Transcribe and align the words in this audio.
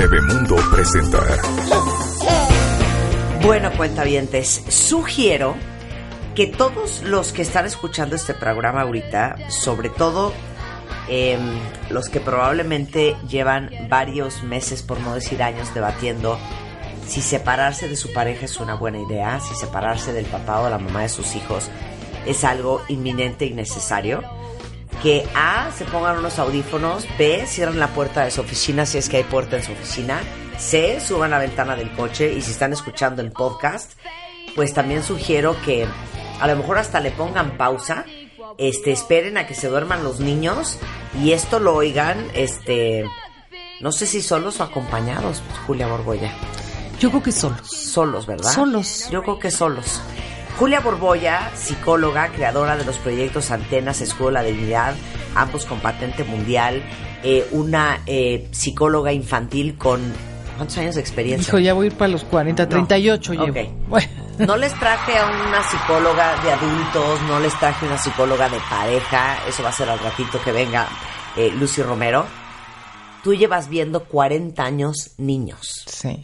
Bebemundo 0.00 0.56
presenta. 0.72 1.18
Bueno, 3.42 3.70
cuentavientes, 3.76 4.64
sugiero 4.70 5.56
que 6.34 6.46
todos 6.46 7.02
los 7.02 7.32
que 7.34 7.42
están 7.42 7.66
escuchando 7.66 8.16
este 8.16 8.32
programa 8.32 8.80
ahorita, 8.80 9.36
sobre 9.50 9.90
todo 9.90 10.32
em, 11.06 11.42
los 11.90 12.08
que 12.08 12.18
probablemente 12.18 13.14
llevan 13.28 13.70
varios 13.90 14.42
meses, 14.42 14.80
por 14.80 14.98
no 15.00 15.14
decir 15.14 15.42
años, 15.42 15.74
debatiendo 15.74 16.38
si 17.06 17.20
separarse 17.20 17.86
de 17.86 17.96
su 17.96 18.10
pareja 18.14 18.46
es 18.46 18.58
una 18.58 18.76
buena 18.76 19.00
idea, 19.00 19.38
si 19.38 19.54
separarse 19.54 20.14
del 20.14 20.24
papá 20.24 20.60
o 20.60 20.70
la 20.70 20.78
mamá 20.78 21.02
de 21.02 21.10
sus 21.10 21.36
hijos 21.36 21.68
es 22.24 22.42
algo 22.44 22.80
inminente 22.88 23.44
y 23.44 23.52
necesario, 23.52 24.22
que 25.02 25.26
A, 25.34 25.70
se 25.72 25.84
pongan 25.84 26.18
unos 26.18 26.38
audífonos, 26.38 27.06
B, 27.18 27.44
cierren 27.46 27.80
la 27.80 27.88
puerta 27.88 28.24
de 28.24 28.30
su 28.30 28.40
oficina 28.40 28.86
si 28.86 28.98
es 28.98 29.08
que 29.08 29.18
hay 29.18 29.24
puerta 29.24 29.56
en 29.56 29.62
su 29.62 29.72
oficina, 29.72 30.20
C, 30.58 31.00
suban 31.00 31.30
la 31.30 31.38
ventana 31.38 31.74
del 31.76 31.90
coche 31.92 32.32
y 32.32 32.42
si 32.42 32.50
están 32.50 32.72
escuchando 32.72 33.22
el 33.22 33.32
podcast, 33.32 33.92
pues 34.54 34.74
también 34.74 35.02
sugiero 35.02 35.56
que 35.64 35.86
a 36.40 36.46
lo 36.46 36.56
mejor 36.56 36.78
hasta 36.78 37.00
le 37.00 37.10
pongan 37.10 37.56
pausa, 37.56 38.04
este, 38.58 38.92
esperen 38.92 39.38
a 39.38 39.46
que 39.46 39.54
se 39.54 39.68
duerman 39.68 40.04
los 40.04 40.20
niños 40.20 40.78
y 41.18 41.32
esto 41.32 41.60
lo 41.60 41.74
oigan, 41.74 42.26
este, 42.34 43.04
no 43.80 43.92
sé 43.92 44.06
si 44.06 44.20
solos 44.20 44.60
o 44.60 44.64
acompañados, 44.64 45.42
Julia 45.66 45.86
Borgoya. 45.86 46.32
Yo 46.98 47.08
creo 47.08 47.22
que 47.22 47.32
solos. 47.32 47.66
Solos, 47.66 48.26
¿verdad? 48.26 48.52
Solos. 48.52 49.08
Yo 49.10 49.22
creo 49.22 49.38
que 49.38 49.50
solos. 49.50 50.02
Julia 50.60 50.80
Borboya, 50.80 51.50
psicóloga, 51.54 52.28
creadora 52.32 52.76
de 52.76 52.84
los 52.84 52.98
proyectos 52.98 53.50
Antenas, 53.50 54.02
Escuela 54.02 54.42
de 54.42 54.52
Dignidad, 54.52 54.94
ambos 55.34 55.64
con 55.64 55.80
patente 55.80 56.22
mundial, 56.22 56.82
eh, 57.22 57.48
una 57.52 58.02
eh, 58.04 58.46
psicóloga 58.50 59.10
infantil 59.10 59.78
con 59.78 60.02
¿cuántos 60.58 60.76
años 60.76 60.96
de 60.96 61.00
experiencia? 61.00 61.48
Hijo, 61.48 61.60
ya 61.60 61.72
voy 61.72 61.86
a 61.86 61.86
ir 61.86 61.96
para 61.96 62.08
los 62.08 62.24
40, 62.24 62.68
38 62.68 63.32
No. 63.32 63.46
llevo. 63.46 63.70
Bueno, 63.88 64.08
No 64.38 64.58
les 64.58 64.74
traje 64.78 65.16
a 65.16 65.24
una 65.48 65.62
psicóloga 65.62 66.42
de 66.42 66.52
adultos, 66.52 67.22
no 67.22 67.40
les 67.40 67.58
traje 67.58 67.86
una 67.86 67.96
psicóloga 67.96 68.50
de 68.50 68.60
pareja, 68.68 69.38
eso 69.48 69.62
va 69.62 69.70
a 69.70 69.72
ser 69.72 69.88
al 69.88 69.98
ratito 69.98 70.42
que 70.42 70.52
venga 70.52 70.86
eh, 71.38 71.50
Lucy 71.58 71.80
Romero. 71.80 72.26
Tú 73.24 73.32
llevas 73.32 73.70
viendo 73.70 74.04
40 74.04 74.62
años 74.62 75.12
niños. 75.16 75.84
sí. 75.86 76.22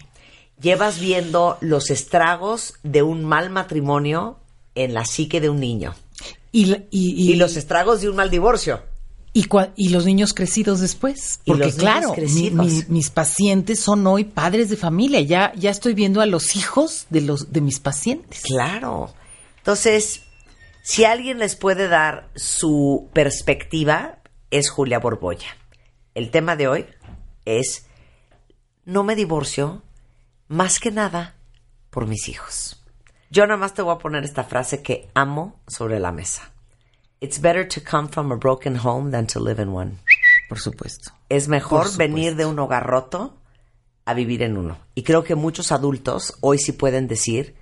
Llevas 0.60 0.98
viendo 1.00 1.58
los 1.60 1.90
estragos 1.90 2.74
de 2.82 3.02
un 3.02 3.24
mal 3.24 3.50
matrimonio 3.50 4.38
en 4.74 4.94
la 4.94 5.04
psique 5.04 5.40
de 5.40 5.48
un 5.50 5.60
niño 5.60 5.94
Y, 6.52 6.66
la- 6.66 6.78
y, 6.90 7.10
y- 7.10 7.32
y, 7.32 7.36
los 7.36 7.56
estragos 7.56 8.00
de 8.00 8.08
un 8.10 8.16
mal 8.16 8.30
divorcio. 8.30 8.80
y 9.34 9.44
cua- 9.48 9.72
y 9.76 9.90
los 9.90 10.06
niños 10.06 10.32
crecidos 10.32 10.80
después. 10.80 11.40
Porque 11.44 11.70
claro, 11.72 12.08
mi- 12.10 12.14
crecidos. 12.14 12.66
mi- 12.66 12.84
mis 12.88 13.10
pacientes 13.10 13.78
son 13.80 14.06
hoy 14.06 14.24
padres 14.24 14.70
de 14.70 14.76
familia. 14.78 15.20
Ya, 15.20 15.52
ya 15.56 15.68
estoy 15.70 15.92
viendo 15.92 16.22
a 16.22 16.26
los 16.26 16.56
hijos 16.56 17.04
de, 17.10 17.20
los, 17.20 17.52
de 17.52 17.60
mis 17.60 17.78
pacientes. 17.78 18.40
Claro. 18.42 19.12
Entonces, 19.58 20.22
si 20.82 21.04
alguien 21.04 21.38
les 21.38 21.54
puede 21.54 21.86
dar 21.88 22.30
su 22.34 23.10
perspectiva, 23.12 24.20
es 24.50 24.70
Julia 24.70 25.00
Borboya. 25.00 25.48
El 26.14 26.30
tema 26.30 26.56
de 26.56 26.68
hoy 26.68 26.86
es, 27.44 27.84
no 28.86 29.04
me 29.04 29.16
divorcio 29.16 29.82
más 30.48 30.78
que 30.80 30.90
nada 30.90 31.34
por 31.90 32.06
mis 32.06 32.28
hijos. 32.28 32.82
Yo 33.30 33.46
nada 33.46 33.58
más 33.58 33.74
te 33.74 33.82
voy 33.82 33.94
a 33.94 33.98
poner 33.98 34.24
esta 34.24 34.44
frase 34.44 34.82
que 34.82 35.08
amo 35.14 35.60
sobre 35.66 35.98
la 36.00 36.12
mesa. 36.12 36.52
It's 37.20 37.40
better 37.40 37.66
to 37.68 37.80
come 37.82 38.08
from 38.08 38.30
a 38.30 38.36
broken 38.36 38.76
home 38.76 39.10
than 39.10 39.26
to 39.28 39.40
live 39.40 39.60
in 39.60 39.68
one. 39.70 39.96
Por 40.48 40.60
supuesto. 40.60 41.10
Es 41.28 41.48
mejor 41.48 41.88
supuesto. 41.88 41.98
venir 41.98 42.36
de 42.36 42.46
un 42.46 42.58
hogar 42.58 42.86
roto 42.86 43.36
a 44.04 44.14
vivir 44.14 44.42
en 44.42 44.56
uno. 44.56 44.78
Y 44.94 45.02
creo 45.02 45.24
que 45.24 45.34
muchos 45.34 45.72
adultos 45.72 46.34
hoy 46.40 46.58
sí 46.58 46.72
pueden 46.72 47.08
decir, 47.08 47.56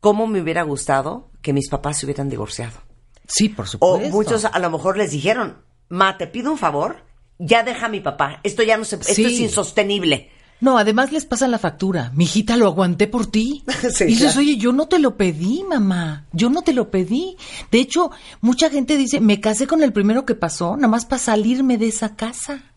¿cómo 0.00 0.26
me 0.26 0.40
hubiera 0.40 0.62
gustado 0.62 1.30
que 1.42 1.52
mis 1.52 1.68
papás 1.68 1.98
se 1.98 2.06
hubieran 2.06 2.28
divorciado? 2.28 2.80
Sí, 3.28 3.48
por 3.50 3.66
O 3.66 3.68
supuesto. 3.68 4.08
muchos 4.10 4.44
a 4.46 4.58
lo 4.58 4.70
mejor 4.70 4.96
les 4.96 5.12
dijeron, 5.12 5.62
ma, 5.88 6.16
te 6.18 6.26
pido 6.26 6.50
un 6.50 6.58
favor, 6.58 7.04
ya 7.38 7.62
deja 7.62 7.86
a 7.86 7.90
mi 7.90 8.00
papá, 8.00 8.40
esto 8.42 8.62
ya 8.64 8.76
no 8.76 8.84
se, 8.84 8.96
esto 8.96 9.14
Sí. 9.14 9.24
es 9.26 9.38
insostenible. 9.38 10.32
No, 10.60 10.76
además 10.76 11.12
les 11.12 11.24
pasan 11.24 11.50
la 11.52 11.58
factura. 11.58 12.10
Mijita, 12.14 12.56
lo 12.56 12.66
aguanté 12.66 13.06
por 13.06 13.26
ti. 13.26 13.62
Sí, 13.92 14.04
y 14.04 14.06
dices, 14.08 14.32
claro. 14.32 14.40
oye, 14.40 14.56
yo 14.56 14.72
no 14.72 14.88
te 14.88 14.98
lo 14.98 15.16
pedí, 15.16 15.62
mamá. 15.68 16.26
Yo 16.32 16.50
no 16.50 16.62
te 16.62 16.72
lo 16.72 16.90
pedí. 16.90 17.36
De 17.70 17.78
hecho, 17.78 18.10
mucha 18.40 18.68
gente 18.70 18.96
dice, 18.96 19.20
me 19.20 19.40
casé 19.40 19.66
con 19.66 19.82
el 19.82 19.92
primero 19.92 20.26
que 20.26 20.34
pasó, 20.34 20.76
nada 20.76 20.88
más 20.88 21.06
para 21.06 21.20
salirme 21.22 21.78
de 21.78 21.88
esa 21.88 22.16
casa. 22.16 22.74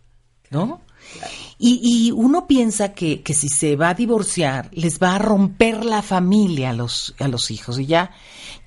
¿No? 0.51 0.81
Y, 1.57 1.79
y 1.83 2.11
uno 2.11 2.45
piensa 2.47 2.93
que, 2.93 3.21
que 3.23 3.33
si 3.33 3.49
se 3.49 3.75
va 3.75 3.89
a 3.89 3.93
divorciar, 3.93 4.69
les 4.73 4.99
va 4.99 5.15
a 5.15 5.19
romper 5.19 5.83
la 5.83 6.01
familia 6.01 6.69
a 6.69 6.73
los, 6.73 7.15
a 7.19 7.27
los 7.27 7.49
hijos. 7.51 7.79
Y 7.79 7.85
ya, 7.87 8.11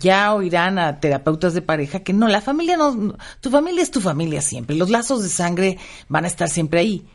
ya 0.00 0.34
oirán 0.34 0.78
a 0.78 0.98
terapeutas 1.00 1.54
de 1.54 1.62
pareja 1.62 2.00
que 2.00 2.12
no, 2.12 2.26
la 2.28 2.41
familia 2.41 2.76
no- 2.76 3.16
tu 3.41 3.50
familia 3.50 3.82
es 3.82 3.91
tu 3.91 4.00
familia 4.00 4.42
siempre. 4.42 4.76
Los 4.76 4.91
lazos 4.91 5.22
de 5.22 5.28
sangre 5.28 5.78
van 6.08 6.25
a 6.25 6.28
estar 6.28 6.48
siempre 6.50 6.81
ahí. 6.81 7.06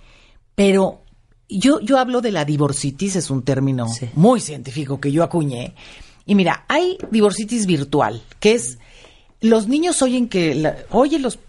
Pero 0.56 1.04
yo, 1.50 1.80
yo 1.82 1.98
hablo 1.98 2.22
de 2.22 2.32
la 2.32 2.46
divorcitis, 2.46 3.16
es 3.16 3.30
un 3.30 3.44
término 3.44 3.88
Sí. 3.88 4.10
muy 4.16 4.40
científico 4.42 5.00
que 5.00 5.12
yo 5.12 5.24
acuñé. 5.24 5.74
Y 6.26 6.36
mira, 6.36 6.66
hay 6.68 6.98
divorcitis 7.12 7.66
virtual, 7.66 8.22
que 8.40 8.54
es 8.54 8.78
los 9.42 9.68
niños 9.70 10.02
oyen 10.02 10.28
que, 10.28 10.54
la- 10.54 10.76
oye, 10.92 11.18
los 11.18 11.40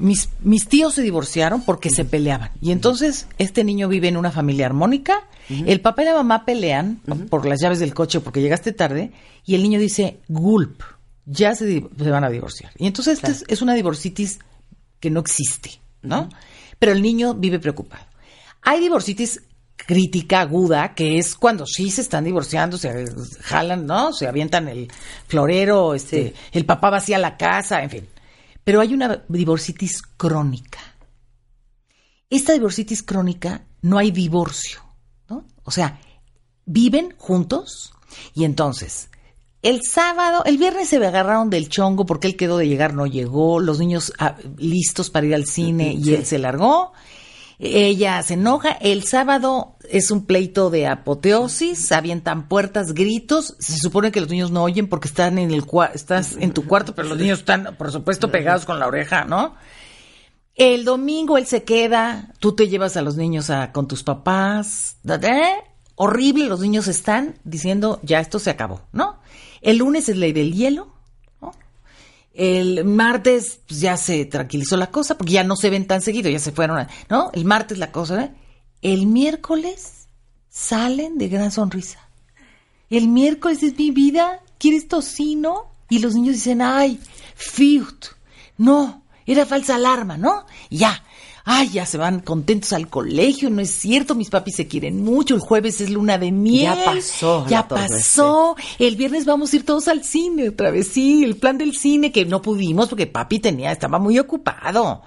mis, 0.00 0.30
mis 0.42 0.66
tíos 0.68 0.94
se 0.94 1.02
divorciaron 1.02 1.62
porque 1.62 1.90
se 1.90 2.04
peleaban. 2.04 2.50
Y 2.62 2.72
entonces 2.72 3.26
este 3.38 3.62
niño 3.62 3.88
vive 3.88 4.08
en 4.08 4.16
una 4.16 4.30
familia 4.32 4.66
armónica, 4.66 5.20
el 5.48 5.80
papá 5.80 6.02
y 6.02 6.06
la 6.06 6.14
mamá 6.14 6.44
pelean 6.44 7.00
por 7.28 7.44
las 7.46 7.60
llaves 7.60 7.78
del 7.80 7.92
coche 7.92 8.20
porque 8.20 8.40
llegaste 8.40 8.72
tarde, 8.72 9.12
y 9.44 9.54
el 9.54 9.62
niño 9.62 9.78
dice, 9.80 10.20
gulp, 10.28 10.80
ya 11.26 11.54
se, 11.54 11.84
se 11.98 12.10
van 12.10 12.24
a 12.24 12.30
divorciar. 12.30 12.72
Y 12.78 12.86
entonces 12.86 13.14
esta 13.18 13.30
es, 13.32 13.44
es 13.48 13.60
una 13.60 13.74
divorcitis 13.74 14.38
que 14.98 15.10
no 15.10 15.20
existe, 15.20 15.72
¿no? 16.02 16.28
Pero 16.78 16.92
el 16.92 17.02
niño 17.02 17.34
vive 17.34 17.58
preocupado. 17.58 18.04
Hay 18.62 18.80
divorcitis 18.80 19.42
crítica 19.76 20.40
aguda, 20.42 20.94
que 20.94 21.18
es 21.18 21.34
cuando 21.34 21.66
sí 21.66 21.90
se 21.90 22.02
están 22.02 22.24
divorciando, 22.24 22.78
se 22.78 23.06
jalan, 23.40 23.86
¿no? 23.86 24.12
Se 24.12 24.26
avientan 24.26 24.68
el 24.68 24.88
florero, 25.26 25.94
este, 25.94 26.28
Sí. 26.28 26.34
el 26.52 26.66
papá 26.66 26.90
vacía 26.90 27.18
la 27.18 27.36
casa, 27.36 27.82
en 27.82 27.90
fin. 27.90 28.08
Pero 28.62 28.80
hay 28.80 28.94
una 28.94 29.24
divorcitis 29.28 30.02
crónica. 30.02 30.78
Esta 32.28 32.52
divorcitis 32.52 33.02
crónica 33.02 33.64
no 33.82 33.98
hay 33.98 34.10
divorcio, 34.10 34.80
¿no? 35.28 35.44
O 35.64 35.70
sea, 35.70 35.98
viven 36.66 37.14
juntos 37.18 37.92
y 38.34 38.44
entonces 38.44 39.08
el 39.62 39.82
sábado, 39.82 40.42
el 40.46 40.56
viernes 40.56 40.88
se 40.88 40.96
agarraron 41.04 41.50
del 41.50 41.68
chongo 41.68 42.06
porque 42.06 42.26
él 42.28 42.36
quedó 42.36 42.56
de 42.56 42.68
llegar, 42.68 42.94
no 42.94 43.06
llegó, 43.06 43.60
los 43.60 43.78
niños 43.78 44.12
ah, 44.18 44.36
listos 44.56 45.10
para 45.10 45.26
ir 45.26 45.34
al 45.34 45.46
cine 45.46 45.92
y 45.92 46.14
él 46.14 46.24
se 46.24 46.38
largó. 46.38 46.92
Ella 47.62 48.22
se 48.22 48.34
enoja. 48.34 48.70
El 48.70 49.04
sábado 49.04 49.76
es 49.90 50.10
un 50.10 50.24
pleito 50.24 50.70
de 50.70 50.86
apoteosis, 50.86 51.92
avientan 51.92 52.48
puertas, 52.48 52.94
gritos. 52.94 53.54
Se 53.58 53.76
supone 53.76 54.10
que 54.10 54.20
los 54.20 54.30
niños 54.30 54.50
no 54.50 54.62
oyen 54.62 54.88
porque 54.88 55.08
están 55.08 55.36
en 55.38 55.50
el 55.50 55.64
estás 55.92 56.36
en 56.40 56.52
tu 56.52 56.66
cuarto, 56.66 56.94
pero 56.94 57.08
los 57.08 57.18
niños 57.18 57.40
están, 57.40 57.76
por 57.76 57.92
supuesto, 57.92 58.30
pegados 58.30 58.64
con 58.64 58.78
la 58.78 58.86
oreja, 58.86 59.26
¿no? 59.26 59.56
El 60.54 60.84
domingo 60.84 61.36
él 61.36 61.46
se 61.46 61.62
queda, 61.62 62.32
tú 62.38 62.54
te 62.54 62.68
llevas 62.68 62.96
a 62.96 63.02
los 63.02 63.16
niños 63.16 63.50
a, 63.50 63.72
con 63.72 63.86
tus 63.86 64.02
papás. 64.02 64.96
¿eh? 65.06 65.54
Horrible, 65.96 66.46
los 66.46 66.60
niños 66.60 66.88
están 66.88 67.38
diciendo, 67.44 68.00
ya 68.02 68.20
esto 68.20 68.38
se 68.38 68.50
acabó, 68.50 68.82
¿no? 68.92 69.20
El 69.60 69.78
lunes 69.78 70.08
es 70.08 70.16
ley 70.16 70.32
del 70.32 70.54
hielo. 70.54 70.94
El 72.32 72.84
martes 72.84 73.60
pues, 73.66 73.80
ya 73.80 73.96
se 73.96 74.24
tranquilizó 74.24 74.76
la 74.76 74.90
cosa 74.90 75.18
porque 75.18 75.32
ya 75.32 75.44
no 75.44 75.56
se 75.56 75.70
ven 75.70 75.86
tan 75.86 76.00
seguido, 76.00 76.30
ya 76.30 76.38
se 76.38 76.52
fueron, 76.52 76.78
a- 76.78 76.88
¿no? 77.08 77.30
El 77.34 77.44
martes 77.44 77.78
la 77.78 77.90
cosa, 77.92 78.24
¿eh? 78.24 78.30
El 78.82 79.06
miércoles 79.06 80.06
salen 80.48 81.18
de 81.18 81.28
gran 81.28 81.50
sonrisa. 81.50 81.98
El 82.88 83.08
miércoles 83.08 83.62
es 83.62 83.76
mi 83.76 83.90
vida, 83.90 84.40
¿quieres 84.58 84.88
tocino? 84.88 85.70
Y 85.88 85.98
los 85.98 86.14
niños 86.14 86.34
dicen, 86.36 86.62
ay, 86.62 87.00
fiut, 87.34 88.06
no, 88.58 88.99
era 89.32 89.46
falsa 89.46 89.76
alarma, 89.76 90.16
¿no? 90.16 90.46
Y 90.68 90.78
ya, 90.78 91.02
ay, 91.44 91.68
ya 91.70 91.86
se 91.86 91.98
van 91.98 92.20
contentos 92.20 92.72
al 92.72 92.88
colegio, 92.88 93.50
no 93.50 93.60
es 93.60 93.70
cierto, 93.70 94.14
mis 94.14 94.30
papis 94.30 94.56
se 94.56 94.68
quieren 94.68 95.02
mucho, 95.02 95.34
el 95.34 95.40
jueves 95.40 95.80
es 95.80 95.90
luna 95.90 96.18
de 96.18 96.32
miel. 96.32 96.74
Ya 96.76 96.84
pasó 96.84 97.46
Ya 97.48 97.68
pasó, 97.68 98.56
el 98.78 98.96
viernes 98.96 99.24
vamos 99.24 99.52
a 99.52 99.56
ir 99.56 99.64
todos 99.64 99.88
al 99.88 100.04
cine 100.04 100.48
otra 100.48 100.70
vez, 100.70 100.88
sí, 100.88 101.24
el 101.24 101.36
plan 101.36 101.58
del 101.58 101.76
cine 101.76 102.12
que 102.12 102.24
no 102.24 102.42
pudimos 102.42 102.88
porque 102.88 103.06
papi 103.06 103.38
tenía, 103.38 103.72
estaba 103.72 103.98
muy 103.98 104.18
ocupado. 104.18 105.02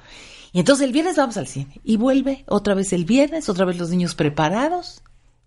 Y 0.51 0.59
entonces 0.59 0.85
el 0.85 0.93
viernes 0.93 1.15
vamos 1.15 1.37
al 1.37 1.47
cine 1.47 1.81
y 1.83 1.97
vuelve 1.97 2.45
otra 2.47 2.75
vez 2.75 2.93
el 2.93 3.05
viernes, 3.05 3.49
otra 3.49 3.65
vez 3.65 3.77
los 3.77 3.89
niños 3.89 4.13
preparados 4.13 5.01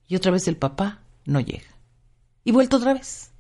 y 0.09 0.17
otra 0.17 0.33
vez 0.33 0.49
el 0.49 0.57
papá 0.57 1.01
no 1.25 1.41
llega. 1.41 1.77
Y 2.45 2.53
vuelta 2.53 2.77
otra 2.77 2.95
vez. 2.95 3.31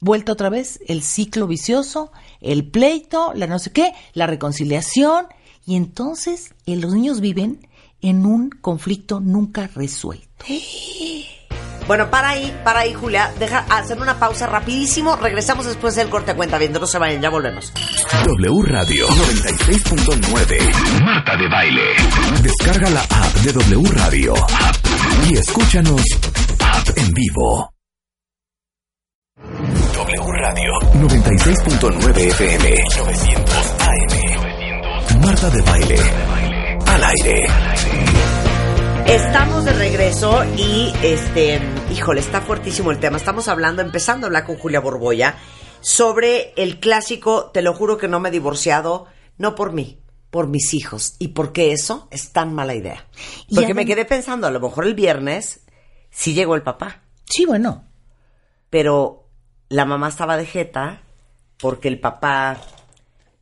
Vuelta 0.00 0.32
otra 0.32 0.50
vez 0.50 0.80
el 0.86 1.02
ciclo 1.02 1.46
vicioso, 1.46 2.12
el 2.46 2.68
pleito, 2.70 3.32
la 3.34 3.46
no 3.46 3.58
sé 3.58 3.72
qué, 3.72 3.92
la 4.14 4.26
reconciliación. 4.26 5.26
Y 5.66 5.76
entonces 5.76 6.54
eh, 6.66 6.76
los 6.76 6.94
niños 6.94 7.20
viven 7.20 7.68
en 8.00 8.24
un 8.24 8.50
conflicto 8.50 9.20
nunca 9.20 9.68
resuelto. 9.74 10.44
Bueno, 11.86 12.10
para 12.10 12.30
ahí, 12.30 12.52
para 12.64 12.80
ahí, 12.80 12.94
Julia. 12.94 13.32
Deja 13.38 13.60
hacer 13.70 14.00
una 14.00 14.18
pausa 14.18 14.48
rapidísimo. 14.48 15.14
Regresamos 15.14 15.66
después 15.66 15.94
del 15.94 16.08
corte 16.08 16.34
cuenta 16.34 16.58
viendo. 16.58 16.80
No 16.80 16.86
se 16.88 16.98
vayan, 16.98 17.22
ya 17.22 17.30
volvemos. 17.30 17.72
W 18.24 18.62
Radio 18.64 19.06
96.9. 19.06 21.04
Marta 21.04 21.36
de 21.36 21.48
Baile. 21.48 21.94
Descarga 22.42 22.90
la 22.90 23.02
app 23.02 23.34
de 23.36 23.52
W 23.52 23.88
Radio. 23.92 24.34
Y 25.30 25.38
escúchanos 25.38 26.02
app 26.58 26.88
en 26.98 27.12
vivo. 27.12 27.75
Radio 30.46 30.70
96.9 30.94 32.16
FM 32.18 32.76
900 32.98 33.74
AM. 33.80 35.20
Marta 35.20 35.50
de 35.50 35.62
Baile. 35.62 35.96
Al 36.86 37.02
aire. 37.02 37.46
Estamos 39.08 39.64
de 39.64 39.72
regreso 39.72 40.44
y 40.56 40.92
este, 41.02 41.60
híjole, 41.92 42.20
está 42.20 42.42
fuertísimo 42.42 42.92
el 42.92 43.00
tema. 43.00 43.16
Estamos 43.16 43.48
hablando, 43.48 43.82
empezando 43.82 44.26
a 44.26 44.28
hablar 44.28 44.44
con 44.46 44.56
Julia 44.56 44.78
Borboya 44.78 45.36
sobre 45.80 46.52
el 46.56 46.78
clásico, 46.78 47.50
te 47.50 47.60
lo 47.60 47.74
juro 47.74 47.98
que 47.98 48.06
no 48.06 48.20
me 48.20 48.28
he 48.28 48.32
divorciado, 48.32 49.06
no 49.38 49.56
por 49.56 49.72
mí, 49.72 49.98
por 50.30 50.46
mis 50.46 50.74
hijos. 50.74 51.16
¿Y 51.18 51.28
por 51.28 51.52
qué 51.52 51.72
eso 51.72 52.06
es 52.12 52.30
tan 52.32 52.54
mala 52.54 52.76
idea? 52.76 53.04
Porque 53.52 53.74
me 53.74 53.84
quedé 53.84 54.04
pensando, 54.04 54.46
a 54.46 54.52
lo 54.52 54.60
mejor 54.60 54.86
el 54.86 54.94
viernes 54.94 55.64
sí 56.10 56.34
llegó 56.34 56.54
el 56.54 56.62
papá, 56.62 57.02
Sí, 57.24 57.44
bueno. 57.46 57.84
pero 58.70 59.24
la 59.68 59.84
mamá 59.84 60.08
estaba 60.08 60.36
de 60.36 60.46
jeta 60.46 61.00
porque 61.58 61.88
el 61.88 61.98
papá 62.00 62.58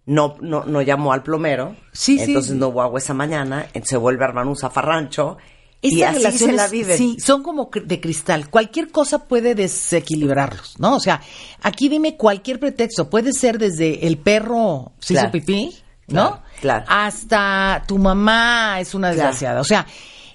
no, 0.07 0.37
no, 0.41 0.65
no 0.65 0.83
llamó 0.83 1.13
al 1.13 1.23
plomero. 1.23 1.77
Sí, 1.93 2.19
sí. 2.19 2.25
Entonces 2.25 2.55
no 2.57 2.69
hubo 2.69 2.83
agua 2.83 2.99
esa 2.99 3.15
mañana, 3.15 3.67
se 3.85 3.97
vuelve 3.97 4.25
a 4.25 4.29
armar 4.29 4.47
un 4.47 4.57
zafarrancho. 4.57 5.37
y 5.81 6.03
así 6.03 6.15
se 6.15 6.19
relaciones, 6.25 6.57
la 6.57 6.69
viven. 6.69 6.97
Sí, 6.99 7.17
son 7.21 7.43
como 7.43 7.71
de 7.73 8.01
cristal. 8.01 8.49
Cualquier 8.51 8.91
cosa 8.91 9.27
puede 9.27 9.55
desequilibrarlos, 9.55 10.79
¿no? 10.79 10.97
O 10.97 11.01
sea, 11.01 11.21
aquí 11.63 11.89
dime 11.89 12.17
cualquier 12.17 12.59
pretexto. 12.61 13.11
Puede 13.11 13.33
ser 13.33 13.59
desde 13.59 14.07
el 14.07 14.19
perro 14.19 14.93
se 15.01 15.15
Claro. 15.15 15.29
hizo 15.29 15.33
pipí, 15.33 15.77
¿no? 16.09 16.31
Claro, 16.31 16.43
claro. 16.61 16.85
Hasta 16.89 17.83
tu 17.87 17.99
mamá 17.99 18.81
es 18.81 18.95
una 18.95 19.09
desgraciada. 19.11 19.61
O 19.61 19.65
sea, 19.65 19.87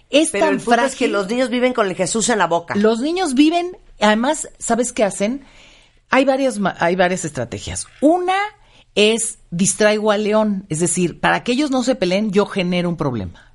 es 0.09 0.29
Pero 0.31 0.45
tan 0.45 0.55
el 0.55 0.61
punto 0.61 0.81
es 0.81 0.95
que 0.95 1.07
los 1.07 1.27
niños 1.27 1.49
viven 1.49 1.73
con 1.73 1.87
el 1.87 1.95
Jesús 1.95 2.29
en 2.29 2.39
la 2.39 2.47
boca. 2.47 2.75
Los 2.75 2.99
niños 2.99 3.33
viven, 3.35 3.77
además, 3.99 4.49
¿sabes 4.59 4.91
qué 4.93 5.03
hacen? 5.03 5.45
Hay 6.09 6.25
varias, 6.25 6.59
hay 6.79 6.95
varias 6.95 7.25
estrategias. 7.25 7.87
Una 8.01 8.35
es 8.95 9.39
distraigo 9.51 10.11
al 10.11 10.23
león, 10.23 10.65
es 10.69 10.79
decir, 10.79 11.19
para 11.19 11.43
que 11.43 11.51
ellos 11.53 11.71
no 11.71 11.83
se 11.83 11.95
peleen, 11.95 12.31
yo 12.31 12.45
genero 12.45 12.89
un 12.89 12.97
problema. 12.97 13.45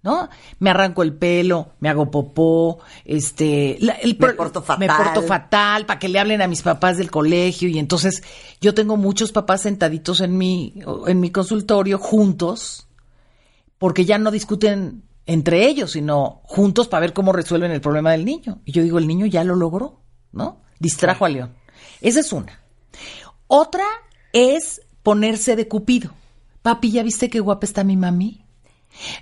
¿No? 0.00 0.28
Me 0.60 0.70
arranco 0.70 1.02
el 1.02 1.12
pelo, 1.12 1.72
me 1.80 1.88
hago 1.88 2.08
popó, 2.08 2.78
este, 3.04 3.76
la- 3.80 3.94
el 3.94 4.16
Me 4.16 4.32
porto 4.32 4.60
me 4.78 4.86
fatal. 4.86 4.96
porto 5.04 5.22
fatal, 5.22 5.86
para 5.86 5.98
que 5.98 6.08
le 6.08 6.20
hablen 6.20 6.40
a 6.40 6.46
mis 6.46 6.62
papás 6.62 6.96
del 6.98 7.10
colegio 7.10 7.68
y 7.68 7.80
entonces 7.80 8.22
yo 8.60 8.74
tengo 8.74 8.96
muchos 8.96 9.32
papás 9.32 9.62
sentaditos 9.62 10.20
en 10.20 10.38
mi 10.38 10.74
en 11.08 11.18
mi 11.18 11.30
consultorio 11.30 11.98
juntos 11.98 12.86
porque 13.78 14.04
ya 14.04 14.18
no 14.18 14.30
discuten 14.30 15.02
entre 15.26 15.66
ellos, 15.66 15.90
sino 15.90 16.40
juntos 16.44 16.86
para 16.86 17.00
ver 17.00 17.12
cómo 17.12 17.32
resuelven 17.32 17.72
el 17.72 17.80
problema 17.80 18.12
del 18.12 18.24
niño. 18.24 18.60
Y 18.64 18.70
yo 18.72 18.82
digo, 18.84 18.98
el 18.98 19.08
niño 19.08 19.26
ya 19.26 19.42
lo 19.42 19.56
logró, 19.56 20.00
¿no? 20.32 20.62
Distrajo 20.78 21.24
a 21.24 21.28
León. 21.28 21.54
Esa 22.00 22.20
es 22.20 22.32
una. 22.32 22.60
Otra 23.46 23.84
es 24.32 24.82
ponerse 25.02 25.56
de 25.56 25.68
cupido. 25.68 26.10
Papi, 26.62 26.90
¿ya 26.92 27.02
viste 27.02 27.30
qué 27.30 27.40
guapa 27.40 27.64
está 27.66 27.84
mi 27.84 27.96
mami? 27.96 28.44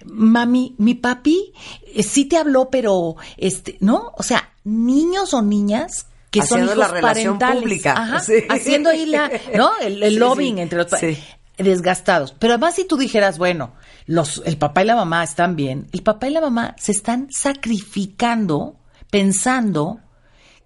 Mami, 0.05 0.75
mi 0.79 0.95
papi 0.95 1.53
eh, 1.95 2.03
sí 2.03 2.25
te 2.25 2.37
habló, 2.39 2.71
pero 2.71 3.17
este, 3.37 3.77
¿no? 3.81 4.13
O 4.17 4.23
sea, 4.23 4.51
niños 4.65 5.35
o 5.35 5.43
niñas 5.43 6.07
que 6.31 6.41
Haciendo 6.41 6.69
son 6.69 6.79
la 6.79 6.85
hijos 6.87 6.95
relación 6.95 7.39
parentales. 7.39 7.63
pública. 7.63 7.93
Ajá, 7.97 8.21
Sí. 8.21 8.35
haciendo 8.49 8.91
ahí 8.91 9.07
la, 9.07 9.31
¿no? 9.57 9.71
El, 9.81 10.03
el 10.03 10.15
Sí, 10.15 10.19
lobbying 10.19 10.57
sí. 10.57 10.61
entre 10.63 10.79
los 10.79 10.87
pa- 10.89 10.99
Sí. 10.99 11.19
desgastados. 11.59 12.35
Pero 12.39 12.55
además 12.55 12.75
si 12.75 12.85
tú 12.87 12.97
dijeras, 12.97 13.39
bueno, 13.39 13.75
los, 14.07 14.43
el 14.45 14.57
papá 14.57 14.83
y 14.83 14.87
la 14.87 14.97
mamá 14.97 15.23
están 15.25 15.57
bien, 15.57 15.89
el 15.93 16.03
papá 16.03 16.29
y 16.29 16.33
la 16.33 16.41
mamá 16.41 16.75
se 16.79 16.93
están 16.93 17.29
sacrificando 17.31 18.77
pensando 19.11 20.01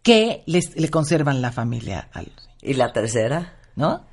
que 0.03 0.43
les, 0.47 0.77
le 0.77 0.89
conservan 0.89 1.43
la 1.43 1.53
familia 1.53 2.09
a 2.13 2.23
los 2.23 2.29
niños, 2.35 2.51
¿Y 2.63 2.75
la 2.75 2.93
tercera? 2.93 3.57
¿no? 3.77 4.07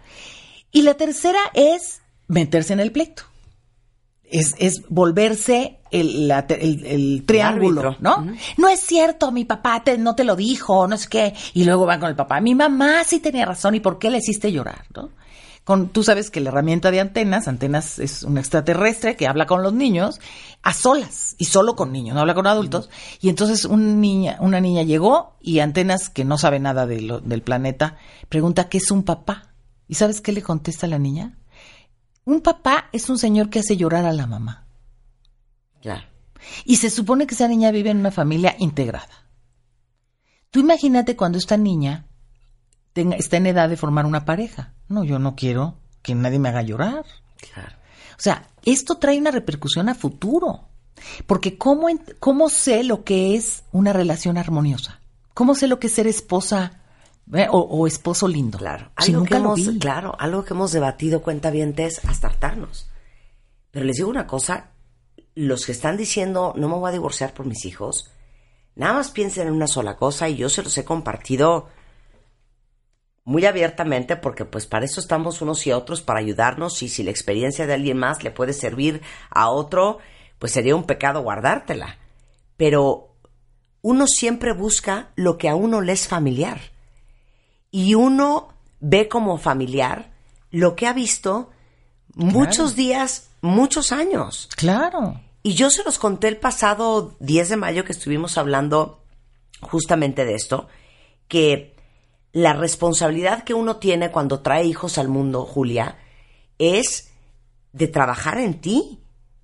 Y 0.72 0.82
la 0.84 0.96
tercera 0.96 1.40
es 1.54 2.02
meterse 2.28 2.74
en 2.74 2.80
el 2.80 2.92
pleito. 2.92 3.24
Es, 4.30 4.56
es 4.60 4.84
volverse 4.90 5.80
el, 5.90 6.28
la- 6.28 6.46
el- 6.50 6.86
el 6.86 7.24
triángulo. 7.26 7.96
¿no? 8.02 8.28
No 8.58 8.68
es 8.68 8.82
cierto, 8.82 9.32
mi 9.32 9.46
papá 9.46 9.84
te- 9.86 9.98
no 9.98 10.16
te 10.16 10.26
lo 10.26 10.36
dijo, 10.36 10.86
no 10.88 10.98
sé 10.98 11.08
qué. 11.10 11.34
Y 11.54 11.64
luego 11.64 11.86
van 11.86 12.02
con 12.02 12.10
el 12.10 12.16
papá. 12.16 12.42
Mi 12.42 12.54
mamá 12.54 13.04
sí 13.06 13.20
tenía 13.20 13.46
razón, 13.46 13.76
¿y 13.76 13.80
por 13.80 13.98
qué 14.00 14.10
le 14.10 14.18
hiciste 14.18 14.52
llorar, 14.52 14.84
no? 14.94 15.10
Con, 15.68 15.90
tú 15.90 16.02
sabes 16.02 16.32
que 16.32 16.40
la 16.40 16.48
herramienta 16.48 16.92
de 16.92 17.02
antenas, 17.02 17.50
antenas 17.50 18.00
es 18.00 18.24
un 18.24 18.38
extraterrestre 18.38 19.18
que 19.18 19.28
habla 19.28 19.46
con 19.48 19.64
los 19.64 19.74
niños 19.74 20.22
a 20.64 20.72
solas 20.74 21.36
y 21.38 21.44
solo 21.44 21.76
con 21.76 21.92
niños, 21.92 22.16
no 22.16 22.22
habla 22.22 22.36
con 22.36 22.48
adultos. 22.48 22.90
Y 23.20 23.28
entonces 23.28 23.68
niña, 23.70 24.38
una 24.40 24.62
niña 24.62 24.84
llegó 24.84 25.36
y 25.42 25.60
antenas 25.60 26.08
que 26.10 26.24
no 26.24 26.38
sabe 26.38 26.62
nada 26.62 26.86
de 26.86 27.02
lo- 27.02 27.20
del 27.20 27.42
planeta 27.42 27.98
pregunta 28.30 28.70
qué 28.70 28.78
es 28.78 28.92
un 28.92 29.04
papá. 29.04 29.54
¿Y 29.90 29.96
sabes 29.96 30.22
qué 30.22 30.32
le 30.32 30.42
contesta 30.42 30.88
la 30.88 31.00
niña? 31.00 31.38
Un 32.24 32.40
papá 32.40 32.86
es 32.94 33.10
un 33.10 33.18
señor 33.20 33.50
que 33.50 33.60
hace 33.60 33.76
llorar 33.76 34.06
a 34.06 34.14
la 34.14 34.26
mamá. 34.26 34.68
Claro. 35.82 36.06
Y 36.64 36.78
se 36.78 36.90
supone 36.90 37.28
que 37.28 37.36
esa 37.36 37.50
niña 37.50 37.72
vive 37.72 37.90
en 37.90 37.98
una 38.00 38.12
familia 38.12 38.56
integrada. 38.58 39.28
Tú 40.50 40.62
imagínate 40.62 41.18
cuando 41.18 41.38
esta 41.38 41.58
niña 41.58 42.07
tenga, 42.98 43.16
está 43.16 43.38
en 43.38 43.46
edad 43.46 43.70
de 43.70 43.78
formar 43.78 44.06
una 44.08 44.26
pareja. 44.26 44.74
No, 44.90 45.04
yo 45.04 45.20
no 45.20 45.36
quiero 45.36 45.76
que 46.02 46.16
nadie 46.16 46.40
me 46.40 46.50
haga 46.50 46.64
llorar. 46.64 47.06
Claro. 47.54 47.76
O 48.18 48.22
sea, 48.22 48.48
esto 48.66 48.96
trae 48.98 49.20
una 49.20 49.30
repercusión 49.30 49.88
a 49.88 49.94
futuro. 49.96 50.68
Porque 51.28 51.60
¿cómo, 51.60 51.88
cómo 52.20 52.50
sé 52.50 52.84
lo 52.84 53.04
que 53.04 53.36
es 53.36 53.64
una 53.72 53.94
relación 53.94 54.38
armoniosa? 54.40 55.00
¿Cómo 55.36 55.54
sé 55.54 55.68
lo 55.68 55.80
que 55.80 55.88
es 55.88 55.94
ser 55.94 56.08
esposa 56.08 56.82
eh, 57.34 57.46
o, 57.52 57.60
o 57.60 57.86
esposo 57.86 58.28
lindo? 58.28 58.58
Claro. 58.58 58.90
Si 58.98 59.12
Algo 59.12 59.20
nunca 59.20 59.36
que 59.36 59.40
lo 59.44 59.46
hemos, 59.56 59.68
vi. 59.68 59.78
claro, 59.80 60.16
algo 60.18 60.44
que 60.44 60.56
hemos 60.56 60.72
debatido 60.72 61.22
cuentavientes 61.22 62.04
hasta 62.06 62.28
hartarnos. 62.28 62.90
Pero 63.70 63.86
les 63.86 63.98
digo 63.98 64.10
una 64.10 64.26
cosa, 64.26 64.72
los 65.36 65.68
que 65.68 65.72
están 65.72 65.98
diciendo 65.98 66.54
no 66.58 66.68
me 66.68 66.76
voy 66.76 66.90
a 66.90 66.94
divorciar 66.94 67.36
por 67.36 67.46
mis 67.46 67.64
hijos, 67.66 68.10
nada 68.76 68.94
más 68.94 69.12
piensen 69.12 69.48
en 69.50 69.54
una 69.54 69.68
sola 69.68 69.98
cosa 69.98 70.28
y 70.30 70.38
yo 70.38 70.50
se 70.50 70.64
los 70.64 70.76
he 70.80 70.84
compartido 70.84 71.68
muy 73.28 73.46
abiertamente 73.46 74.16
porque 74.16 74.46
pues 74.46 74.66
para 74.68 74.86
eso 74.86 75.02
estamos 75.02 75.42
unos 75.42 75.68
y 75.68 75.74
otros, 75.74 76.02
para 76.02 76.22
ayudarnos 76.22 76.82
y 76.82 76.88
si 76.88 77.04
la 77.04 77.12
experiencia 77.12 77.68
de 77.68 77.74
alguien 77.74 77.98
más 77.98 78.24
le 78.24 78.32
puede 78.32 78.54
servir 78.54 79.02
a 79.30 79.50
otro, 79.50 79.98
pues 80.40 80.54
sería 80.54 80.78
un 80.78 80.86
pecado 80.86 81.22
guardártela. 81.24 81.98
Pero 82.56 83.18
uno 83.82 84.08
siempre 84.08 84.54
busca 84.54 85.10
lo 85.18 85.38
que 85.38 85.50
a 85.50 85.56
uno 85.56 85.82
le 85.82 85.92
es 85.92 86.08
familiar 86.08 86.62
y 87.70 87.96
uno 87.96 88.54
ve 88.80 89.10
como 89.10 89.38
familiar 89.38 90.10
lo 90.50 90.78
que 90.78 90.88
ha 90.88 90.94
visto 90.94 91.52
muchos 92.16 92.78
días, 92.78 93.32
muchos 93.42 93.92
años. 93.92 94.48
Claro. 94.56 95.20
Y 95.44 95.54
yo 95.54 95.70
se 95.70 95.84
los 95.84 96.00
conté 96.00 96.30
el 96.30 96.38
pasado 96.38 97.18
10 97.20 97.50
de 97.50 97.58
mayo 97.58 97.84
que 97.84 97.92
estuvimos 97.92 98.38
hablando 98.38 99.04
justamente 99.60 100.24
de 100.24 100.36
esto, 100.36 100.70
que 101.28 101.77
la 102.34 102.54
responsabilidad 102.54 103.44
que 103.44 103.54
uno 103.54 103.78
tiene 103.78 104.12
cuando 104.12 104.42
trae 104.42 104.66
hijos 104.66 104.98
al 104.98 105.08
mundo, 105.08 105.46
Julia, 105.46 105.98
es 106.60 107.12
de 107.74 107.88
trabajar 107.88 108.40
en 108.40 108.62
ti, 108.62 109.00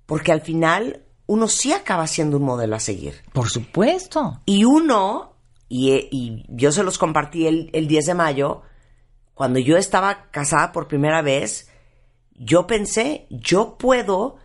porque 0.06 0.32
al 0.32 0.40
final 0.40 1.02
uno 1.26 1.48
sí 1.48 1.72
acaba 1.72 2.06
siendo 2.06 2.36
un 2.36 2.44
modelo 2.44 2.76
a 2.76 2.80
seguir. 2.80 3.22
Por 3.32 3.48
supuesto. 3.48 4.40
Y 4.44 4.64
uno, 4.64 5.36
y, 5.68 5.92
y 6.10 6.44
yo 6.48 6.72
se 6.72 6.84
los 6.84 6.98
compartí 6.98 7.46
el, 7.46 7.70
el 7.72 7.88
10 7.88 8.06
de 8.06 8.14
mayo, 8.14 8.62
cuando 9.34 9.58
yo 9.58 9.76
estaba 9.76 10.30
casada 10.30 10.72
por 10.72 10.86
primera 10.86 11.22
vez, 11.22 11.70
yo 12.34 12.66
pensé, 12.66 13.26
yo 13.30 13.76
puedo 13.78 14.36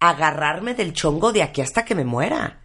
agarrarme 0.00 0.74
del 0.74 0.92
chongo 0.92 1.32
de 1.32 1.42
aquí 1.42 1.60
hasta 1.60 1.84
que 1.84 1.94
me 1.94 2.04
muera. 2.04 2.60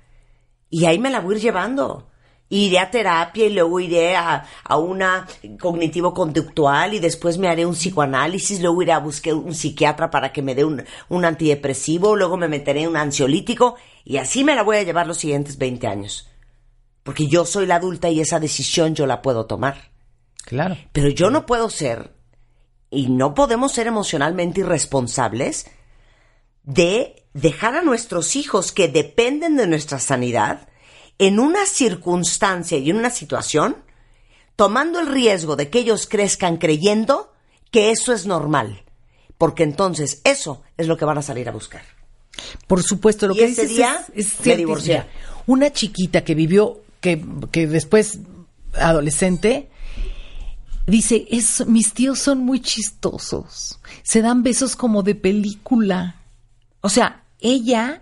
Y 0.70 0.86
ahí 0.86 1.00
me 1.00 1.10
la 1.10 1.22
voy 1.22 1.36
a 1.36 1.38
ir 1.38 1.44
llevando. 1.44 2.09
Iré 2.50 2.80
a 2.80 2.90
terapia 2.90 3.46
y 3.46 3.54
luego 3.54 3.80
iré 3.80 4.16
a, 4.16 4.44
a 4.64 4.78
una 4.78 5.28
cognitivo-conductual 5.60 6.96
y 6.96 7.00
después 7.00 7.38
me 7.38 7.48
haré 7.48 7.66
un 7.66 7.76
psicoanálisis, 7.76 8.60
luego 8.60 8.82
iré 8.82 8.92
a 8.92 9.00
buscar 9.00 9.36
un 9.36 9.54
psiquiatra 9.54 10.10
para 10.10 10.34
que 10.34 10.42
me 10.42 10.56
dé 10.56 10.66
un, 10.66 10.84
un 11.10 11.26
antidepresivo, 11.26 12.16
luego 12.16 12.38
me 12.38 12.48
meteré 12.48 12.82
en 12.82 12.90
un 12.90 12.98
ansiolítico 12.98 13.76
y 14.04 14.18
así 14.18 14.44
me 14.44 14.56
la 14.56 14.64
voy 14.64 14.78
a 14.78 14.84
llevar 14.84 15.06
los 15.06 15.20
siguientes 15.20 15.58
20 15.58 15.86
años. 15.88 16.28
Porque 17.04 17.28
yo 17.28 17.46
soy 17.46 17.68
la 17.68 17.76
adulta 17.76 18.10
y 18.10 18.20
esa 18.20 18.40
decisión 18.40 18.96
yo 18.96 19.06
la 19.06 19.22
puedo 19.22 19.46
tomar. 19.46 19.92
Claro. 20.46 20.76
Pero 20.92 21.10
yo 21.10 21.30
no 21.30 21.46
puedo 21.46 21.70
ser, 21.70 22.14
y 22.92 23.08
no 23.08 23.34
podemos 23.34 23.72
ser 23.72 23.88
emocionalmente 23.88 24.62
irresponsables 24.62 25.68
de 26.64 27.28
dejar 27.34 27.76
a 27.76 27.82
nuestros 27.82 28.36
hijos 28.36 28.72
que 28.72 28.88
dependen 28.88 29.56
de 29.56 29.68
nuestra 29.68 30.00
sanidad 30.00 30.69
en 31.20 31.40
una 31.40 31.66
circunstancia 31.66 32.78
y 32.78 32.90
en 32.90 32.96
una 32.96 33.10
situación, 33.10 33.76
tomando 34.56 35.00
el 35.00 35.08
riesgo 35.08 35.56
de 35.56 35.70
que 35.70 35.80
ellos 35.80 36.08
crezcan 36.08 36.58
creyendo 36.58 37.32
que 37.72 37.92
eso 37.92 38.14
es 38.14 38.26
normal, 38.26 38.84
porque 39.38 39.64
entonces 39.64 40.22
eso 40.24 40.64
es 40.78 40.88
lo 40.88 40.98
que 40.98 41.06
van 41.06 41.18
a 41.18 41.22
salir 41.22 41.48
a 41.48 41.52
buscar. 41.52 41.84
Por 42.68 42.82
supuesto, 42.82 43.28
lo 43.28 43.36
Y 43.36 43.40
que 43.40 43.46
ese 43.46 43.64
dices 43.64 43.78
día 43.78 44.06
es, 44.16 44.40
es 44.40 44.46
me 44.46 44.56
divorcié. 44.56 45.06
Una 45.46 45.72
chiquita 45.72 46.24
que 46.24 46.36
vivió, 46.36 46.82
que, 47.02 47.24
que 47.52 47.68
después 47.68 48.20
adolescente, 48.74 49.70
dice, 50.88 51.28
es, 51.30 51.68
mis 51.68 51.94
tíos 51.94 52.20
son 52.20 52.40
muy 52.40 52.62
chistosos. 52.62 53.80
Se 54.04 54.22
dan 54.22 54.42
besos 54.42 54.78
como 54.78 55.04
de 55.04 55.16
película. 55.16 56.16
O 56.80 56.90
sea, 56.90 57.24
ella 57.42 58.02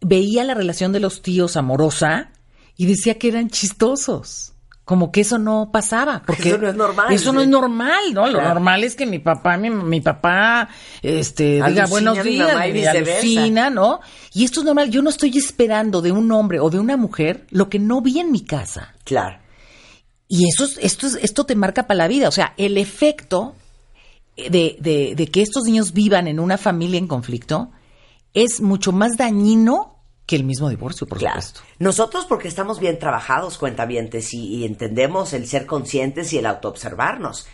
veía 0.00 0.44
la 0.44 0.54
relación 0.54 0.92
de 0.92 1.00
los 1.00 1.22
tíos 1.22 1.56
amorosa 1.56 2.30
y 2.76 2.86
decía 2.86 3.18
que 3.18 3.28
eran 3.28 3.50
chistosos. 3.50 4.52
Como 4.84 5.12
que 5.12 5.20
eso 5.20 5.38
no 5.38 5.70
pasaba. 5.72 6.22
Porque 6.26 6.48
Eso 6.48 6.58
no 6.58 6.68
es 6.68 6.74
normal, 6.74 7.12
Eso 7.12 7.32
no 7.32 7.40
es 7.40 7.48
normal, 7.48 8.12
¿no? 8.12 8.26
Lo 8.26 8.42
normal 8.42 8.82
es 8.82 8.96
que 8.96 9.06
mi 9.06 9.20
papá, 9.20 9.56
mi, 9.56 9.70
mi 9.70 10.00
papá, 10.00 10.68
este, 11.02 11.54
diga 11.54 11.66
Alucina 11.66 11.86
buenos 11.86 12.18
a 12.18 12.24
mi 12.24 12.30
días, 12.30 12.74
y 12.74 12.86
alucina, 12.86 13.70
¿no? 13.70 14.00
Y 14.34 14.44
esto 14.44 14.60
es 14.60 14.66
normal. 14.66 14.90
Yo 14.90 15.00
no 15.00 15.10
estoy 15.10 15.38
esperando 15.38 16.02
de 16.02 16.10
un 16.10 16.30
hombre 16.32 16.58
o 16.58 16.68
de 16.68 16.80
una 16.80 16.96
mujer 16.96 17.46
lo 17.50 17.68
que 17.68 17.78
no 17.78 18.00
vi 18.00 18.18
en 18.18 18.32
mi 18.32 18.44
casa. 18.44 18.94
Claro. 19.04 19.38
Y 20.26 20.48
eso 20.48 20.64
es, 20.64 20.78
esto, 20.82 21.06
es, 21.06 21.14
esto 21.22 21.46
te 21.46 21.54
marca 21.54 21.86
para 21.86 21.98
la 21.98 22.08
vida. 22.08 22.28
O 22.28 22.32
sea, 22.32 22.52
el 22.56 22.76
efecto 22.76 23.54
de, 24.36 24.76
de, 24.80 25.14
de 25.14 25.26
que 25.28 25.42
estos 25.42 25.62
niños 25.62 25.92
vivan 25.92 26.26
en 26.26 26.40
una 26.40 26.58
familia 26.58 26.98
en 26.98 27.06
conflicto 27.06 27.70
es 28.34 28.60
mucho 28.60 28.90
más 28.90 29.16
dañino 29.16 29.91
que 30.32 30.36
el 30.36 30.44
mismo 30.44 30.70
divorcio, 30.70 31.06
por 31.06 31.18
Claro. 31.18 31.42
supuesto. 31.42 31.60
Nosotros 31.78 32.24
porque 32.26 32.48
estamos 32.48 32.80
bien 32.80 32.98
trabajados, 32.98 33.58
cuentavientes, 33.58 34.32
y, 34.32 34.46
y 34.56 34.64
entendemos 34.64 35.34
el 35.34 35.46
ser 35.46 35.66
conscientes 35.66 36.32
y 36.32 36.38
el 36.38 36.46
autoobservarnos. 36.46 37.46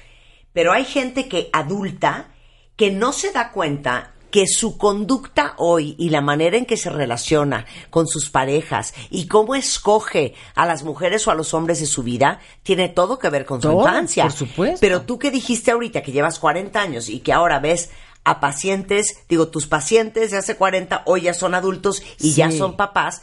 Pero 0.52 0.72
hay 0.72 0.84
gente 0.84 1.28
que 1.28 1.50
adulta 1.52 2.28
que 2.76 2.92
no 2.92 3.12
se 3.12 3.32
da 3.32 3.50
cuenta 3.50 4.12
que 4.30 4.46
su 4.46 4.76
conducta 4.78 5.54
hoy 5.56 5.96
y 5.98 6.10
la 6.10 6.20
manera 6.20 6.56
en 6.58 6.66
que 6.66 6.76
se 6.76 6.90
relaciona 6.90 7.64
con 7.90 8.06
sus 8.06 8.28
parejas 8.30 8.92
y 9.10 9.26
cómo 9.26 9.54
escoge 9.54 10.34
a 10.54 10.66
las 10.66 10.84
mujeres 10.84 11.26
o 11.26 11.30
a 11.30 11.34
los 11.34 11.54
hombres 11.54 11.80
de 11.80 11.86
su 11.86 12.02
vida 12.02 12.38
tiene 12.62 12.88
todo 12.90 13.18
que 13.18 13.30
ver 13.30 13.44
con 13.46 13.60
su 13.62 13.68
Todo, 13.68 13.80
infancia. 13.80 14.24
por 14.24 14.32
supuesto. 14.32 14.78
Pero 14.80 15.02
tú 15.02 15.18
que 15.18 15.30
dijiste 15.30 15.70
ahorita 15.70 16.02
que 16.02 16.12
llevas 16.12 16.38
40 16.38 16.78
años 16.80 17.08
y 17.08 17.20
que 17.20 17.32
ahora 17.32 17.58
ves 17.58 17.90
a 18.30 18.40
pacientes, 18.40 19.18
digo, 19.28 19.48
tus 19.48 19.66
pacientes 19.66 20.30
de 20.30 20.38
hace 20.38 20.56
40 20.56 21.02
hoy 21.06 21.22
ya 21.22 21.34
son 21.34 21.54
adultos 21.54 22.02
y 22.20 22.32
ya 22.32 22.50
son 22.50 22.76
papás, 22.76 23.22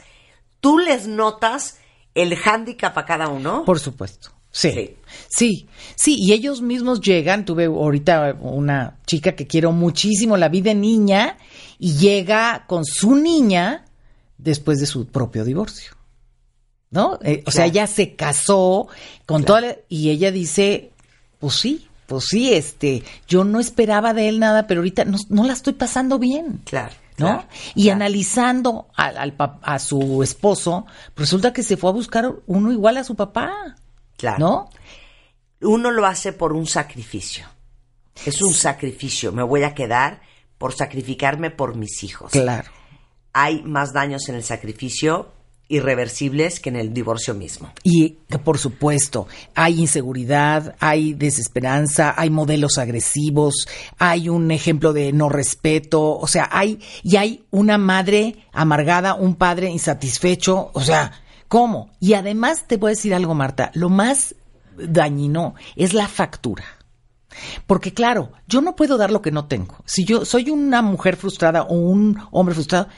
¿tú 0.60 0.78
les 0.78 1.06
notas 1.06 1.78
el 2.14 2.34
hándicap 2.36 2.96
a 2.98 3.04
cada 3.06 3.28
uno? 3.28 3.64
Por 3.64 3.78
supuesto. 3.78 4.30
Sí. 4.50 4.70
Sí. 4.72 4.96
sí. 5.28 5.68
Sí, 5.96 6.16
y 6.18 6.32
ellos 6.32 6.62
mismos 6.62 7.00
llegan. 7.02 7.44
Tuve 7.44 7.66
ahorita 7.66 8.36
una 8.40 8.96
chica 9.06 9.32
que 9.36 9.46
quiero 9.46 9.70
muchísimo, 9.72 10.36
la 10.38 10.48
vi 10.48 10.62
de 10.62 10.74
niña, 10.74 11.36
y 11.78 11.92
llega 11.98 12.64
con 12.66 12.84
su 12.86 13.14
niña 13.16 13.84
después 14.38 14.78
de 14.78 14.86
su 14.86 15.06
propio 15.08 15.44
divorcio. 15.44 15.92
¿No? 16.90 17.18
Eh, 17.22 17.42
o 17.46 17.50
sea, 17.50 17.64
Claro. 17.64 17.70
ella 17.70 17.86
se 17.86 18.14
casó 18.14 18.88
con 19.26 19.44
toda 19.44 19.60
la- 19.60 19.76
y 19.88 20.08
ella 20.10 20.30
dice, 20.30 20.92
pues 21.38 21.54
sí, 21.56 21.86
pues 22.06 22.26
sí, 22.26 22.52
este, 22.52 23.02
yo 23.26 23.44
no 23.44 23.60
esperaba 23.60 24.14
de 24.14 24.28
él 24.28 24.38
nada, 24.38 24.66
pero 24.66 24.80
ahorita 24.80 25.04
no, 25.04 25.18
no 25.28 25.44
la 25.44 25.52
estoy 25.52 25.74
pasando 25.74 26.18
bien. 26.18 26.60
Claro. 26.64 26.94
¿no? 27.18 27.26
claro, 27.26 27.48
y 27.74 27.84
claro. 27.84 27.96
analizando 27.96 28.88
al, 28.94 29.34
a 29.62 29.78
su 29.78 30.22
esposo, 30.22 30.86
resulta 31.16 31.52
que 31.52 31.62
se 31.62 31.76
fue 31.76 31.90
a 31.90 31.94
buscar 31.94 32.30
uno 32.46 32.72
igual 32.72 32.98
a 32.98 33.04
su 33.04 33.14
papá, 33.14 33.76
Claro. 34.16 34.38
¿no? 34.38 34.70
Uno 35.60 35.90
lo 35.90 36.06
hace 36.06 36.32
por 36.32 36.52
un 36.52 36.66
sacrificio. 36.66 37.46
Es 38.24 38.40
un 38.42 38.54
sacrificio. 38.54 39.32
Me 39.32 39.42
voy 39.42 39.62
a 39.62 39.74
quedar 39.74 40.22
por 40.58 40.74
sacrificarme 40.74 41.50
por 41.50 41.76
mis 41.76 42.02
hijos. 42.02 42.32
Claro. 42.32 42.70
Hay 43.32 43.62
más 43.62 43.92
daños 43.92 44.28
en 44.28 44.36
el 44.36 44.44
sacrificio 44.44 45.32
irreversibles 45.68 46.60
que 46.60 46.68
en 46.68 46.76
el 46.76 46.92
divorcio 46.92 47.34
mismo. 47.34 47.72
Y 47.82 48.18
por 48.44 48.58
supuesto, 48.58 49.26
hay 49.54 49.80
inseguridad, 49.80 50.76
hay 50.80 51.14
desesperanza, 51.14 52.14
hay 52.16 52.30
modelos 52.30 52.78
agresivos, 52.78 53.68
hay 53.98 54.28
un 54.28 54.50
ejemplo 54.50 54.92
de 54.92 55.12
no 55.12 55.28
respeto, 55.28 56.16
o 56.16 56.26
sea, 56.26 56.48
hay 56.52 56.80
y 57.02 57.16
hay 57.16 57.44
una 57.50 57.78
madre 57.78 58.36
amargada, 58.52 59.14
un 59.14 59.34
padre 59.34 59.70
insatisfecho, 59.70 60.70
o 60.72 60.80
sea, 60.80 61.12
¿cómo? 61.48 61.90
Y 62.00 62.14
además 62.14 62.64
te 62.66 62.76
voy 62.76 62.90
a 62.90 62.94
decir 62.94 63.14
algo, 63.14 63.34
Marta, 63.34 63.70
lo 63.74 63.88
más 63.88 64.34
dañino 64.76 65.54
es 65.74 65.94
la 65.94 66.08
factura. 66.08 66.64
Porque 67.66 67.92
claro, 67.92 68.32
yo 68.46 68.60
no 68.60 68.76
puedo 68.76 68.96
dar 68.96 69.10
lo 69.10 69.20
que 69.20 69.30
no 69.30 69.46
tengo. 69.46 69.76
Si 69.84 70.04
yo 70.04 70.24
soy 70.24 70.50
una 70.50 70.80
mujer 70.80 71.16
frustrada 71.16 71.62
o 71.64 71.74
un 71.74 72.18
hombre 72.30 72.54
frustrado, 72.54 72.88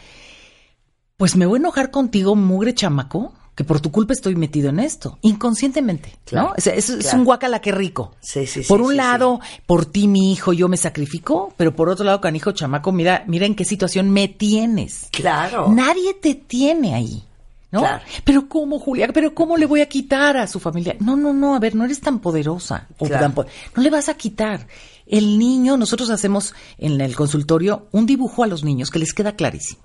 pues 1.18 1.36
me 1.36 1.46
voy 1.46 1.56
a 1.58 1.60
enojar 1.60 1.90
contigo, 1.90 2.34
mugre 2.36 2.74
chamaco, 2.74 3.32
que 3.56 3.64
por 3.64 3.80
tu 3.80 3.90
culpa 3.90 4.12
estoy 4.12 4.36
metido 4.36 4.68
en 4.70 4.78
esto, 4.78 5.18
inconscientemente, 5.20 6.14
Claro, 6.24 6.48
¿no? 6.50 6.54
O 6.56 6.60
sea, 6.60 6.74
es, 6.74 6.88
es 6.90 7.12
un 7.12 7.24
guacala 7.24 7.60
que 7.60 7.72
rico. 7.72 8.14
Sí, 8.20 8.46
sí, 8.46 8.62
sí, 8.62 8.68
Por 8.68 8.80
un 8.80 8.92
sí, 8.92 8.96
lado, 8.96 9.40
por 9.66 9.84
ti, 9.84 10.06
mi 10.06 10.32
hijo, 10.32 10.52
yo 10.52 10.68
me 10.68 10.76
sacrifico, 10.76 11.52
pero 11.56 11.74
por 11.74 11.88
otro 11.88 12.04
lado, 12.04 12.20
canijo 12.20 12.52
chamaco, 12.52 12.92
mira, 12.92 13.24
mira 13.26 13.46
en 13.46 13.56
qué 13.56 13.64
situación 13.64 14.10
me 14.10 14.28
tienes. 14.28 15.08
Claro. 15.10 15.70
Nadie 15.70 16.14
te 16.14 16.34
tiene 16.36 16.94
ahí. 16.94 17.24
¿No? 17.72 17.80
Claro. 17.80 18.02
Pero 18.24 18.48
cómo, 18.48 18.78
Julia, 18.78 19.08
pero 19.12 19.34
cómo 19.34 19.56
le 19.58 19.66
voy 19.66 19.80
a 19.82 19.88
quitar 19.90 20.36
a 20.38 20.46
su 20.46 20.58
familia. 20.60 20.96
No, 21.00 21.16
no, 21.16 21.34
no, 21.34 21.54
a 21.54 21.58
ver, 21.58 21.74
no 21.74 21.84
eres 21.84 22.00
tan 22.00 22.20
poderosa. 22.20 22.86
o 22.96 23.04
Claro. 23.06 23.24
tan 23.24 23.32
po- 23.34 23.44
no 23.76 23.82
le 23.82 23.90
vas 23.90 24.08
a 24.08 24.14
quitar. 24.14 24.66
El 25.06 25.38
niño, 25.38 25.76
nosotros 25.76 26.08
hacemos 26.10 26.54
en 26.78 26.98
el 27.00 27.14
consultorio 27.16 27.88
un 27.92 28.06
dibujo 28.06 28.42
a 28.42 28.46
los 28.46 28.62
niños 28.64 28.90
que 28.90 28.98
les 29.00 29.12
queda 29.12 29.32
clarísimo. 29.36 29.80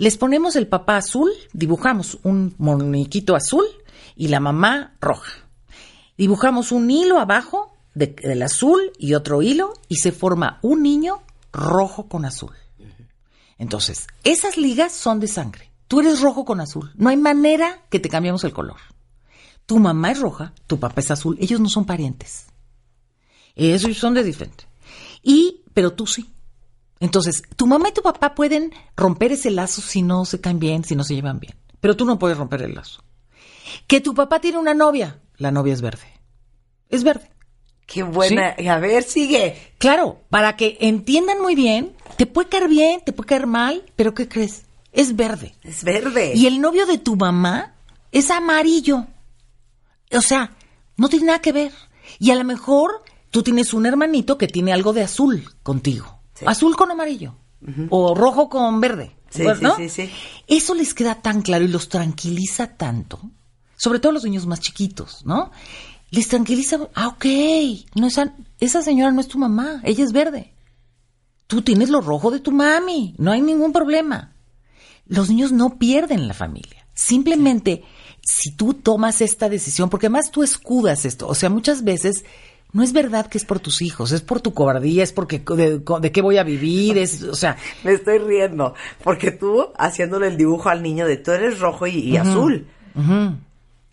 Les 0.00 0.16
ponemos 0.16 0.56
el 0.56 0.66
papá 0.66 0.96
azul, 0.96 1.30
dibujamos 1.52 2.16
un 2.22 2.54
moniquito 2.56 3.36
azul 3.36 3.66
y 4.16 4.28
la 4.28 4.40
mamá 4.40 4.94
roja. 4.98 5.30
Dibujamos 6.16 6.72
un 6.72 6.90
hilo 6.90 7.18
abajo 7.18 7.76
de- 7.94 8.06
del 8.22 8.42
azul 8.42 8.80
y 8.98 9.12
otro 9.12 9.42
hilo 9.42 9.74
y 9.88 9.96
se 9.96 10.10
forma 10.10 10.58
un 10.62 10.82
niño 10.82 11.20
rojo 11.52 12.08
con 12.08 12.24
azul. 12.24 12.52
Entonces, 13.58 14.06
esas 14.24 14.56
ligas 14.56 14.92
son 14.92 15.20
de 15.20 15.28
sangre. 15.28 15.70
Tú 15.86 16.00
eres 16.00 16.22
rojo 16.22 16.46
con 16.46 16.60
azul. 16.62 16.92
No 16.94 17.10
hay 17.10 17.18
manera 17.18 17.82
que 17.90 18.00
te 18.00 18.08
cambiemos 18.08 18.42
el 18.44 18.54
color. 18.54 18.78
Tu 19.66 19.78
mamá 19.78 20.12
es 20.12 20.20
roja, 20.20 20.54
tu 20.66 20.80
papá 20.80 21.02
es 21.02 21.10
azul. 21.10 21.36
Ellos 21.40 21.60
no 21.60 21.68
son 21.68 21.84
parientes. 21.84 22.46
Ellos 23.54 23.98
son 23.98 24.14
de 24.14 24.24
diferente. 24.24 24.64
Y, 25.22 25.60
pero 25.74 25.92
tú 25.92 26.06
sí. 26.06 26.26
Entonces, 27.00 27.42
tu 27.56 27.66
mamá 27.66 27.88
y 27.88 27.92
tu 27.92 28.02
papá 28.02 28.34
pueden 28.34 28.72
romper 28.94 29.32
ese 29.32 29.50
lazo 29.50 29.80
si 29.80 30.02
no 30.02 30.26
se 30.26 30.40
caen 30.40 30.58
bien, 30.58 30.84
si 30.84 30.94
no 30.94 31.02
se 31.02 31.14
llevan 31.14 31.40
bien. 31.40 31.54
Pero 31.80 31.96
tú 31.96 32.04
no 32.04 32.18
puedes 32.18 32.36
romper 32.36 32.62
el 32.62 32.74
lazo. 32.74 33.02
Que 33.86 34.00
tu 34.00 34.14
papá 34.14 34.40
tiene 34.40 34.58
una 34.58 34.74
novia, 34.74 35.20
la 35.36 35.50
novia 35.50 35.72
es 35.72 35.80
verde. 35.80 36.06
Es 36.90 37.02
verde. 37.02 37.30
Qué 37.86 38.02
buena. 38.02 38.54
A 38.68 38.78
ver, 38.78 39.02
sigue. 39.02 39.74
Claro, 39.78 40.20
para 40.28 40.56
que 40.56 40.76
entiendan 40.80 41.40
muy 41.40 41.54
bien, 41.54 41.96
te 42.16 42.26
puede 42.26 42.48
caer 42.48 42.68
bien, 42.68 43.00
te 43.04 43.12
puede 43.12 43.28
caer 43.28 43.46
mal, 43.46 43.82
pero 43.96 44.14
¿qué 44.14 44.28
crees? 44.28 44.64
Es 44.92 45.16
verde. 45.16 45.54
Es 45.62 45.82
verde. 45.82 46.34
Y 46.34 46.46
el 46.46 46.60
novio 46.60 46.86
de 46.86 46.98
tu 46.98 47.16
mamá 47.16 47.74
es 48.12 48.30
amarillo. 48.30 49.06
O 50.12 50.20
sea, 50.20 50.52
no 50.96 51.08
tiene 51.08 51.26
nada 51.26 51.40
que 51.40 51.52
ver. 51.52 51.72
Y 52.18 52.30
a 52.30 52.36
lo 52.36 52.44
mejor 52.44 53.02
tú 53.30 53.42
tienes 53.42 53.72
un 53.72 53.86
hermanito 53.86 54.36
que 54.36 54.48
tiene 54.48 54.72
algo 54.72 54.92
de 54.92 55.02
azul 55.02 55.48
contigo. 55.62 56.19
Sí. 56.40 56.44
Azul 56.48 56.76
con 56.76 56.90
amarillo. 56.90 57.34
O 57.90 58.14
rojo 58.14 58.48
con 58.48 58.80
verde. 58.80 59.14
Sí, 59.30 59.42
Pues, 59.44 59.58
sí, 59.58 59.64
¿no? 59.64 59.76
sí, 59.76 59.88
sí. 59.88 60.10
Eso 60.48 60.74
les 60.74 60.92
queda 60.94 61.16
tan 61.16 61.42
claro 61.42 61.64
y 61.64 61.68
los 61.68 61.88
tranquiliza 61.88 62.76
tanto. 62.76 63.20
Sobre 63.76 64.00
todo 64.00 64.10
a 64.10 64.14
los 64.14 64.24
niños 64.24 64.46
más 64.46 64.60
chiquitos, 64.60 65.24
¿no? 65.24 65.50
Les 66.10 66.26
tranquiliza. 66.28 66.78
Ah, 66.94 67.08
ok. 67.08 67.24
No, 67.94 68.06
esa, 68.08 68.34
esa 68.58 68.82
señora 68.82 69.12
no 69.12 69.20
es 69.20 69.28
tu 69.28 69.38
mamá. 69.38 69.80
Ella 69.84 70.02
es 70.02 70.12
verde. 70.12 70.52
Tú 71.46 71.62
tienes 71.62 71.90
lo 71.90 72.00
rojo 72.00 72.30
de 72.30 72.40
tu 72.40 72.50
mami. 72.50 73.14
No 73.18 73.30
hay 73.32 73.40
ningún 73.40 73.72
problema 73.72 74.34
los 75.10 75.28
niños 75.28 75.50
no 75.50 75.76
pierden 75.76 76.28
la 76.28 76.34
familia. 76.34 76.86
Simplemente, 76.94 77.82
si 78.22 78.52
tú 78.52 78.74
tomas 78.74 79.20
esta 79.20 79.48
decisión, 79.48 79.90
porque 79.90 80.06
además 80.06 80.30
tú 80.30 80.44
escudas 80.44 81.04
esto, 81.04 81.26
o 81.26 81.34
sea, 81.34 81.50
muchas 81.50 81.82
veces 81.82 82.24
no 82.72 82.82
es 82.82 82.92
verdad 82.92 83.26
que 83.26 83.38
es 83.38 83.44
por 83.44 83.60
tus 83.60 83.82
hijos, 83.82 84.12
es 84.12 84.22
por 84.22 84.40
tu 84.40 84.54
cobardía, 84.54 85.02
es 85.02 85.12
porque 85.12 85.38
de, 85.38 85.78
de 85.78 86.12
qué 86.12 86.22
voy 86.22 86.38
a 86.38 86.42
vivir, 86.42 86.98
es, 86.98 87.22
o 87.22 87.34
sea, 87.34 87.56
Me 87.84 87.92
estoy 87.92 88.18
riendo. 88.18 88.74
Porque 89.02 89.30
tú, 89.30 89.70
haciéndole 89.76 90.28
el 90.28 90.36
dibujo 90.36 90.68
al 90.68 90.82
niño 90.82 91.06
de 91.06 91.16
tú 91.16 91.32
eres 91.32 91.58
rojo 91.60 91.86
y, 91.86 91.98
y 91.98 92.16
azul. 92.16 92.66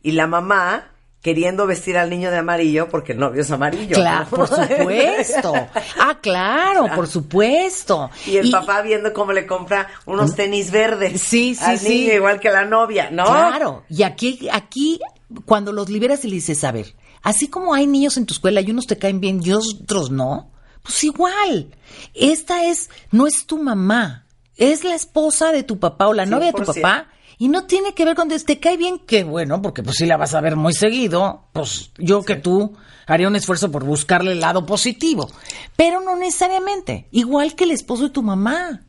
Y 0.03 0.11
la 0.11 0.27
mamá 0.27 0.91
queriendo 1.21 1.67
vestir 1.67 1.97
al 1.97 2.09
niño 2.09 2.31
de 2.31 2.37
amarillo 2.37 2.87
porque 2.89 3.11
el 3.11 3.19
novio 3.19 3.41
es 3.41 3.51
amarillo. 3.51 3.95
Claro, 3.95 4.29
por 4.29 4.47
supuesto. 4.47 5.53
Ah, 5.99 6.17
claro, 6.21 6.87
por 6.95 7.07
supuesto. 7.07 8.09
Y 8.25 8.37
el 8.37 8.49
papá 8.49 8.81
viendo 8.81 9.11
cómo 9.11 9.33
le 9.33 9.45
compra 9.45 9.87
unos 10.05 10.35
tenis 10.35 10.71
verdes. 10.71 11.21
Sí, 11.21 11.55
sí, 11.55 11.63
al 11.65 11.79
sí. 11.79 11.89
niño, 11.89 12.13
igual 12.13 12.39
que 12.39 12.49
la 12.49 12.65
novia, 12.65 13.09
¿no? 13.11 13.25
Claro. 13.25 13.83
Y 13.89 14.03
aquí, 14.03 14.47
aquí, 14.51 14.99
cuando 15.45 15.73
los 15.73 15.89
liberas 15.89 16.23
y 16.23 16.29
le 16.29 16.35
dices, 16.35 16.63
a 16.63 16.71
ver, 16.71 16.95
así 17.21 17.47
como 17.47 17.73
hay 17.73 17.87
niños 17.87 18.17
en 18.17 18.25
tu 18.25 18.33
escuela 18.33 18.61
y 18.61 18.71
unos 18.71 18.87
te 18.87 18.97
caen 18.97 19.19
bien 19.19 19.41
y 19.43 19.51
otros 19.51 20.11
no, 20.11 20.51
pues 20.83 21.03
igual. 21.03 21.75
Esta 22.13 22.65
es, 22.65 22.89
no 23.11 23.27
es 23.27 23.45
tu 23.45 23.61
mamá, 23.61 24.25
es 24.55 24.83
la 24.83 24.95
esposa 24.95 25.51
de 25.51 25.63
tu 25.63 25.79
papá 25.79 26.07
o 26.07 26.13
la 26.13 26.25
novia 26.25 26.47
de 26.47 26.53
tu 26.53 26.63
100%. 26.63 26.81
papá. 26.81 27.07
Y 27.39 27.49
no 27.49 27.65
tiene 27.65 27.93
que 27.93 28.03
ver 28.03 28.15
con 28.15 28.29
te 28.29 28.59
cae 28.59 28.77
bien, 28.77 28.97
que 28.97 29.23
bueno, 29.23 29.61
porque 29.61 29.83
pues 29.83 29.97
si 29.97 30.07
la 30.07 30.17
vas 30.17 30.33
a 30.33 30.41
ver 30.41 30.55
muy 30.55 30.73
seguido, 30.73 31.49
pues 31.53 31.91
yo 31.99 32.23
que 32.23 32.35
tú 32.35 32.75
haría 33.05 33.27
un 33.27 33.35
esfuerzo 33.35 33.71
por 33.71 33.83
buscarle 33.83 34.31
el 34.31 34.39
lado 34.39 34.65
positivo. 34.65 35.29
Pero 35.75 36.01
no 36.01 36.15
necesariamente. 36.15 37.07
Igual 37.11 37.55
que 37.55 37.65
el 37.65 37.71
esposo 37.71 38.03
de 38.03 38.09
tu 38.09 38.23
mamá. 38.23 38.81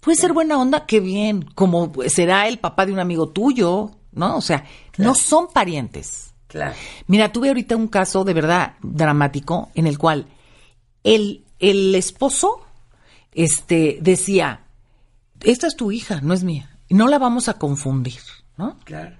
Puede 0.00 0.16
ser 0.16 0.32
buena 0.32 0.58
onda, 0.58 0.86
qué 0.86 1.00
bien. 1.00 1.42
Como 1.54 1.92
será 2.08 2.48
el 2.48 2.58
papá 2.58 2.86
de 2.86 2.92
un 2.92 3.00
amigo 3.00 3.28
tuyo, 3.28 3.90
¿no? 4.12 4.38
O 4.38 4.40
sea, 4.40 4.64
no 4.96 5.14
son 5.14 5.48
parientes. 5.48 6.29
Claro. 6.50 6.74
Mira, 7.06 7.32
tuve 7.32 7.48
ahorita 7.48 7.76
un 7.76 7.86
caso 7.86 8.24
de 8.24 8.34
verdad 8.34 8.74
dramático 8.82 9.70
en 9.76 9.86
el 9.86 9.98
cual 9.98 10.26
el, 11.04 11.44
el 11.60 11.94
esposo 11.94 12.66
este, 13.32 13.98
decía, 14.00 14.66
esta 15.42 15.68
es 15.68 15.76
tu 15.76 15.92
hija, 15.92 16.20
no 16.22 16.34
es 16.34 16.42
mía. 16.42 16.76
No 16.88 17.06
la 17.06 17.20
vamos 17.20 17.48
a 17.48 17.54
confundir, 17.54 18.18
¿no? 18.58 18.78
Claro. 18.82 19.16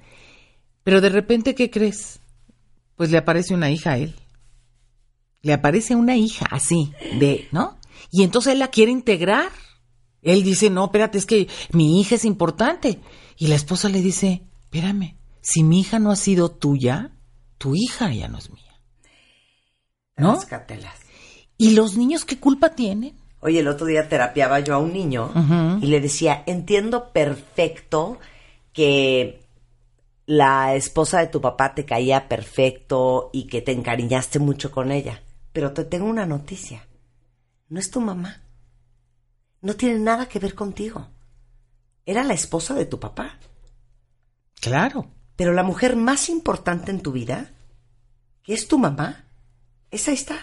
Pero 0.83 1.01
de 1.01 1.09
repente, 1.09 1.55
¿qué 1.55 1.71
crees? 1.71 2.19
Pues 2.97 3.13
le 3.13 3.19
aparece 3.19 3.55
una 3.55 3.71
hija 3.71 3.93
a 3.93 3.99
él. 3.99 4.17
Le 5.43 5.53
aparece 5.53 5.95
una 5.95 6.17
hija 6.17 6.47
así, 6.51 6.93
de, 7.21 7.47
¿no? 7.53 7.79
Y 8.11 8.25
entonces 8.25 8.55
él 8.55 8.59
la 8.59 8.69
quiere 8.69 8.91
integrar. 8.91 9.53
Él 10.23 10.43
dice, 10.43 10.69
no, 10.69 10.87
espérate, 10.87 11.17
es 11.17 11.27
que 11.27 11.47
mi 11.71 12.01
hija 12.01 12.17
es 12.17 12.25
importante. 12.25 12.99
Y 13.37 13.47
la 13.47 13.55
esposa 13.55 13.89
le 13.89 14.03
dice, 14.03 14.43
espérame, 14.65 15.17
si 15.41 15.63
mi 15.63 15.81
hija 15.81 16.01
no 16.01 16.11
ha 16.11 16.17
sido 16.17 16.51
tuya, 16.51 17.13
tu 17.61 17.75
hija 17.75 18.11
ya 18.11 18.27
no 18.27 18.39
es 18.39 18.51
mía. 18.51 18.81
¿No? 20.17 20.33
Ráscatelas. 20.33 20.99
¿Y 21.59 21.75
los 21.75 21.95
niños 21.95 22.25
qué 22.25 22.41
culpa 22.41 22.71
tienen? 22.71 23.19
Oye, 23.41 23.61
el 23.61 23.69
otro 23.69 23.87
día 23.87 24.09
terapiaba 24.09 24.61
yo 24.61 24.75
a 24.75 24.79
un 24.79 24.95
niño 24.95 25.31
y 25.83 25.87
le 25.87 26.01
decía, 26.01 26.43
entiendo 26.47 27.13
perfecto 27.13 28.19
que 28.73 29.43
la 30.25 30.75
esposa 30.75 31.21
de 31.21 31.27
tu 31.27 31.43
papá 31.43 31.75
te 31.75 31.85
caía 31.85 32.29
perfecto 32.29 33.29
y 33.31 33.47
que 33.47 33.61
te 33.61 33.73
encariñaste 33.73 34.39
mucho 34.39 34.71
con 34.71 34.91
ella, 34.91 35.23
pero 35.53 35.73
te 35.75 35.85
tengo 35.85 36.07
una 36.07 36.25
noticia. 36.25 36.89
No 37.69 37.79
es 37.79 37.91
tu 37.91 38.01
mamá. 38.01 38.41
No 39.61 39.75
tiene 39.75 39.99
nada 39.99 40.27
que 40.27 40.39
ver 40.39 40.55
contigo. 40.55 41.09
Era 42.07 42.25
la 42.25 42.33
esposa 42.33 42.73
de 42.73 42.87
tu 42.87 42.99
papá. 42.99 43.39
Claro. 44.61 45.20
Pero 45.41 45.55
la 45.55 45.63
mujer 45.63 45.97
más 45.97 46.29
importante 46.29 46.91
en 46.91 47.01
tu 47.01 47.13
vida, 47.13 47.51
que 48.43 48.53
es 48.53 48.69
tu 48.69 48.79
mamá, 48.79 49.25
esa 49.91 50.13
está. 50.13 50.37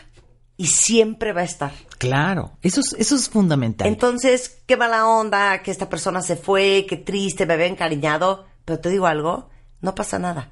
Y 0.55 0.65
siempre 0.65 1.33
va 1.33 1.41
a 1.41 1.43
estar. 1.43 1.71
Claro, 1.99 2.57
eso 2.63 2.81
es, 2.81 2.95
eso 2.97 3.15
es 3.15 3.29
fundamental. 3.29 3.85
Entonces, 3.85 4.57
qué 4.65 4.75
mala 4.75 5.05
onda 5.05 5.61
que 5.61 5.69
esta 5.69 5.87
persona 5.87 6.23
se 6.23 6.35
fue, 6.35 6.87
qué 6.89 6.97
triste, 6.97 7.45
me 7.45 7.53
había 7.53 7.67
encariñado. 7.67 8.47
Pero 8.65 8.79
te 8.79 8.89
digo 8.89 9.05
algo, 9.05 9.51
no 9.81 9.93
pasa 9.93 10.17
nada. 10.17 10.49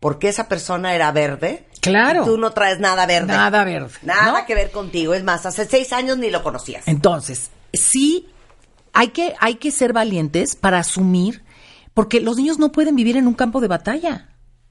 Porque 0.00 0.28
esa 0.28 0.48
persona 0.48 0.96
era 0.96 1.12
verde. 1.12 1.68
Claro. 1.80 2.22
Y 2.22 2.26
tú 2.26 2.36
no 2.36 2.50
traes 2.50 2.80
nada 2.80 3.06
verde. 3.06 3.28
Nada 3.28 3.62
verde, 3.62 3.94
Nada 4.02 4.40
¿no? 4.40 4.44
que 4.44 4.56
ver 4.56 4.72
contigo. 4.72 5.14
Es 5.14 5.22
más, 5.22 5.46
hace 5.46 5.66
seis 5.66 5.92
años 5.92 6.18
ni 6.18 6.30
lo 6.32 6.42
conocías. 6.42 6.88
Entonces, 6.88 7.52
sí, 7.72 8.28
hay 8.92 9.10
que, 9.10 9.36
hay 9.38 9.54
que 9.54 9.70
ser 9.70 9.92
valientes 9.92 10.56
para 10.56 10.80
asumir, 10.80 11.43
porque 11.94 12.20
los 12.20 12.36
niños 12.36 12.58
no 12.58 12.72
pueden 12.72 12.96
vivir 12.96 13.16
en 13.16 13.26
un 13.26 13.34
campo 13.34 13.60
de 13.60 13.68
batalla. 13.68 14.28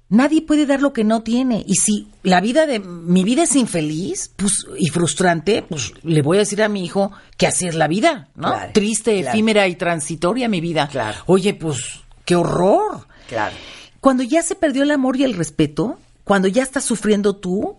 Nadie 0.10 0.44
puede 0.44 0.66
dar 0.66 0.82
lo 0.82 0.94
que 0.94 1.04
no 1.04 1.24
tiene. 1.24 1.64
Y 1.66 1.76
si 1.76 2.08
la 2.22 2.40
vida 2.40 2.68
de 2.68 2.80
mi 2.80 3.24
vida 3.24 3.44
es 3.44 3.56
infeliz 3.56 4.32
pues, 4.36 4.66
y 4.78 4.90
frustrante, 4.90 5.64
pues 5.64 5.94
le 6.04 6.22
voy 6.22 6.38
a 6.38 6.42
decir 6.42 6.62
a 6.62 6.70
mi 6.70 6.84
hijo 6.84 7.12
que 7.38 7.48
así 7.48 7.66
es 7.68 7.74
la 7.74 7.88
vida, 7.88 8.30
¿no? 8.36 8.50
Claro, 8.50 8.72
Triste, 8.74 9.22
claro. 9.22 9.30
efímera 9.30 9.68
y 9.68 9.76
transitoria 9.76 10.48
mi 10.50 10.62
vida. 10.62 10.88
Claro. 10.90 11.18
Oye, 11.26 11.56
pues, 11.56 12.02
qué 12.26 12.36
horror. 12.36 13.08
Claro. 13.28 13.56
Cuando 14.02 14.22
ya 14.22 14.44
se 14.44 14.56
perdió 14.56 14.84
el 14.84 14.92
amor 14.92 15.16
y 15.16 15.24
el 15.24 15.34
respeto, 15.34 15.98
cuando 16.26 16.48
ya 16.48 16.62
estás 16.62 16.84
sufriendo 16.84 17.38
tú, 17.38 17.78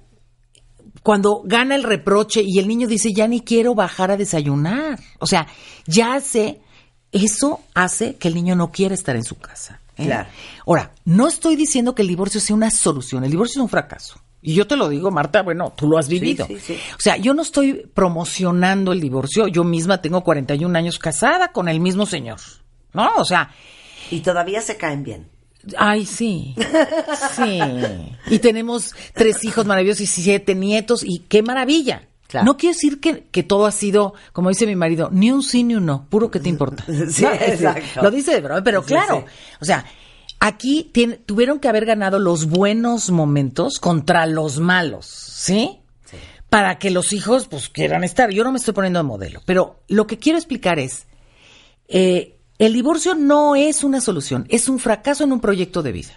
cuando 1.03 1.43
gana 1.45 1.75
el 1.75 1.83
reproche 1.83 2.43
y 2.43 2.59
el 2.59 2.67
niño 2.67 2.89
dice, 2.89 3.13
ya 3.13 3.29
ni 3.29 3.43
quiero 3.43 3.75
bajar 3.75 4.11
a 4.11 4.17
desayunar. 4.17 4.99
O 5.19 5.27
sea, 5.27 5.47
ya 5.87 6.15
hace, 6.15 6.63
eso 7.15 7.61
hace 7.75 8.17
que 8.17 8.29
el 8.29 8.35
niño 8.35 8.57
no 8.57 8.73
quiera 8.73 8.95
estar 8.95 9.17
en 9.17 9.25
su 9.25 9.37
casa. 9.37 9.81
¿eh? 9.97 10.05
Claro. 10.07 10.29
Ahora, 10.67 10.93
no 11.05 11.29
estoy 11.29 11.57
diciendo 11.57 11.95
que 11.95 12.03
el 12.03 12.09
divorcio 12.09 12.41
sea 12.41 12.57
una 12.57 12.71
solución, 12.71 13.25
el 13.25 13.31
divorcio 13.31 13.61
es 13.61 13.63
un 13.63 13.69
fracaso. 13.69 14.21
Y 14.43 14.55
yo 14.55 14.67
te 14.67 14.77
lo 14.77 14.89
digo, 14.91 15.11
Marta, 15.11 15.43
bueno, 15.43 15.73
tú 15.75 15.89
lo 15.89 15.97
has 15.97 16.09
vivido. 16.09 16.47
sí, 16.47 16.59
sí. 16.61 16.79
O 16.99 17.01
sea, 17.01 17.17
yo 17.17 17.33
no 17.33 17.41
estoy 17.43 17.91
promocionando 17.95 18.93
el 18.93 19.01
divorcio, 19.01 19.49
yo 19.49 19.65
misma 19.65 20.03
tengo 20.03 20.23
41 20.23 20.77
años 20.79 20.99
casada 20.99 21.53
con 21.53 21.69
el 21.69 21.81
mismo 21.81 22.05
señor. 22.05 22.41
¿No? 22.93 23.11
O 23.17 23.25
sea, 23.25 23.51
Y 24.11 24.21
todavía 24.21 24.61
se 24.61 24.77
caen 24.77 25.03
bien. 25.03 25.29
Ay, 25.79 26.05
sí. 26.05 26.55
Sí. 27.37 27.59
Y 28.27 28.39
tenemos 28.39 28.95
tres 29.15 29.43
hijos 29.45 29.65
maravillosos 29.65 30.03
y 30.03 30.07
siete 30.07 30.55
nietos 30.55 31.03
y 31.05 31.21
qué 31.21 31.43
maravilla. 31.43 32.07
Claro. 32.35 32.47
No 32.47 32.57
quiero 32.57 32.75
decir 32.75 33.01
que, 33.01 33.25
que 33.31 33.43
todo 33.45 33.67
ha 33.67 33.71
sido, 33.73 34.15
como 34.33 34.49
dice 34.49 34.67
mi 34.67 34.75
marido, 34.77 35.09
ni 35.13 35.31
un 35.31 35.43
sí 35.43 35.63
ni 35.63 35.75
un 35.77 35.87
no, 35.87 36.07
puro 36.09 36.31
que 36.31 36.41
te 36.41 36.49
importa. 36.49 36.85
Sí, 37.11 37.23
No, 37.23 37.33
exacto. 37.33 38.03
Lo 38.03 38.11
dice 38.11 38.33
de 38.33 38.41
broma, 38.41 38.63
pero 38.65 38.83
Sí, 38.83 38.89
claro. 38.89 39.25
sí. 39.27 39.57
O 39.61 39.65
sea, 39.65 39.85
aquí 40.41 40.91
tiene- 40.93 41.17
tuvieron 41.19 41.61
que 41.61 41.69
haber 41.69 41.87
ganado 41.87 42.19
los 42.19 42.47
buenos 42.47 43.11
momentos 43.11 43.79
contra 43.79 44.27
los 44.27 44.59
malos, 44.59 45.07
¿sí? 45.07 45.79
Para 46.51 46.79
que 46.79 46.91
los 46.91 47.13
hijos, 47.13 47.47
pues, 47.49 47.69
quieran 47.69 48.05
estar. 48.05 48.31
Yo 48.31 48.43
no 48.45 48.51
me 48.53 48.59
estoy 48.59 48.75
poniendo 48.75 48.99
de 48.99 49.05
modelo, 49.05 49.41
pero 49.47 49.81
lo 49.89 50.07
que 50.07 50.19
quiero 50.19 50.39
explicar 50.39 50.79
es, 50.79 51.07
eh, 51.89 52.39
el 52.59 52.73
divorcio 52.73 53.15
no 53.15 53.57
es 53.57 53.83
una 53.85 54.01
solución, 54.01 54.47
es 54.49 54.69
un 54.69 54.79
fracaso 54.79 55.25
en 55.25 55.33
un 55.33 55.41
proyecto 55.41 55.83
de 55.83 55.93
vida. 55.93 56.15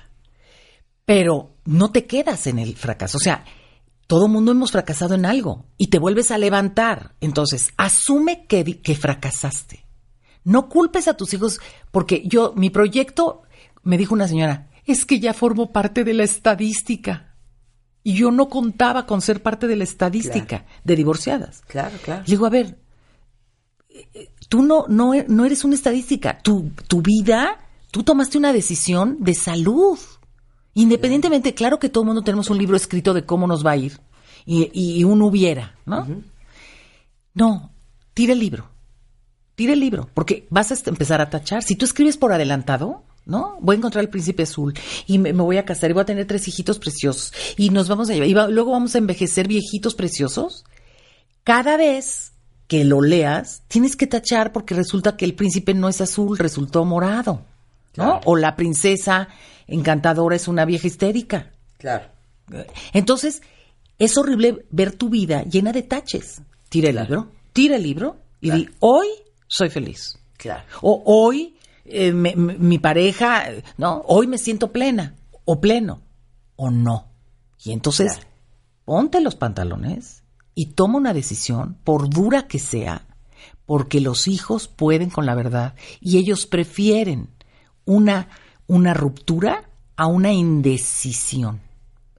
Pero 1.06 1.56
no 1.66 1.92
te 1.92 2.06
quedas 2.06 2.48
en 2.48 2.60
el 2.60 2.76
fracaso. 2.76 3.18
O 3.18 3.22
sea, 3.22 3.46
todo 4.08 4.30
mundo 4.30 4.54
hemos 4.54 4.72
fracasado 4.72 5.16
en 5.16 5.26
algo 5.26 5.66
y 5.78 5.88
te 5.88 6.00
vuelves 6.00 6.32
a 6.32 6.38
levantar. 6.38 7.16
Entonces, 7.20 7.74
asume 7.78 8.46
que, 8.48 8.82
que 8.82 8.96
fracasaste. 8.96 9.86
No 10.46 10.70
culpes 10.70 11.10
a 11.10 11.16
tus 11.16 11.34
hijos 11.34 11.60
porque 11.92 12.24
yo, 12.26 12.54
mi 12.56 12.70
proyecto, 12.70 13.44
me 13.84 13.98
dijo 13.98 14.14
una 14.14 14.30
señora, 14.30 14.70
es 14.86 15.06
que 15.06 15.20
ya 15.20 15.34
formo 15.34 15.74
parte 15.74 16.06
de 16.06 16.14
la 16.14 16.24
estadística. 16.24 17.36
Y 18.02 18.14
yo 18.14 18.32
no 18.32 18.48
contaba 18.48 19.06
con 19.06 19.22
ser 19.22 19.44
parte 19.44 19.68
de 19.68 19.76
la 19.76 19.84
estadística 19.84 20.66
de 20.86 20.96
divorciadas. 20.96 21.62
Claro, 21.68 21.98
claro. 22.02 22.22
Le 22.22 22.32
digo, 22.32 22.46
a 22.46 22.50
ver, 22.50 22.80
eh, 23.90 24.32
tú 24.48 24.64
no, 24.64 24.86
no, 24.88 25.12
no 25.28 25.44
eres 25.44 25.66
una 25.66 25.76
estadística. 25.76 26.40
Tu, 26.40 26.72
tu 26.88 27.02
vida, 27.02 27.60
tú 27.92 28.04
tomaste 28.04 28.38
una 28.38 28.54
decisión 28.54 29.18
de 29.20 29.34
salud. 29.34 30.00
Independientemente, 30.78 31.54
claro 31.54 31.80
que 31.80 31.90
todo 31.90 32.04
el 32.04 32.08
mundo 32.08 32.22
tenemos 32.24 32.50
un 32.50 32.58
libro 32.58 32.78
escrito 32.78 33.14
de 33.14 33.26
cómo 33.26 33.48
nos 33.48 33.66
va 33.66 33.72
a 33.72 33.78
ir. 33.78 34.00
Y, 34.46 34.70
y 34.74 35.04
un 35.04 35.22
hubiera, 35.24 35.76
¿no? 35.86 36.08
No, 37.34 37.72
tira 38.14 38.34
el 38.34 38.40
libro. 38.40 38.70
Tira 39.56 39.74
el 39.74 39.80
libro, 39.80 40.08
porque 40.14 40.46
vas 40.52 40.72
a 40.72 40.76
empezar 40.90 41.20
a 41.20 41.30
tachar. 41.30 41.64
Si 41.64 41.76
tú 41.76 41.86
escribes 41.86 42.16
por 42.16 42.32
adelantado, 42.32 43.04
¿no? 43.26 43.58
Voy 43.60 43.76
a 43.76 43.78
encontrar 43.80 44.04
el 44.04 44.10
príncipe 44.10 44.44
azul 44.44 44.74
y 45.08 45.18
me, 45.18 45.34
me 45.34 45.42
voy 45.42 45.58
a 45.58 45.66
casar 45.66 45.90
y 45.90 45.94
voy 45.94 46.04
a 46.04 46.06
tener 46.06 46.28
tres 46.28 46.48
hijitos 46.48 46.78
preciosos 46.80 47.34
y 47.58 47.72
nos 47.72 47.88
vamos 47.90 48.10
a 48.10 48.14
llevar 48.14 48.30
y 48.30 48.34
va- 48.34 48.48
luego 48.48 48.72
vamos 48.72 48.94
a 48.96 49.00
envejecer 49.00 49.48
viejitos 49.48 49.96
preciosos. 49.96 50.64
Cada 51.44 51.76
vez 51.76 52.34
que 52.68 52.84
lo 52.86 53.02
leas, 53.02 53.64
tienes 53.68 53.96
que 53.96 54.06
tachar 54.08 54.54
porque 54.54 54.76
resulta 54.76 55.18
que 55.18 55.26
el 55.26 55.34
príncipe 55.34 55.74
no 55.74 55.90
es 55.90 56.02
azul, 56.02 56.38
resultó 56.38 56.86
morado, 56.86 57.42
O 58.26 58.36
la 58.36 58.56
princesa 58.56 59.28
encantadora 59.68 60.36
es 60.36 60.48
una 60.48 60.66
vieja 60.66 60.88
histérica. 60.88 61.52
Claro. 61.78 62.06
Entonces, 62.94 63.42
es 64.00 64.18
horrible 64.18 64.66
ver 64.70 64.94
tu 64.94 65.10
vida 65.10 65.44
llena 65.44 65.72
de 65.72 65.84
taches. 65.84 66.42
Tira 66.70 66.90
el 66.90 66.96
libro, 66.98 67.32
tira 67.54 67.76
el 67.78 67.84
libro 67.84 68.18
y 68.42 68.52
di, 68.52 68.70
hoy 68.80 69.08
soy 69.48 69.70
feliz. 69.70 70.20
Claro. 70.38 70.64
O 70.82 71.02
hoy 71.06 71.56
eh, 71.86 72.12
me- 72.12 72.36
me- 72.36 72.58
mi 72.58 72.80
pareja, 72.80 73.46
no, 73.78 74.04
hoy 74.08 74.28
me 74.28 74.38
siento 74.38 74.72
plena 74.72 75.16
o 75.46 75.60
pleno 75.62 76.02
o 76.58 76.70
no. 76.70 77.08
Y 77.64 77.72
entonces, 77.72 78.14
Claro. 78.14 78.28
ponte 78.86 79.22
los 79.22 79.36
pantalones 79.36 80.24
y 80.54 80.68
toma 80.68 80.98
una 80.98 81.14
decisión, 81.14 81.78
por 81.84 82.10
dura 82.10 82.48
que 82.48 82.60
sea, 82.60 83.06
porque 83.66 84.02
los 84.02 84.28
hijos 84.28 84.68
pueden 84.68 85.10
con 85.10 85.26
la 85.26 85.34
verdad 85.36 85.76
y 86.02 86.18
ellos 86.18 86.46
prefieren 86.46 87.30
una, 87.88 88.30
una 88.68 88.94
ruptura 88.94 89.64
a 89.96 90.06
una 90.06 90.32
indecisión. 90.32 91.62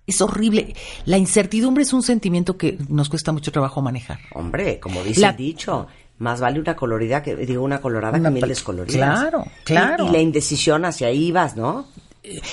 Es 0.07 0.20
horrible. 0.22 0.74
La 1.04 1.18
incertidumbre 1.18 1.83
es 1.85 1.92
un 1.92 2.02
sentimiento 2.02 2.57
que 2.57 2.78
nos 2.88 3.09
cuesta 3.09 3.31
mucho 3.31 3.52
trabajo 3.52 3.83
manejar. 3.83 4.18
Hombre, 4.35 4.81
como 4.81 5.04
dice 5.04 5.20
La- 5.20 5.31
el 5.31 5.37
dicho, 5.37 5.87
más 6.18 6.40
vale 6.40 6.59
una 6.59 6.74
colorida 6.74 7.22
que, 7.22 7.37
digo, 7.37 7.62
una 7.62 7.81
colorada 7.81 8.18
Una 8.18 8.31
que 8.31 8.35
mil 8.35 8.42
pal- 8.42 8.48
descoloridas. 8.48 9.20
Claro, 9.20 9.44
claro. 9.64 10.07
Y, 10.07 10.09
y 10.09 10.12
la 10.12 10.18
indecisión 10.18 10.85
hacia 10.87 11.09
ahí 11.09 11.31
vas, 11.31 11.57
¿no? 11.57 11.87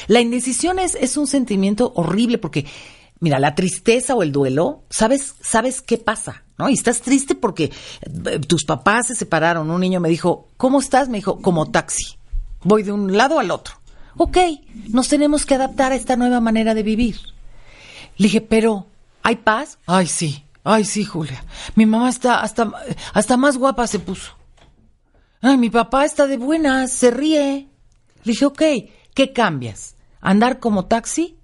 La 0.07 0.19
indecisión 0.21 0.79
es, 0.79 0.95
es 0.95 1.17
un 1.17 1.27
sentimiento 1.27 1.91
horrible 1.95 2.37
porque, 2.37 2.65
mira, 3.21 3.39
la 3.39 3.55
tristeza 3.55 4.15
o 4.15 4.21
el 4.23 4.31
duelo, 4.33 4.83
sabes, 4.89 5.35
sabes 5.41 5.81
qué 5.81 5.97
pasa, 5.97 6.43
¿no? 6.57 6.69
Y 6.69 6.73
estás 6.73 7.01
triste 7.01 7.35
porque 7.35 7.71
eh, 8.25 8.39
tus 8.39 8.65
papás 8.65 9.07
se 9.07 9.15
separaron. 9.15 9.71
Un 9.71 9.79
niño 9.81 9.99
me 10.01 10.09
dijo, 10.09 10.49
¿cómo 10.57 10.79
estás? 10.81 11.07
Me 11.09 11.17
dijo, 11.19 11.41
como 11.41 11.71
taxi. 11.71 12.17
Voy 12.65 12.81
de 12.83 12.91
un 12.91 13.15
lado 13.15 13.39
al 13.39 13.51
otro. 13.51 13.75
Ok, 14.17 14.37
nos 14.89 15.07
tenemos 15.07 15.45
que 15.45 15.53
adaptar 15.53 15.91
a 15.91 15.95
esta 15.95 16.15
nueva 16.15 16.41
manera 16.41 16.73
de 16.73 16.81
vivir. 16.83 17.15
Le 18.17 18.25
dije, 18.25 18.41
pero, 18.41 18.87
¿hay 19.21 19.35
paz? 19.37 19.77
Ay, 19.85 20.07
sí, 20.07 20.43
ay, 20.63 20.83
sí, 20.83 21.05
Julia. 21.05 21.45
Mi 21.75 21.85
mamá 21.85 22.09
está 22.09 22.41
hasta, 22.41 22.71
hasta 23.13 23.37
más 23.37 23.57
guapa 23.57 23.85
se 23.85 23.99
puso. 23.99 24.31
Ay, 25.41 25.57
mi 25.57 25.69
papá 25.69 26.05
está 26.05 26.25
de 26.25 26.37
buenas, 26.37 26.91
se 26.91 27.11
ríe. 27.11 27.69
Le 28.23 28.31
dije, 28.31 28.45
ok, 28.45 28.61
¿qué 29.13 29.31
cambias? 29.31 29.95
¿Andar 30.19 30.59
como 30.59 30.85
taxi 30.85 31.37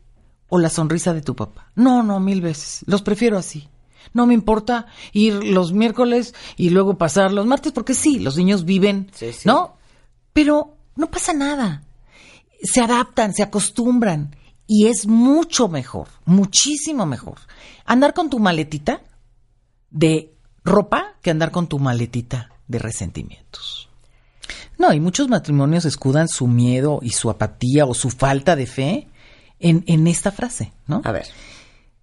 o 0.49 0.57
la 0.57 0.69
sonrisa 0.69 1.13
de 1.13 1.21
tu 1.21 1.35
papá? 1.35 1.71
No, 1.75 2.01
no, 2.01 2.19
mil 2.19 2.41
veces. 2.41 2.83
Los 2.87 3.03
prefiero 3.03 3.37
así. 3.37 3.69
No 4.13 4.25
me 4.25 4.33
importa 4.33 4.87
ir 5.13 5.35
los 5.43 5.71
miércoles 5.71 6.33
y 6.57 6.71
luego 6.71 6.97
pasar 6.97 7.31
los 7.31 7.45
martes, 7.45 7.73
porque 7.73 7.93
sí, 7.93 8.17
los 8.17 8.37
niños 8.37 8.65
viven, 8.65 9.11
Sí, 9.13 9.33
sí. 9.33 9.47
¿no? 9.47 9.77
Pero 10.33 10.77
no 10.95 11.09
pasa 11.09 11.33
nada. 11.33 11.83
Se 12.63 12.81
adaptan, 12.81 13.33
se 13.33 13.43
acostumbran 13.43 14.35
y 14.67 14.87
es 14.87 15.07
mucho 15.07 15.67
mejor, 15.67 16.07
muchísimo 16.25 17.05
mejor. 17.05 17.39
Andar 17.85 18.13
con 18.13 18.29
tu 18.29 18.39
maletita 18.39 19.01
de 19.89 20.33
ropa 20.63 21.15
que 21.21 21.31
andar 21.31 21.51
con 21.51 21.67
tu 21.67 21.79
maletita 21.79 22.51
de 22.67 22.79
resentimientos. 22.79 23.89
No, 24.77 24.93
y 24.93 24.99
muchos 24.99 25.27
matrimonios 25.27 25.85
escudan 25.85 26.27
su 26.27 26.47
miedo 26.47 26.99
y 27.01 27.11
su 27.11 27.29
apatía 27.29 27.85
o 27.85 27.93
su 27.93 28.09
falta 28.09 28.55
de 28.55 28.65
fe 28.65 29.07
en, 29.59 29.83
en 29.87 30.07
esta 30.07 30.31
frase, 30.31 30.71
¿no? 30.87 31.01
A 31.03 31.11
ver. 31.11 31.27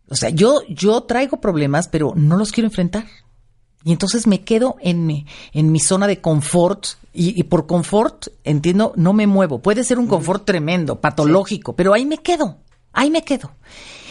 O 0.08 0.16
sea, 0.16 0.30
yo, 0.30 0.62
yo 0.68 1.02
traigo 1.02 1.40
problemas, 1.40 1.88
pero 1.88 2.12
no 2.16 2.36
los 2.36 2.52
quiero 2.52 2.68
enfrentar. 2.68 3.04
Y 3.84 3.92
entonces 3.92 4.26
me 4.26 4.42
quedo 4.42 4.76
en 4.80 5.06
mi, 5.06 5.26
en 5.52 5.72
mi 5.72 5.80
zona 5.80 6.06
de 6.06 6.20
confort. 6.20 6.86
Y, 7.12 7.38
y 7.38 7.44
por 7.44 7.66
confort, 7.66 8.28
entiendo, 8.44 8.92
no 8.96 9.12
me 9.12 9.26
muevo. 9.26 9.60
Puede 9.60 9.84
ser 9.84 9.98
un 9.98 10.06
confort 10.06 10.44
tremendo, 10.44 11.00
patológico, 11.00 11.74
pero 11.74 11.94
ahí 11.94 12.04
me 12.04 12.18
quedo. 12.18 12.58
Ahí 12.92 13.10
me 13.10 13.22
quedo. 13.22 13.52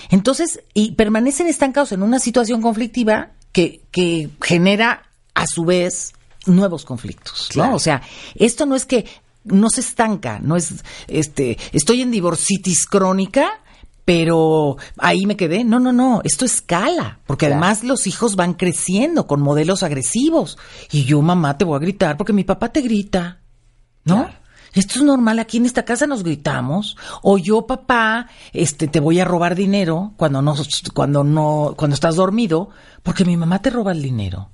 Entonces, 0.10 0.64
y 0.74 0.92
permanecen 0.92 1.48
estancados 1.48 1.92
en 1.92 2.02
una 2.02 2.20
situación 2.20 2.62
conflictiva 2.62 3.32
que, 3.52 3.82
que 3.92 4.30
genera, 4.42 5.04
a 5.34 5.46
su 5.46 5.66
vez, 5.66 6.14
nuevos 6.46 6.86
conflictos. 6.86 7.50
O 7.58 7.80
sea, 7.80 8.02
esto 8.36 8.66
no 8.66 8.76
es 8.76 8.86
que 8.86 9.06
no 9.44 9.70
se 9.70 9.82
estanca, 9.82 10.40
no 10.40 10.56
es, 10.56 10.84
este, 11.08 11.58
estoy 11.72 12.02
en 12.02 12.12
divorcitis 12.12 12.86
crónica, 12.86 13.62
pero 14.08 14.78
ahí 15.00 15.26
me 15.26 15.36
quedé. 15.36 15.66
No, 15.66 15.82
no, 15.82 15.92
no, 15.92 16.22
esto 16.24 16.46
escala, 16.46 17.20
porque 17.28 17.48
Claro. 17.48 17.62
además 17.62 17.84
los 17.84 18.08
hijos 18.08 18.38
van 18.38 18.54
creciendo 18.54 19.28
con 19.28 19.42
modelos 19.42 19.84
agresivos. 19.84 20.58
Y 20.94 21.04
yo, 21.04 21.22
mamá, 21.22 21.58
te 21.58 21.66
voy 21.66 21.76
a 21.76 21.80
gritar 21.80 22.16
porque 22.16 22.32
mi 22.32 22.46
papá 22.46 22.70
te 22.70 22.80
grita, 22.80 23.42
¿no? 24.06 24.24
Claro. 24.24 24.34
Esto 24.72 25.00
es 25.00 25.04
normal, 25.04 25.40
aquí 25.40 25.58
en 25.58 25.66
esta 25.66 25.84
casa 25.84 26.08
nos 26.08 26.24
gritamos. 26.24 26.96
O 27.22 27.38
yo, 27.38 27.68
papá, 27.68 28.30
este, 28.54 28.88
te 28.88 29.02
voy 29.02 29.20
a 29.20 29.26
robar 29.26 29.56
dinero 29.56 30.14
cuando 30.16 30.42
no, 30.42 30.56
cuando 30.94 31.26
no, 31.26 31.74
cuando 31.76 31.94
estás 31.94 32.16
dormido, 32.16 32.70
porque 33.04 33.26
mi 33.26 33.36
mamá 33.36 33.62
te 33.62 33.72
roba 33.72 33.92
el 33.92 34.02
dinero. 34.02 34.52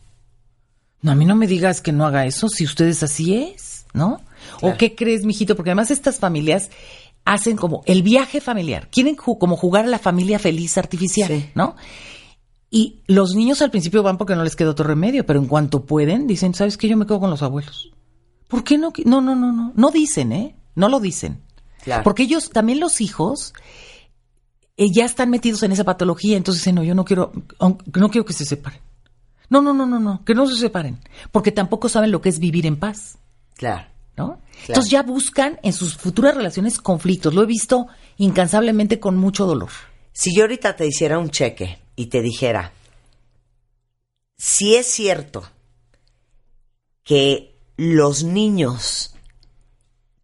No, 1.03 1.11
a 1.11 1.15
mí 1.15 1.25
no 1.25 1.35
me 1.35 1.45
digas 1.45 1.79
que 1.79 1.91
no 1.91 2.07
haga 2.07 2.25
eso 2.25 2.49
si 2.49 2.65
ustedes 2.65 3.03
así 3.03 3.35
es, 3.35 3.85
¿no? 3.93 4.19
Claro. 4.59 4.73
¿O 4.75 4.77
qué 4.79 4.95
crees, 4.95 5.25
mijito? 5.25 5.55
Porque 5.55 5.69
además 5.69 5.91
estas 5.91 6.17
familias 6.17 6.71
hacen 7.25 7.55
como 7.57 7.81
el 7.85 8.03
viaje 8.03 8.41
familiar. 8.41 8.89
Quieren 8.91 9.15
ju- 9.15 9.37
como 9.37 9.55
jugar 9.57 9.85
a 9.85 9.89
la 9.89 9.99
familia 9.99 10.39
feliz 10.39 10.77
artificial, 10.77 11.29
Sí. 11.29 11.49
¿no? 11.55 11.75
Y 12.69 13.01
los 13.07 13.35
niños 13.35 13.61
al 13.61 13.69
principio 13.71 14.01
van 14.03 14.17
porque 14.17 14.35
no 14.35 14.43
les 14.43 14.55
queda 14.55 14.71
otro 14.71 14.85
remedio, 14.87 15.25
pero 15.25 15.39
en 15.39 15.45
cuanto 15.47 15.85
pueden, 15.85 16.25
dicen, 16.27 16.53
¿sabes 16.55 16.75
qué? 16.77 16.87
Yo 16.87 16.97
me 16.97 17.05
quedo 17.05 17.19
con 17.19 17.29
los 17.29 17.43
abuelos. 17.43 17.91
¿Por 18.47 18.63
qué 18.63 18.77
no? 18.77 18.91
No, 19.05 19.21
no, 19.21 19.35
no, 19.35 19.51
no. 19.51 19.73
No 19.75 19.91
dicen, 19.91 20.31
¿eh? 20.31 20.55
No 20.75 20.89
lo 20.89 20.99
dicen. 20.99 21.39
Claro. 21.83 22.03
Porque 22.03 22.23
ellos, 22.23 22.49
también 22.49 22.79
los 22.79 22.99
hijos, 22.99 23.53
eh, 24.77 24.91
ya 24.91 25.05
están 25.05 25.29
metidos 25.29 25.61
en 25.63 25.71
esa 25.71 25.83
patología, 25.83 26.35
entonces 26.35 26.61
dicen, 26.63 26.75
no, 26.75 26.83
yo 26.83 26.95
no 26.95 27.05
quiero, 27.05 27.31
no 27.59 28.09
quiero 28.09 28.25
que 28.25 28.33
se 28.33 28.45
separen. 28.45 28.79
No, 29.49 29.61
no, 29.61 29.73
no, 29.73 29.85
no, 29.85 29.99
no, 29.99 30.23
que 30.25 30.33
no 30.33 30.47
se 30.47 30.55
separen. 30.55 30.97
Porque 31.31 31.51
tampoco 31.51 31.89
saben 31.89 32.11
lo 32.11 32.21
que 32.21 32.29
es 32.29 32.39
vivir 32.39 32.65
en 32.65 32.77
paz, 32.77 33.17
Claro. 33.55 33.85
¿No? 34.17 34.41
Entonces 34.67 34.91
ya 34.91 35.03
buscan 35.03 35.59
en 35.63 35.73
sus 35.73 35.95
futuras 35.97 36.35
relaciones 36.35 36.77
conflictos. 36.77 37.33
Lo 37.33 37.43
he 37.43 37.47
visto 37.47 37.87
incansablemente 38.17 38.99
con 38.99 39.17
mucho 39.17 39.45
dolor. 39.45 39.69
Si 40.11 40.35
yo 40.35 40.43
ahorita 40.43 40.75
te 40.75 40.85
hiciera 40.85 41.17
un 41.17 41.29
cheque 41.29 41.79
y 41.95 42.07
te 42.07 42.21
dijera, 42.21 42.71
si 44.37 44.75
es 44.75 44.87
cierto 44.87 45.43
que 47.03 47.55
los 47.75 48.23
niños 48.23 49.15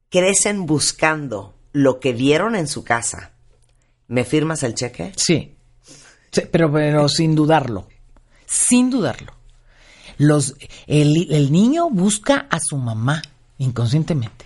crecen 0.09 0.65
buscando 0.65 1.55
lo 1.73 1.99
que 1.99 2.13
vieron 2.13 2.55
en 2.55 2.67
su 2.67 2.83
casa, 2.83 3.31
¿me 4.07 4.23
firmas 4.23 4.63
el 4.63 4.75
cheque? 4.75 5.11
Sí. 5.15 5.55
Sí, 6.31 6.41
pero, 6.51 6.71
pero 6.71 7.09
sin 7.09 7.35
dudarlo. 7.35 7.87
Sin 8.45 8.89
dudarlo. 8.89 9.33
Los, 10.17 10.55
el, 10.85 11.31
el 11.31 11.51
niño 11.51 11.89
busca 11.89 12.47
a 12.49 12.59
su 12.59 12.77
mamá 12.77 13.21
inconscientemente. 13.59 14.45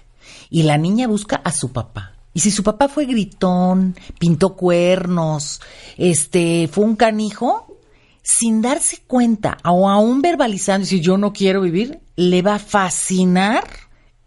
Y 0.50 0.64
la 0.64 0.78
niña 0.78 1.08
busca 1.08 1.38
a 1.38 1.52
su 1.52 1.72
papá. 1.72 2.14
Y 2.34 2.42
si 2.42 2.52
su 2.52 2.64
papá 2.64 2.90
fue 2.90 3.06
gritón, 3.06 3.96
pintó 4.20 4.56
cuernos, 4.56 5.62
este, 5.98 6.68
fue 6.68 6.84
un 6.84 6.96
canijo, 6.96 7.78
sin 8.22 8.62
darse 8.62 9.04
cuenta 9.08 9.58
o 9.64 9.90
aún 9.90 10.22
verbalizando, 10.22 10.86
si 10.86 11.00
yo 11.00 11.18
no 11.18 11.32
quiero 11.32 11.62
vivir, 11.62 12.02
le 12.16 12.42
va 12.42 12.56
a 12.56 12.60
fascinar 12.60 13.64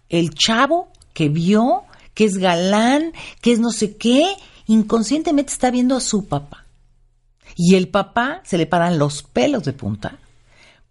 el 0.09 0.35
chavo 0.35 0.89
que 1.13 1.29
vio, 1.29 1.85
que 2.15 2.25
es 2.25 2.39
galán, 2.39 3.13
que 3.41 3.53
es 3.53 3.59
no 3.59 3.71
sé 3.71 3.97
qué, 3.97 4.25
inconscientemente 4.67 5.53
está 5.53 5.71
viendo 5.71 5.97
a 5.97 6.01
su 6.01 6.27
papá. 6.27 6.65
Y 7.57 7.75
el 7.75 7.89
papá 7.89 8.43
se 8.45 8.59
le 8.59 8.67
paran 8.67 8.99
los 8.99 9.23
pelos 9.23 9.65
de 9.65 9.73
punta 9.73 10.19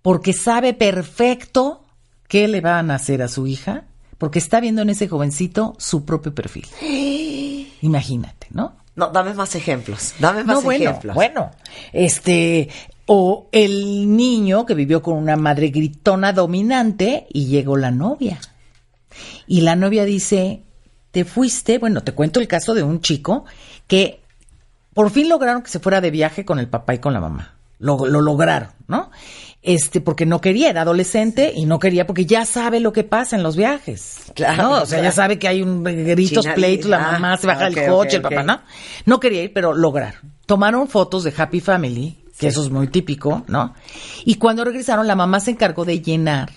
porque 0.06 0.34
sabe 0.34 0.76
perfecto 0.76 1.85
qué 2.28 2.48
le 2.48 2.62
van 2.62 2.92
a 2.92 2.96
hacer 2.96 3.22
a 3.22 3.28
su 3.28 3.48
hija, 3.48 3.86
porque 4.18 4.40
está 4.40 4.60
viendo 4.60 4.82
en 4.82 4.90
ese 4.90 5.08
jovencito 5.08 5.76
su 5.78 6.06
propio 6.06 6.34
perfil. 6.34 6.66
Imagínate, 7.82 8.48
¿no? 8.52 8.76
No, 8.96 9.10
dame 9.10 9.34
más 9.34 9.56
ejemplos. 9.56 10.14
Dame 10.20 10.44
más 10.44 10.58
No, 10.58 10.62
bueno, 10.62 10.90
ejemplos. 10.92 11.16
bueno, 11.16 11.52
este, 11.92 12.70
o 13.06 13.50
el 13.52 14.16
niño 14.16 14.66
que 14.66 14.74
vivió 14.74 15.02
con 15.02 15.18
una 15.18 15.36
madre 15.36 15.68
gritona 15.68 16.32
dominante 16.32 17.28
y 17.32 17.48
llegó 17.48 17.76
la 17.76 17.92
novia. 17.92 18.40
Y 19.48 19.62
la 19.62 19.76
novia 19.76 20.06
dice, 20.06 20.64
te 21.12 21.26
fuiste, 21.26 21.78
bueno, 21.78 22.04
te 22.04 22.14
cuento 22.14 22.40
el 22.40 22.48
caso 22.48 22.74
de 22.74 22.84
un 22.84 23.02
chico 23.02 23.46
que 23.88 24.22
por 24.94 25.12
fin 25.12 25.28
lograron 25.28 25.62
que 25.62 25.70
se 25.70 25.80
fuera 25.80 26.00
de 26.00 26.10
viaje 26.12 26.46
con 26.46 26.58
el 26.58 26.68
papá 26.70 26.94
y 26.96 27.00
con 27.00 27.14
la 27.14 27.20
mamá. 27.20 27.56
Lo, 27.80 28.06
lo 28.06 28.22
lograron, 28.22 28.70
¿no? 28.88 29.12
Este, 29.68 30.00
porque 30.00 30.28
no 30.28 30.42
quería, 30.42 30.70
era 30.70 30.82
adolescente 30.84 31.52
y 31.56 31.66
no 31.66 31.80
quería 31.80 32.06
porque 32.06 32.28
ya 32.28 32.46
sabe 32.46 32.80
lo 32.80 32.94
que 32.94 33.04
pasa 33.04 33.36
en 33.36 33.42
los 33.42 33.56
viajes. 33.56 34.18
Claro, 34.36 34.62
¿no? 34.62 34.82
O 34.84 34.86
sea, 34.86 35.02
ya 35.02 35.12
sabe 35.12 35.40
que 35.40 35.48
hay 35.48 35.64
un 35.64 35.84
gritos, 35.84 36.44
China- 36.44 36.54
pleitos, 36.54 36.90
la 36.90 36.98
ah, 37.10 37.12
mamá 37.14 37.38
se 37.38 37.48
baja 37.48 37.68
ok, 37.70 37.74
del 37.74 37.90
coche, 37.90 38.18
ok, 38.18 38.24
el 38.26 38.30
papá. 38.36 38.44
¿no? 38.44 38.62
No 39.06 39.20
quería 39.20 39.42
ir, 39.42 39.54
pero 39.54 39.74
lograron. 39.74 40.22
Tomaron 40.46 40.88
fotos 40.88 41.24
de 41.24 41.34
Happy 41.36 41.62
Family, 41.62 42.16
que 42.26 42.42
Sí. 42.42 42.48
eso 42.48 42.64
es 42.64 42.70
muy 42.70 42.88
típico, 42.90 43.44
¿no? 43.48 43.74
Y 44.24 44.36
cuando 44.36 44.64
regresaron, 44.64 45.08
la 45.08 45.16
mamá 45.16 45.40
se 45.40 45.50
encargó 45.52 45.84
de 45.84 46.00
llenar 46.00 46.52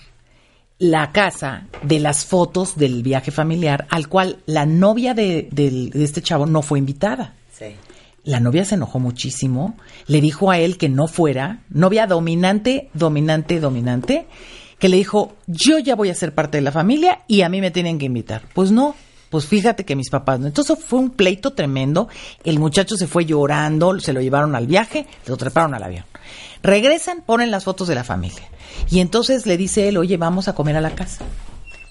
la 0.77 1.11
casa 1.11 1.65
de 1.81 1.99
las 1.99 2.25
fotos 2.25 2.77
del 2.77 3.01
viaje 3.01 3.31
familiar, 3.31 3.87
al 3.89 4.07
cual 4.07 4.37
la 4.45 4.65
novia 4.67 5.13
de, 5.15 5.49
del- 5.51 5.89
de 5.89 6.03
este 6.03 6.21
chavo 6.21 6.45
no 6.45 6.61
fue 6.61 6.77
invitada. 6.79 7.33
Sí. 7.51 7.75
La 8.23 8.39
novia 8.39 8.65
se 8.65 8.75
enojó 8.75 8.99
muchísimo, 8.99 9.75
le 10.07 10.21
dijo 10.21 10.51
a 10.51 10.59
él 10.59 10.77
que 10.77 10.89
no 10.89 11.07
fuera, 11.07 11.61
novia 11.69 12.07
dominante, 12.07 12.89
dominante, 12.93 13.59
dominante, 13.59 14.27
que 14.77 14.89
le 14.89 14.97
dijo, 14.97 15.35
yo 15.47 15.79
ya 15.79 15.95
voy 15.95 16.09
a 16.09 16.15
ser 16.15 16.33
parte 16.33 16.57
de 16.57 16.61
la 16.61 16.71
familia 16.71 17.23
y 17.27 17.41
a 17.41 17.49
mí 17.49 17.61
me 17.61 17.71
tienen 17.71 17.99
que 17.99 18.05
invitar. 18.05 18.43
Pues 18.53 18.71
no, 18.71 18.95
pues 19.29 19.45
fíjate 19.45 19.85
que 19.85 19.95
mis 19.95 20.09
papás 20.09 20.39
no. 20.39 20.47
Entonces 20.47 20.77
fue 20.83 20.99
un 20.99 21.11
pleito 21.11 21.51
tremendo, 21.51 22.07
el 22.43 22.59
muchacho 22.59 22.95
se 22.95 23.07
fue 23.07 23.25
llorando, 23.25 23.99
se 23.99 24.13
lo 24.13 24.21
llevaron 24.21 24.55
al 24.55 24.67
viaje, 24.67 25.05
lo 25.25 25.37
treparon 25.37 25.73
al 25.73 25.83
avión. 25.83 26.05
Regresan, 26.63 27.23
ponen 27.25 27.51
las 27.51 27.63
fotos 27.63 27.87
de 27.87 27.95
la 27.95 28.03
familia. 28.03 28.43
Y 28.89 28.99
entonces 28.99 29.45
le 29.45 29.57
dice 29.57 29.87
él, 29.87 29.97
oye, 29.97 30.17
vamos 30.17 30.47
a 30.47 30.53
comer 30.53 30.75
a 30.75 30.81
la 30.81 30.91
casa. 30.91 31.25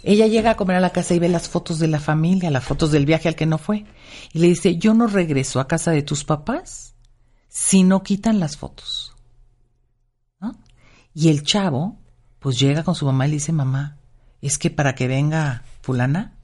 Ella 0.08 0.26
llega 0.26 0.52
a 0.52 0.56
comer 0.56 0.76
a 0.76 0.80
la 0.80 0.88
casa 0.88 1.12
y 1.12 1.18
ve 1.18 1.28
las 1.28 1.50
fotos 1.50 1.78
de 1.78 1.86
la 1.86 2.00
familia, 2.00 2.50
las 2.50 2.64
fotos 2.64 2.90
del 2.90 3.04
viaje 3.04 3.28
al 3.28 3.36
que 3.36 3.44
no 3.44 3.58
fue. 3.58 3.84
Y 4.32 4.38
le 4.38 4.46
dice, 4.46 4.78
yo 4.78 4.94
no 4.94 5.06
regreso 5.06 5.60
a 5.60 5.68
casa 5.68 5.90
de 5.90 6.00
tus 6.00 6.24
papás 6.24 6.94
si 7.46 7.82
no 7.82 8.02
quitan 8.02 8.40
las 8.40 8.56
fotos? 8.56 9.14
¿No? 10.40 10.58
Y 11.12 11.28
el 11.28 11.42
chavo, 11.42 11.98
pues 12.38 12.58
llega 12.58 12.84
con 12.84 12.94
su 12.94 13.04
mamá 13.04 13.26
y 13.26 13.32
le 13.32 13.34
dice, 13.34 13.52
mamá, 13.52 13.98
es 14.40 14.56
que 14.56 14.70
para 14.70 14.94
que 14.94 15.08
venga 15.08 15.64
fulana, 15.82 16.38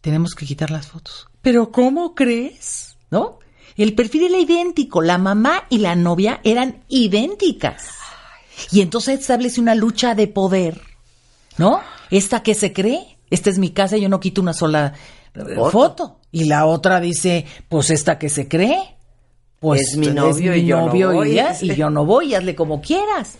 tenemos 0.00 0.34
que 0.34 0.46
quitar 0.46 0.70
las 0.70 0.86
fotos. 0.86 1.28
Pero 1.42 1.70
¿cómo 1.70 2.14
crees? 2.14 2.96
¿No? 3.10 3.38
El 3.76 3.94
perfil 3.94 4.28
era 4.28 4.38
idéntico, 4.38 5.02
la 5.02 5.18
mamá 5.18 5.64
y 5.68 5.76
la 5.76 5.94
novia 5.94 6.40
eran 6.42 6.84
idénticas. 6.88 7.86
Y 8.72 8.80
entonces 8.80 9.20
establece 9.20 9.60
una 9.60 9.74
lucha 9.74 10.14
de 10.14 10.26
poder, 10.26 10.80
¿no? 11.58 11.82
Esta 12.10 12.42
que 12.42 12.54
se 12.54 12.72
cree, 12.72 13.18
esta 13.30 13.50
es 13.50 13.58
mi 13.58 13.70
casa, 13.70 13.96
yo 13.96 14.08
no 14.08 14.20
quito 14.20 14.40
una 14.40 14.52
sola 14.52 14.94
eh, 15.34 15.40
foto. 15.70 16.18
Y 16.32 16.44
la 16.44 16.66
otra 16.66 17.00
dice, 17.00 17.46
pues 17.68 17.90
esta 17.90 18.18
que 18.18 18.28
se 18.28 18.48
cree, 18.48 18.78
pues 19.60 19.80
Es 19.92 19.96
mi 19.96 20.08
novio 20.08 20.54
y 20.54 20.64
yo 20.64 20.80
no 20.86 20.92
voy. 20.92 21.32
y 21.32 21.34
ya, 21.34 21.56
y 21.60 21.74
yo 21.74 21.90
no 21.90 22.04
voy, 22.06 22.34
hazle 22.34 22.54
como 22.54 22.80
quieras. 22.80 23.36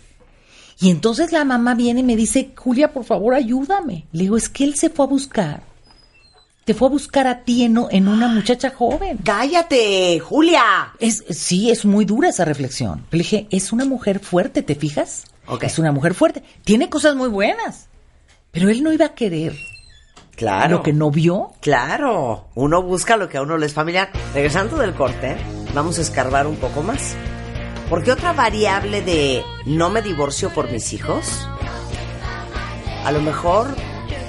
Y 0.80 0.90
entonces 0.90 1.32
la 1.32 1.44
mamá 1.44 1.74
viene 1.74 2.00
y 2.00 2.04
me 2.04 2.16
dice, 2.16 2.50
Julia, 2.56 2.92
por 2.92 3.04
favor, 3.04 3.34
ayúdame. 3.34 4.06
Le 4.12 4.22
digo, 4.22 4.36
es 4.36 4.48
que 4.48 4.64
él 4.64 4.74
se 4.76 4.88
fue 4.90 5.04
a 5.04 5.08
buscar. 5.08 5.62
Te 6.64 6.74
fue 6.74 6.88
a 6.88 6.90
buscar 6.90 7.26
a 7.26 7.42
ti 7.42 7.64
en, 7.64 7.78
en 7.90 8.08
una 8.08 8.28
muchacha 8.28 8.70
joven. 8.70 9.18
¡Cállate, 9.24 10.20
Julia! 10.20 10.92
Es, 10.98 11.24
sí, 11.30 11.70
es 11.70 11.84
muy 11.84 12.04
dura 12.04 12.28
esa 12.28 12.44
reflexión. 12.44 13.04
Le 13.10 13.18
dije, 13.18 13.46
es 13.50 13.72
una 13.72 13.84
mujer 13.84 14.20
fuerte, 14.20 14.62
¿te 14.62 14.74
fijas? 14.74 15.24
Es 15.60 15.78
una 15.78 15.90
mujer 15.92 16.14
fuerte. 16.14 16.42
Tiene 16.64 16.88
cosas 16.88 17.16
muy 17.16 17.28
buenas. 17.28 17.88
Pero 18.52 18.68
él 18.68 18.82
no 18.82 18.92
iba 18.92 19.06
a 19.06 19.14
querer 19.14 19.54
Claro. 20.36 20.78
lo 20.78 20.82
que 20.82 20.92
no 20.92 21.10
vio. 21.10 21.52
Claro, 21.60 22.48
uno 22.54 22.82
busca 22.82 23.16
lo 23.16 23.28
que 23.28 23.36
a 23.38 23.42
uno 23.42 23.58
le 23.58 23.66
es 23.66 23.74
familiar. 23.74 24.10
Regresando 24.32 24.76
del 24.78 24.94
corte, 24.94 25.36
vamos 25.74 25.98
a 25.98 26.02
escarbar 26.02 26.46
un 26.46 26.56
poco 26.56 26.82
más. 26.82 27.14
Porque 27.90 28.12
otra 28.12 28.32
variable 28.32 29.02
de 29.02 29.44
no 29.66 29.90
me 29.90 30.00
divorcio 30.00 30.48
por 30.50 30.70
mis 30.70 30.92
hijos, 30.92 31.46
a 33.04 33.12
lo 33.12 33.20
mejor 33.20 33.68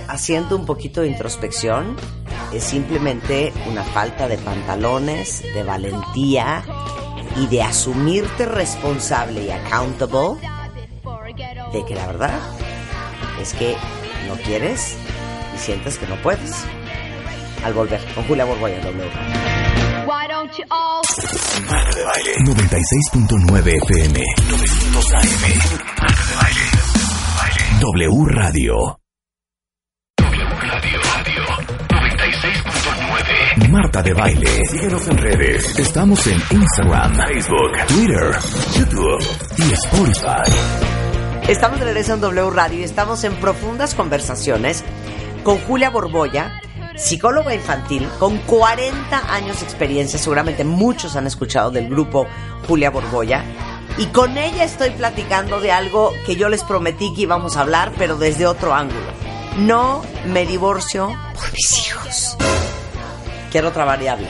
haciendo 0.08 0.58
un 0.58 0.66
poquito 0.66 1.02
de 1.02 1.08
introspección, 1.08 1.96
es 2.52 2.64
simplemente 2.64 3.54
una 3.70 3.84
falta 3.84 4.28
de 4.28 4.38
pantalones, 4.38 5.42
de 5.54 5.64
valentía 5.64 6.64
y 7.38 7.48
de 7.48 7.64
asumirte 7.64 8.46
responsable 8.46 9.46
y 9.46 9.52
accountable 9.52 10.42
de 11.72 11.86
que 11.86 11.96
la 11.96 12.08
verdad 12.08 12.40
es 13.42 13.54
que 13.54 13.78
no 14.28 14.36
quieres 14.36 14.98
y 15.56 15.58
sientes 15.58 15.98
que 15.98 16.08
no 16.08 16.16
puedes. 16.18 16.66
Al 17.64 17.74
volver, 17.74 18.00
con 18.16 18.24
Julia 18.26 18.46
Borboya 18.46 18.76
en 18.78 18.84
W. 18.84 19.10
Why 20.08 20.28
don't 20.28 20.52
you 20.58 20.66
all 20.72 21.02
96.9 22.44 23.68
FM. 23.68 24.20
900 24.50 25.14
AM. 25.14 25.44
Marta 26.02 26.24
de 26.26 26.36
baile. 26.36 26.66
W 27.80 28.26
Radio. 28.30 29.00
W 30.18 30.46
Radio. 30.50 31.00
Radio. 31.14 31.44
96.9. 31.90 33.70
Marta 33.70 34.02
de 34.02 34.14
baile. 34.14 34.66
Síguenos 34.70 35.08
en 35.08 35.18
redes. 35.18 35.80
Estamos 35.80 36.28
en 36.28 36.42
Instagram, 36.52 37.16
Facebook, 37.16 37.72
Twitter, 37.88 38.40
YouTube 38.76 39.24
y 39.58 39.74
Spotify. 39.74 40.91
Estamos 41.52 41.80
de 41.80 41.86
regreso 41.86 42.14
en 42.14 42.22
W 42.22 42.50
Radio 42.50 42.80
y 42.80 42.84
estamos 42.84 43.26
en 43.26 43.36
profundas 43.36 43.94
conversaciones 43.94 44.86
con 45.44 45.58
Julia 45.60 45.90
Borboya, 45.90 46.62
psicóloga 46.96 47.54
infantil 47.54 48.08
con 48.20 48.38
40 48.38 49.34
años 49.36 49.60
de 49.60 49.66
experiencia. 49.66 50.18
Seguramente 50.18 50.64
muchos 50.64 51.18
han 51.18 51.28
escuchado 51.28 51.70
del 51.70 51.90
grupo 51.90 52.26
Julia 52.70 52.90
Borboya. 52.90 53.44
Y 53.98 54.06
con 54.08 54.38
ella 54.38 54.64
estoy 54.64 54.92
platicando 54.92 55.60
de 55.60 55.74
algo 55.74 56.14
que 56.26 56.38
yo 56.38 56.48
les 56.48 56.64
prometí 56.64 57.14
que 57.14 57.24
íbamos 57.24 57.58
a 57.58 57.62
hablar, 57.62 57.92
pero 57.98 58.16
desde 58.16 58.48
otro 58.48 58.74
ángulo. 58.74 59.12
No 59.58 60.04
me 60.28 60.46
divorcio 60.46 61.14
por 61.36 61.52
mis 61.52 61.86
hijos. 61.86 62.38
Quiero 63.52 63.68
otra 63.68 63.84
variable. 63.84 64.30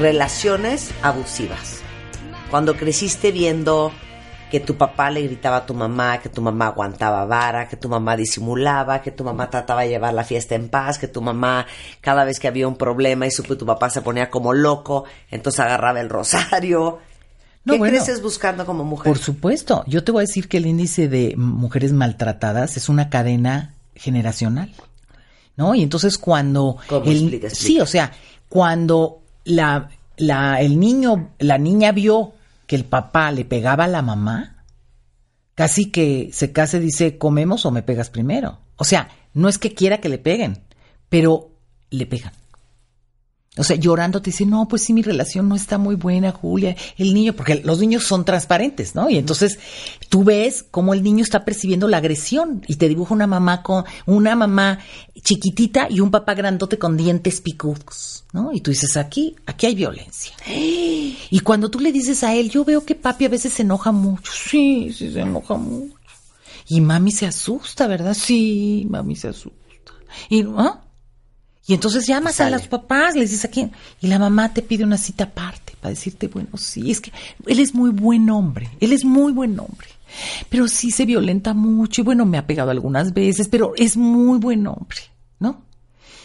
Relaciones 0.00 0.90
abusivas. 1.00 1.82
Cuando 2.50 2.76
creciste 2.76 3.30
viendo 3.30 3.92
que 4.58 4.64
tu 4.64 4.74
papá 4.74 5.10
le 5.10 5.20
gritaba 5.20 5.58
a 5.58 5.66
tu 5.66 5.74
mamá, 5.74 6.18
que 6.18 6.30
tu 6.30 6.40
mamá 6.40 6.68
aguantaba 6.68 7.26
vara, 7.26 7.68
que 7.68 7.76
tu 7.76 7.90
mamá 7.90 8.16
disimulaba, 8.16 9.02
que 9.02 9.10
tu 9.10 9.22
mamá 9.22 9.50
trataba 9.50 9.82
de 9.82 9.90
llevar 9.90 10.14
la 10.14 10.24
fiesta 10.24 10.54
en 10.54 10.70
paz, 10.70 10.98
que 10.98 11.08
tu 11.08 11.20
mamá 11.20 11.66
cada 12.00 12.24
vez 12.24 12.40
que 12.40 12.48
había 12.48 12.66
un 12.66 12.76
problema 12.76 13.26
y 13.26 13.30
supo 13.30 13.50
que 13.50 13.56
tu 13.56 13.66
papá 13.66 13.90
se 13.90 14.00
ponía 14.00 14.30
como 14.30 14.54
loco, 14.54 15.04
entonces 15.30 15.60
agarraba 15.60 16.00
el 16.00 16.08
rosario. 16.08 17.00
No, 17.66 17.74
¿Qué 17.74 17.78
bueno, 17.80 17.98
creces 17.98 18.22
buscando 18.22 18.64
como 18.64 18.82
mujer? 18.82 19.12
Por 19.12 19.18
supuesto. 19.18 19.84
Yo 19.86 20.02
te 20.04 20.10
voy 20.12 20.20
a 20.20 20.26
decir 20.26 20.48
que 20.48 20.56
el 20.56 20.64
índice 20.64 21.06
de 21.08 21.34
mujeres 21.36 21.92
maltratadas 21.92 22.78
es 22.78 22.88
una 22.88 23.10
cadena 23.10 23.74
generacional. 23.94 24.72
¿No? 25.58 25.74
Y 25.74 25.82
entonces 25.82 26.16
cuando 26.16 26.78
¿Cómo? 26.88 27.04
el 27.04 27.12
Explica, 27.12 27.48
explica. 27.48 27.54
sí, 27.54 27.80
o 27.82 27.86
sea, 27.86 28.10
cuando 28.48 29.20
la, 29.44 29.90
la 30.16 30.62
el 30.62 30.80
niño, 30.80 31.28
la 31.40 31.58
niña 31.58 31.92
vio 31.92 32.32
que 32.66 32.76
el 32.76 32.84
papá 32.84 33.30
le 33.32 33.44
pegaba 33.44 33.84
a 33.84 33.88
la 33.88 34.02
mamá, 34.02 34.64
casi 35.54 35.90
que 35.90 36.30
se 36.32 36.52
case 36.52 36.80
dice, 36.80 37.18
"¿Comemos 37.18 37.66
o 37.66 37.70
me 37.70 37.82
pegas 37.82 38.10
primero?" 38.10 38.58
O 38.76 38.84
sea, 38.84 39.08
no 39.34 39.48
es 39.48 39.58
que 39.58 39.74
quiera 39.74 39.98
que 39.98 40.08
le 40.08 40.18
peguen, 40.18 40.62
pero 41.08 41.50
le 41.90 42.06
pegan. 42.06 42.32
O 43.58 43.64
sea, 43.64 43.76
llorando 43.76 44.20
te 44.20 44.30
dice, 44.30 44.44
no, 44.44 44.68
pues 44.68 44.82
sí, 44.82 44.92
mi 44.92 45.00
relación 45.00 45.48
no 45.48 45.56
está 45.56 45.78
muy 45.78 45.94
buena, 45.94 46.30
Julia. 46.30 46.76
El 46.98 47.14
niño, 47.14 47.32
porque 47.32 47.62
los 47.64 47.80
niños 47.80 48.04
son 48.04 48.24
transparentes, 48.24 48.94
¿no? 48.94 49.08
Y 49.08 49.16
entonces 49.16 49.58
tú 50.10 50.24
ves 50.24 50.62
cómo 50.70 50.92
el 50.92 51.02
niño 51.02 51.24
está 51.24 51.44
percibiendo 51.44 51.88
la 51.88 51.96
agresión 51.96 52.62
y 52.68 52.76
te 52.76 52.88
dibuja 52.88 53.14
una 53.14 53.26
mamá 53.26 53.62
con, 53.62 53.84
una 54.04 54.36
mamá 54.36 54.78
chiquitita 55.22 55.88
y 55.88 56.00
un 56.00 56.10
papá 56.10 56.34
grandote 56.34 56.78
con 56.78 56.98
dientes 56.98 57.40
picudos, 57.40 58.15
¿no? 58.32 58.52
Y 58.52 58.60
tú 58.60 58.70
dices, 58.70 58.96
aquí, 58.96 59.36
aquí 59.46 59.66
hay 59.66 59.74
violencia. 59.74 60.34
Y 60.46 61.40
cuando 61.40 61.70
tú 61.70 61.80
le 61.80 61.92
dices 61.92 62.22
a 62.24 62.34
él, 62.34 62.50
yo 62.50 62.64
veo 62.64 62.84
que 62.84 62.94
papi 62.94 63.26
a 63.26 63.30
veces 63.30 63.52
se 63.52 63.62
enoja 63.62 63.92
mucho. 63.92 64.32
Sí, 64.32 64.92
sí, 64.92 65.12
se 65.12 65.20
enoja 65.20 65.54
mucho. 65.54 65.94
Y 66.68 66.80
mami 66.80 67.12
se 67.12 67.26
asusta, 67.26 67.86
¿verdad? 67.86 68.14
Sí, 68.14 68.86
mami 68.90 69.16
se 69.16 69.28
asusta. 69.28 69.92
Y, 70.28 70.44
¿ah? 70.56 70.80
Y 71.68 71.74
entonces 71.74 72.06
llamas 72.06 72.40
a 72.40 72.48
los 72.48 72.68
papás, 72.68 73.16
les 73.16 73.30
dices 73.30 73.44
a 73.44 73.50
quién, 73.50 73.72
y 74.00 74.06
la 74.06 74.20
mamá 74.20 74.54
te 74.54 74.62
pide 74.62 74.84
una 74.84 74.98
cita 74.98 75.24
aparte 75.24 75.74
para 75.80 75.90
decirte, 75.90 76.28
bueno, 76.28 76.50
sí, 76.56 76.92
es 76.92 77.00
que 77.00 77.12
él 77.44 77.58
es 77.58 77.74
muy 77.74 77.90
buen 77.90 78.30
hombre, 78.30 78.70
él 78.78 78.92
es 78.92 79.04
muy 79.04 79.32
buen 79.32 79.58
hombre, 79.58 79.88
pero 80.48 80.68
sí 80.68 80.92
se 80.92 81.06
violenta 81.06 81.54
mucho 81.54 82.02
y 82.02 82.04
bueno, 82.04 82.24
me 82.24 82.38
ha 82.38 82.46
pegado 82.46 82.70
algunas 82.70 83.12
veces, 83.12 83.48
pero 83.48 83.72
es 83.76 83.96
muy 83.96 84.38
buen 84.38 84.64
hombre, 84.68 84.98
¿no? 85.40 85.65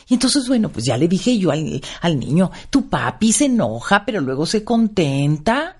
Y 0.07 0.15
entonces, 0.15 0.47
bueno, 0.47 0.69
pues 0.69 0.85
ya 0.85 0.97
le 0.97 1.07
dije 1.07 1.37
yo 1.37 1.51
al, 1.51 1.81
al 2.01 2.19
niño, 2.19 2.51
tu 2.69 2.89
papi 2.89 3.31
se 3.31 3.45
enoja, 3.45 4.05
pero 4.05 4.21
luego 4.21 4.45
se 4.45 4.63
contenta. 4.63 5.77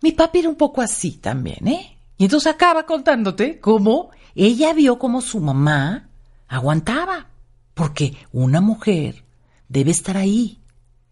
Mi 0.00 0.12
papi 0.12 0.40
era 0.40 0.48
un 0.48 0.56
poco 0.56 0.80
así 0.80 1.12
también, 1.12 1.68
¿eh? 1.68 1.96
Y 2.16 2.24
entonces 2.24 2.52
acaba 2.52 2.84
contándote 2.84 3.60
cómo 3.60 4.10
ella 4.34 4.72
vio 4.72 4.98
cómo 4.98 5.20
su 5.20 5.40
mamá 5.40 6.08
aguantaba. 6.48 7.28
Porque 7.74 8.16
una 8.32 8.60
mujer 8.60 9.24
debe 9.68 9.90
estar 9.90 10.16
ahí 10.16 10.58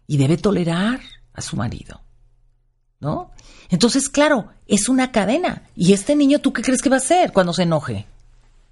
y 0.05 0.17
debe 0.17 0.37
tolerar 0.37 0.99
a 1.33 1.41
su 1.41 1.55
marido. 1.55 2.01
¿No? 2.99 3.31
Entonces, 3.69 4.09
claro, 4.09 4.49
es 4.67 4.89
una 4.89 5.11
cadena. 5.11 5.63
¿Y 5.75 5.93
este 5.93 6.15
niño 6.15 6.39
tú 6.39 6.51
qué 6.53 6.61
crees 6.61 6.81
que 6.81 6.89
va 6.89 6.97
a 6.97 6.99
hacer 6.99 7.31
cuando 7.31 7.53
se 7.53 7.63
enoje? 7.63 8.05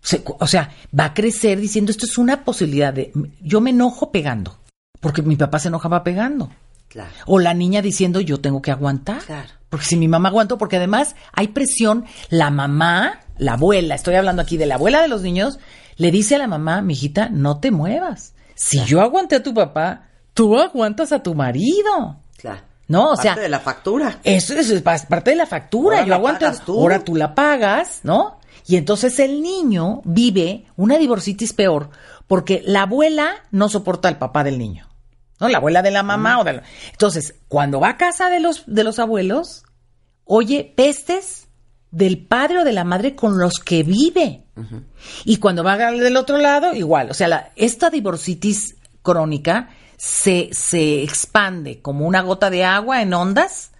Se- 0.07 0.23
o 0.25 0.47
sea, 0.47 0.69
va 0.97 1.05
a 1.05 1.13
crecer 1.13 1.59
diciendo 1.59 1.91
esto 1.91 2.05
es 2.05 2.17
una 2.17 2.45
posibilidad 2.45 2.93
de... 2.93 3.11
Yo 3.41 3.59
me 3.59 3.71
enojo 3.71 4.09
pegando. 4.11 4.57
Porque 5.01 5.21
mi 5.21 5.35
papá 5.35 5.59
se 5.59 5.67
enojaba 5.67 6.03
pegando. 6.03 6.49
Claro. 6.87 7.11
O 7.25 7.39
la 7.39 7.53
niña 7.53 7.81
diciendo 7.81 8.21
yo 8.21 8.39
tengo 8.39 8.61
que 8.61 8.71
aguantar. 8.71 9.19
Claro. 9.25 9.49
Porque 9.69 9.85
si 9.85 9.97
mi 9.97 10.07
mamá 10.07 10.29
aguantó, 10.29 10.57
porque 10.57 10.77
además 10.77 11.15
hay 11.33 11.49
presión, 11.49 12.05
la 12.29 12.49
mamá, 12.51 13.19
la 13.37 13.53
abuela, 13.53 13.95
estoy 13.95 14.15
hablando 14.15 14.41
aquí 14.41 14.55
de 14.55 14.65
la 14.65 14.75
abuela 14.75 15.01
de 15.01 15.09
los 15.09 15.21
niños, 15.23 15.59
le 15.97 16.09
dice 16.11 16.35
a 16.35 16.37
la 16.37 16.47
mamá, 16.47 16.81
mijita, 16.81 17.27
no 17.29 17.59
te 17.59 17.71
muevas. 17.71 18.33
Si 18.55 18.83
yo 18.85 19.01
aguanté 19.01 19.35
a 19.35 19.43
tu 19.43 19.53
papá, 19.53 20.03
tú 20.33 20.57
aguantas 20.57 21.11
a 21.11 21.21
tu 21.21 21.35
marido. 21.35 22.15
Claro. 22.37 22.61
No, 22.87 23.07
o 23.11 23.15
Parte 23.15 23.21
sea, 23.23 23.35
de 23.35 23.49
la 23.49 23.59
factura. 23.59 24.19
eso 24.23 24.53
es, 24.53 24.69
es 24.69 24.81
pa- 24.81 24.97
parte 25.09 25.31
de 25.31 25.35
la 25.35 25.45
factura. 25.45 25.97
Ahora 25.97 26.05
Yo 26.05 26.09
la 26.11 26.15
aguanto, 26.15 26.51
tú. 26.65 26.79
ahora 26.79 27.03
tú 27.03 27.15
la 27.17 27.35
pagas, 27.35 27.99
¿no? 28.03 28.36
Y 28.67 28.75
entonces 28.75 29.17
el 29.19 29.41
niño 29.41 30.01
vive 30.03 30.65
una 30.75 30.97
divorcitis 30.97 31.53
peor 31.53 31.89
porque 32.27 32.61
la 32.65 32.81
abuela 32.83 33.31
no 33.51 33.69
soporta 33.69 34.09
al 34.09 34.17
papá 34.17 34.43
del 34.43 34.57
niño. 34.59 34.87
¿No? 35.39 35.47
La 35.47 35.59
abuela 35.59 35.81
de 35.81 35.91
la 35.91 36.03
mamá 36.03 36.39
o 36.39 36.43
de 36.43 36.53
la- 36.53 36.63
Entonces, 36.91 37.35
cuando 37.47 37.79
va 37.79 37.89
a 37.89 37.97
casa 37.97 38.29
de 38.29 38.39
los, 38.39 38.63
de 38.67 38.83
los 38.83 38.99
abuelos, 38.99 39.63
oye 40.25 40.73
pestes 40.75 41.47
del 41.91 42.25
padre 42.25 42.59
o 42.59 42.63
de 42.65 42.73
la 42.73 42.83
madre 42.83 43.15
con 43.15 43.37
los 43.39 43.59
que 43.59 43.83
vive. 43.83 44.43
Y 45.23 45.37
cuando 45.37 45.63
va 45.63 45.73
al 45.73 45.99
del 45.99 46.17
otro 46.17 46.37
lado, 46.37 46.73
igual. 46.73 47.11
O 47.11 47.13
sea, 47.13 47.27
la- 47.27 47.51
esta 47.55 47.89
divorcitis 47.89 48.75
crónica 49.03 49.69
se, 49.95 50.49
se 50.51 51.03
expande 51.03 51.81
como 51.81 52.05
una 52.07 52.21
gota 52.21 52.49
de 52.49 52.65
agua 52.65 53.01
en 53.01 53.13
ondas 53.13 53.71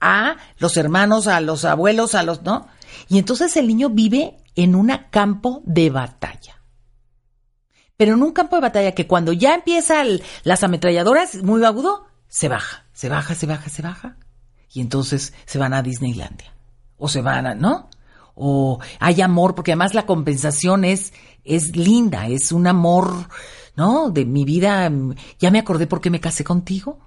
a 0.00 0.36
los 0.58 0.76
hermanos, 0.76 1.26
a 1.28 1.40
los 1.40 1.64
abuelos, 1.64 2.14
a 2.14 2.22
los, 2.22 2.42
¿no? 2.42 2.66
Y 3.08 3.18
entonces 3.18 3.56
el 3.56 3.66
niño 3.66 3.90
vive 3.90 4.36
en 4.54 4.74
un 4.74 4.90
campo 5.10 5.62
de 5.64 5.90
batalla. 5.90 6.62
Pero 7.96 8.14
en 8.14 8.22
un 8.22 8.32
campo 8.32 8.56
de 8.56 8.62
batalla 8.62 8.92
que 8.92 9.06
cuando 9.06 9.32
ya 9.32 9.54
empiezan 9.54 10.20
las 10.42 10.62
ametralladoras, 10.64 11.42
muy 11.42 11.64
agudo, 11.64 12.06
se 12.28 12.48
baja, 12.48 12.86
se 12.92 13.08
baja, 13.08 13.34
se 13.34 13.46
baja, 13.46 13.70
se 13.70 13.82
baja. 13.82 14.16
Y 14.72 14.80
entonces 14.80 15.32
se 15.46 15.58
van 15.58 15.72
a 15.74 15.82
Disneylandia. 15.82 16.52
O 16.96 17.08
se 17.08 17.22
van 17.22 17.46
a, 17.46 17.54
¿no? 17.54 17.88
O 18.34 18.80
hay 18.98 19.20
amor, 19.22 19.54
porque 19.54 19.70
además 19.72 19.94
la 19.94 20.06
compensación 20.06 20.84
es, 20.84 21.12
es 21.44 21.76
linda, 21.76 22.26
es 22.26 22.50
un 22.50 22.66
amor, 22.66 23.28
¿no? 23.76 24.10
De 24.10 24.24
mi 24.24 24.44
vida. 24.44 24.90
Ya 25.38 25.52
me 25.52 25.60
acordé 25.60 25.86
por 25.86 26.00
qué 26.00 26.10
me 26.10 26.20
casé 26.20 26.42
contigo. 26.42 26.98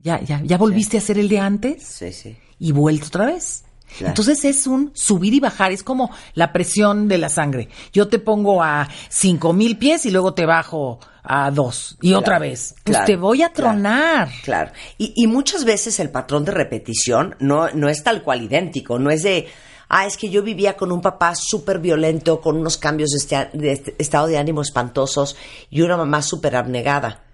Ya, 0.00 0.20
ya, 0.20 0.40
ya 0.42 0.58
volviste 0.58 0.98
a 0.98 1.00
ser 1.00 1.18
el 1.18 1.28
de 1.28 1.40
antes 1.40 1.84
Sí, 1.84 2.12
sí. 2.12 2.36
y 2.58 2.72
vuelto 2.72 3.06
otra 3.06 3.26
vez. 3.26 3.64
Claro. 3.96 4.10
Entonces 4.10 4.44
es 4.44 4.66
un 4.66 4.90
subir 4.94 5.34
y 5.34 5.40
bajar, 5.40 5.72
es 5.72 5.82
como 5.82 6.10
la 6.34 6.52
presión 6.52 7.08
de 7.08 7.18
la 7.18 7.28
sangre. 7.28 7.68
Yo 7.92 8.08
te 8.08 8.18
pongo 8.18 8.62
a 8.62 8.88
cinco 9.08 9.52
mil 9.52 9.78
pies 9.78 10.04
y 10.06 10.10
luego 10.10 10.34
te 10.34 10.46
bajo 10.46 11.00
a 11.22 11.50
dos 11.50 11.96
y 12.00 12.14
otra 12.14 12.38
vez. 12.38 12.74
Pues 12.84 12.96
claro, 12.96 13.06
te 13.06 13.16
voy 13.16 13.42
a 13.42 13.52
tronar. 13.52 14.30
Claro. 14.44 14.72
Y, 14.98 15.12
y 15.16 15.26
muchas 15.26 15.64
veces 15.64 15.98
el 16.00 16.10
patrón 16.10 16.44
de 16.44 16.52
repetición 16.52 17.34
no, 17.40 17.70
no 17.70 17.88
es 17.88 18.02
tal 18.02 18.22
cual 18.22 18.42
idéntico, 18.42 18.98
no 18.98 19.10
es 19.10 19.22
de, 19.24 19.48
ah, 19.88 20.06
es 20.06 20.16
que 20.16 20.30
yo 20.30 20.42
vivía 20.42 20.76
con 20.76 20.92
un 20.92 21.00
papá 21.00 21.34
súper 21.34 21.78
violento, 21.80 22.40
con 22.40 22.56
unos 22.56 22.76
cambios 22.78 23.10
de, 23.10 23.16
este- 23.18 23.58
de 23.58 23.72
este- 23.72 23.94
estado 23.98 24.26
de 24.26 24.38
ánimo 24.38 24.62
espantosos 24.62 25.36
y 25.70 25.80
una 25.82 25.96
mamá 25.96 26.22
súper 26.22 26.56
abnegada. 26.56 27.24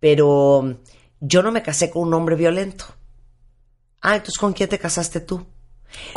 Pero 0.00 0.78
yo 1.20 1.42
no 1.42 1.52
me 1.52 1.62
casé 1.62 1.90
con 1.90 2.02
un 2.08 2.14
hombre 2.14 2.34
violento. 2.36 2.86
Ah, 4.00 4.14
entonces 4.16 4.38
¿con 4.38 4.52
quién 4.52 4.68
te 4.68 4.78
casaste 4.78 5.20
tú? 5.20 5.46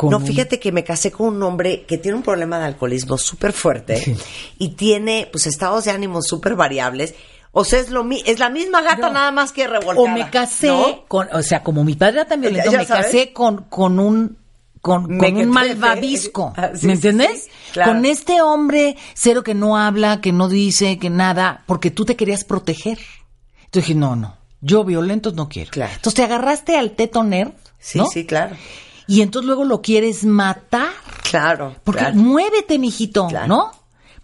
No, 0.02 0.20
fíjate 0.20 0.58
que 0.60 0.72
me 0.72 0.84
casé 0.84 1.10
con 1.10 1.28
un 1.34 1.42
hombre 1.42 1.84
que 1.86 1.98
tiene 1.98 2.16
un 2.16 2.22
problema 2.22 2.58
de 2.58 2.64
alcoholismo 2.66 3.18
súper 3.18 3.52
fuerte 3.52 4.16
y 4.58 4.70
tiene 4.70 5.28
pues 5.30 5.46
estados 5.46 5.84
de 5.84 5.90
ánimo 5.90 6.22
súper 6.22 6.54
variables. 6.54 7.14
O 7.52 7.64
sea, 7.64 7.78
es, 7.80 7.88
lo 7.90 8.04
mi- 8.04 8.22
es 8.26 8.38
la 8.38 8.50
misma 8.50 8.82
gata 8.82 9.06
No. 9.08 9.12
nada 9.14 9.30
más 9.30 9.50
que 9.52 9.66
revolcada. 9.66 10.00
O 10.02 10.08
me 10.08 10.28
casé 10.30 10.66
¿no? 10.68 11.04
con, 11.08 11.28
o 11.32 11.42
sea, 11.42 11.62
como 11.62 11.84
mi 11.84 11.94
padre 11.94 12.20
era 12.20 12.24
tan 12.28 12.40
violento, 12.42 12.70
me 12.70 12.84
sabes. 12.84 13.06
casé 13.06 13.32
con, 13.32 13.64
con 13.64 13.98
un 13.98 14.36
con, 14.82 15.18
con 15.18 15.36
un 15.36 15.48
malvavisco, 15.48 16.52
Ah, 16.56 16.70
sí, 16.74 16.86
¿me 16.86 16.92
entiendes? 16.92 17.44
sí, 17.44 17.50
claro. 17.72 17.92
Con 17.92 18.04
este 18.04 18.40
hombre 18.42 18.96
cero 19.14 19.42
que 19.42 19.54
no 19.54 19.76
habla, 19.76 20.20
que 20.20 20.32
no 20.32 20.48
dice, 20.48 20.98
que 20.98 21.10
nada, 21.10 21.64
porque 21.66 21.90
tú 21.90 22.04
te 22.04 22.14
querías 22.14 22.44
proteger. 22.44 22.98
Entonces 23.64 23.88
dije, 23.88 23.94
no, 23.94 24.14
no, 24.16 24.36
yo 24.60 24.84
violentos 24.84 25.34
no 25.34 25.48
quiero. 25.48 25.70
Claro. 25.72 25.92
Entonces 25.96 26.14
te 26.14 26.22
agarraste 26.22 26.76
al 26.76 26.92
teto 26.92 27.24
nerd, 27.24 27.52
Sí, 27.78 27.98
¿no? 27.98 28.06
sí, 28.06 28.26
claro. 28.26 28.54
Y 29.06 29.22
entonces 29.22 29.46
luego 29.46 29.64
lo 29.64 29.82
quieres 29.82 30.24
matar. 30.24 30.90
Claro. 31.30 31.76
Porque 31.84 32.00
claro. 32.00 32.16
muévete, 32.16 32.78
mijito, 32.78 33.28
Claro. 33.28 33.46
¿no? 33.46 33.72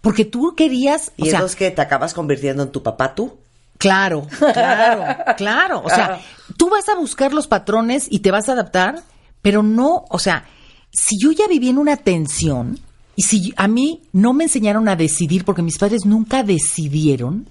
Porque 0.01 0.25
tú 0.25 0.53
querías, 0.55 1.11
Y 1.15 1.23
o 1.23 1.25
sea, 1.25 1.35
entonces 1.35 1.55
que 1.55 1.71
te 1.71 1.81
acabas 1.81 2.13
convirtiendo 2.13 2.63
en 2.63 2.71
tu 2.71 2.83
papá 2.83 3.15
tú. 3.15 3.37
Claro, 3.77 4.27
claro, 4.53 5.15
claro. 5.37 5.81
O 5.83 5.89
sea, 5.89 6.19
tú 6.57 6.69
vas 6.69 6.87
a 6.89 6.95
buscar 6.95 7.33
los 7.33 7.47
patrones 7.47 8.07
y 8.09 8.19
te 8.19 8.31
vas 8.31 8.49
a 8.49 8.53
adaptar, 8.53 9.01
pero 9.41 9.63
no, 9.63 10.05
o 10.09 10.19
sea, 10.19 10.45
si 10.91 11.17
yo 11.19 11.31
ya 11.31 11.47
viví 11.47 11.69
en 11.69 11.77
una 11.77 11.97
tensión 11.97 12.79
y 13.15 13.23
si 13.23 13.53
a 13.57 13.67
mí 13.67 14.03
no 14.11 14.33
me 14.33 14.45
enseñaron 14.45 14.87
a 14.89 14.95
decidir 14.95 15.43
porque 15.45 15.61
mis 15.61 15.77
padres 15.77 16.05
nunca 16.05 16.43
decidieron, 16.43 17.47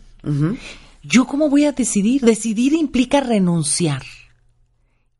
¿yo 1.02 1.26
cómo 1.26 1.48
voy 1.48 1.64
a 1.64 1.72
decidir? 1.72 2.20
Decidir 2.22 2.74
implica 2.74 3.20
renunciar. 3.20 4.02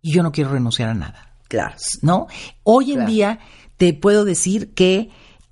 Y 0.01 0.12
yo 0.12 0.22
no 0.22 0.33
quiero 0.33 0.51
renunciar 0.51 0.90
a 0.90 0.94
nada. 0.94 1.32
Claro. 1.53 1.77
¿no? 2.01 2.29
Hoy 2.62 2.93
en 2.93 3.05
día 3.05 3.38
te 3.77 3.93
puedo 3.93 4.25
decir 4.25 4.73
que 4.73 5.11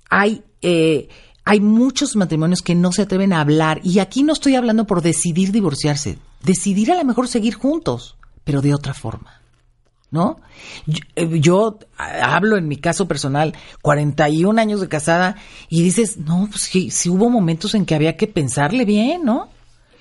hay, 0.09 0.43
eh, 0.63 1.09
hay 1.45 1.59
muchos 1.59 2.15
matrimonios 2.15 2.63
que 2.63 2.73
no 2.73 2.91
se 2.91 3.03
atreven 3.03 3.33
a 3.33 3.41
hablar 3.41 3.81
y 3.83 3.99
aquí 3.99 4.23
no 4.23 4.33
estoy 4.33 4.55
hablando 4.55 4.87
por 4.87 5.03
decidir 5.03 5.51
divorciarse, 5.51 6.17
decidir 6.41 6.91
a 6.91 6.95
lo 6.95 7.05
mejor 7.05 7.27
seguir 7.27 7.53
juntos, 7.53 8.17
pero 8.43 8.63
de 8.63 8.73
otra 8.73 8.95
forma. 8.95 9.41
¿No? 10.09 10.41
Yo, 10.87 11.01
eh, 11.15 11.39
yo, 11.39 11.77
hablo 11.97 12.57
en 12.57 12.67
mi 12.67 12.77
caso 12.77 13.07
personal, 13.07 13.55
41 13.83 14.59
años 14.59 14.81
de 14.81 14.89
casada, 14.89 15.35
y 15.69 15.83
dices, 15.83 16.17
no, 16.17 16.47
pues 16.49 16.63
sí, 16.63 16.89
sí 16.89 17.09
hubo 17.09 17.29
momentos 17.29 17.75
en 17.75 17.85
que 17.85 17.93
había 17.93 18.17
que 18.17 18.25
pensarle 18.25 18.85
bien, 18.85 19.23
¿no? 19.23 19.49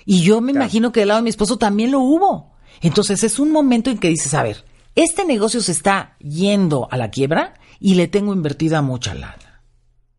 Y 0.06 0.22
yo 0.22 0.40
me 0.40 0.52
imagino 0.52 0.92
que 0.92 1.00
del 1.00 1.08
lado 1.08 1.20
de 1.20 1.24
mi 1.24 1.30
esposo 1.30 1.58
también 1.58 1.90
lo 1.90 2.00
hubo. 2.00 2.50
Entonces 2.80 3.22
es 3.22 3.38
un 3.38 3.52
momento 3.52 3.90
en 3.90 3.98
que 3.98 4.08
dices, 4.08 4.32
a 4.32 4.42
ver, 4.42 4.64
este 5.02 5.24
negocio 5.24 5.60
se 5.60 5.72
está 5.72 6.16
yendo 6.18 6.88
a 6.90 6.96
la 6.96 7.10
quiebra 7.10 7.54
y 7.78 7.94
le 7.94 8.08
tengo 8.08 8.32
invertida 8.32 8.82
mucha 8.82 9.14
lana. 9.14 9.62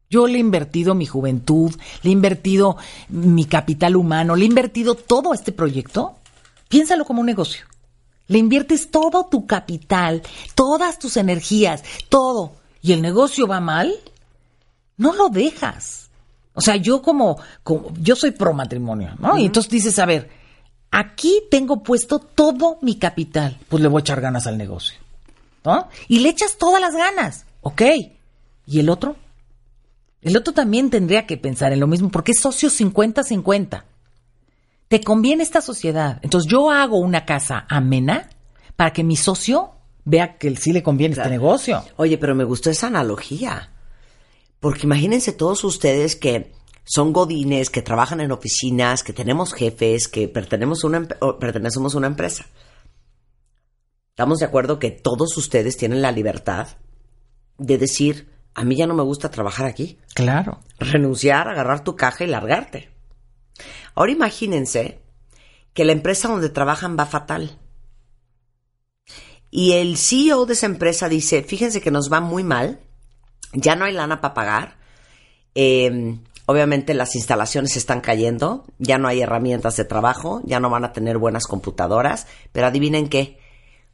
Yo 0.10 0.28
le 0.28 0.38
he 0.38 0.40
invertido 0.40 0.94
mi 0.94 1.06
juventud, 1.06 1.74
le 2.04 2.10
he 2.10 2.14
invertido 2.14 2.78
mi 3.10 3.46
capital 3.46 3.96
humano, 3.96 4.36
le 4.36 4.44
he 4.44 4.48
invertido 4.48 4.96
todo 4.96 5.32
a 5.32 5.36
este 5.36 5.52
proyecto. 5.52 6.16
Piénsalo 6.68 7.06
como 7.06 7.22
un 7.22 7.28
negocio. 7.28 7.66
Le 8.28 8.38
inviertes 8.38 8.92
todo 8.92 9.28
tu 9.28 9.46
capital, 9.46 10.22
todas 10.56 11.00
tus 11.00 11.18
energías, 11.18 11.84
todo, 12.10 12.54
y 12.82 12.94
el 12.94 13.02
negocio 13.02 13.48
va 13.48 13.60
mal, 13.60 13.94
no 14.98 15.14
lo 15.14 15.30
dejas. 15.30 16.10
O 16.54 16.62
sea, 16.62 16.76
yo 16.76 17.02
como, 17.02 17.38
como 17.64 17.94
yo 18.00 18.16
soy 18.16 18.32
pro 18.32 18.54
matrimonio, 18.54 19.16
¿no? 19.20 19.38
Y 19.38 19.46
entonces 19.46 19.72
dices, 19.72 20.00
a 20.00 20.06
ver, 20.06 20.30
aquí 20.92 21.42
tengo 21.50 21.82
puesto 21.84 22.20
todo 22.20 22.78
mi 22.82 22.96
capital, 22.96 23.58
pues 23.70 23.82
le 23.82 23.88
voy 23.90 24.00
a 24.00 24.02
echar 24.02 24.22
ganas 24.22 24.46
al 24.48 24.58
negocio, 24.58 24.98
¿no? 25.66 25.88
Y 26.08 26.20
le 26.20 26.30
echas 26.30 26.58
todas 26.58 26.82
las 26.82 26.96
ganas, 26.96 27.46
¿ok? 27.62 27.82
¿Y 28.68 28.80
el 28.80 28.90
otro? 28.90 29.16
El 30.22 30.38
otro 30.38 30.54
también 30.54 30.90
tendría 30.90 31.26
que 31.26 31.38
pensar 31.38 31.74
en 31.74 31.80
lo 31.80 31.88
mismo, 31.88 32.10
porque 32.10 32.34
es 32.34 32.40
socio 32.42 32.70
50-50. 32.70 33.84
Te 34.88 35.02
conviene 35.02 35.42
esta 35.42 35.62
sociedad. 35.62 36.20
Entonces 36.22 36.52
yo 36.52 36.70
hago 36.70 36.98
una 37.00 37.26
casa 37.26 37.66
amena 37.70 38.30
para 38.76 38.94
que 38.94 39.04
mi 39.04 39.16
socio 39.16 39.72
vea 40.04 40.38
que 40.38 40.56
sí 40.58 40.74
le 40.74 40.84
conviene 40.84 41.16
Claro. 41.16 41.28
este 41.30 41.38
negocio. 41.40 41.84
Oye, 41.96 42.18
pero 42.18 42.36
me 42.36 42.44
gustó 42.44 42.70
esa 42.70 42.88
analogía. 42.88 43.72
Porque 44.60 44.86
imagínense 44.86 45.32
todos 45.32 45.64
ustedes 45.64 46.16
que 46.16 46.52
son 46.84 47.14
godines, 47.14 47.70
que 47.70 47.82
trabajan 47.82 48.22
en 48.22 48.32
oficinas, 48.32 49.04
que 49.04 49.14
tenemos 49.14 49.54
jefes, 49.54 50.08
que 50.08 50.28
pertenecemos 50.28 50.84
a 50.84 50.88
una, 50.88 51.00
emp- 51.02 51.18
o 51.22 51.38
pertenecemos 51.40 51.94
a 51.96 51.98
una 52.00 52.08
empresa. 52.08 52.46
Estamos 54.10 54.40
de 54.40 54.46
acuerdo 54.46 54.78
que 54.80 54.92
todos 54.92 55.38
ustedes 55.38 55.78
tienen 55.78 56.02
la 56.02 56.12
libertad 56.12 56.68
de 57.58 57.78
decir, 57.78 58.30
a 58.54 58.64
mí 58.64 58.76
ya 58.76 58.88
no 58.88 58.94
me 58.94 59.04
gusta 59.04 59.30
trabajar 59.32 59.66
aquí. 59.66 59.98
Claro. 60.14 60.60
renunciar, 60.80 61.48
agarrar 61.48 61.84
tu 61.84 61.96
caja 61.96 62.24
y 62.24 62.28
largarte. 62.28 62.90
Ahora 63.96 64.12
imagínense 64.12 65.00
que 65.74 65.86
la 65.86 65.92
empresa 65.94 66.28
donde 66.28 66.50
trabajan 66.50 66.98
va 67.00 67.06
fatal. 67.06 67.58
Y 69.50 69.74
el 69.74 69.98
CEO 69.98 70.46
de 70.46 70.54
esa 70.54 70.66
empresa 70.66 71.10
dice, 71.10 71.44
fíjense 71.44 71.82
que 71.82 71.92
nos 71.92 72.12
va 72.12 72.20
muy 72.22 72.44
mal, 72.44 72.80
ya 73.54 73.76
no 73.76 73.86
hay 73.86 73.94
lana 73.94 74.22
para 74.22 74.34
pagar, 74.34 74.78
eh, 75.56 76.18
obviamente 76.46 76.94
las 76.94 77.16
instalaciones 77.16 77.78
están 77.78 78.02
cayendo, 78.02 78.66
ya 78.80 78.98
no 78.98 79.08
hay 79.08 79.22
herramientas 79.22 79.78
de 79.78 79.86
trabajo, 79.86 80.42
ya 80.46 80.60
no 80.60 80.70
van 80.70 80.86
a 80.86 80.94
tener 80.94 81.18
buenas 81.18 81.48
computadoras, 81.48 82.28
pero 82.52 82.68
adivinen 82.68 83.10
qué, 83.10 83.40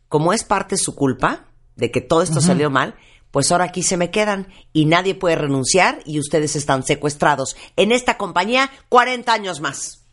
como 0.09 0.33
es 0.33 0.43
parte 0.43 0.77
su 0.77 0.95
culpa 0.95 1.45
de 1.75 1.91
que 1.91 2.01
todo 2.01 2.21
esto 2.21 2.41
salió 2.41 2.69
mal, 2.69 2.95
pues 3.31 3.51
ahora 3.51 3.65
aquí 3.65 3.83
se 3.83 3.97
me 3.97 4.09
quedan 4.09 4.47
y 4.73 4.85
nadie 4.85 5.13
puede 5.13 5.35
renunciar 5.35 5.99
y 6.05 6.19
ustedes 6.19 6.55
están 6.55 6.83
secuestrados 6.83 7.55
en 7.75 7.91
esta 7.91 8.17
compañía 8.17 8.71
40 8.89 9.31
años 9.31 9.61
más. 9.61 10.05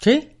Sí. 0.00 0.37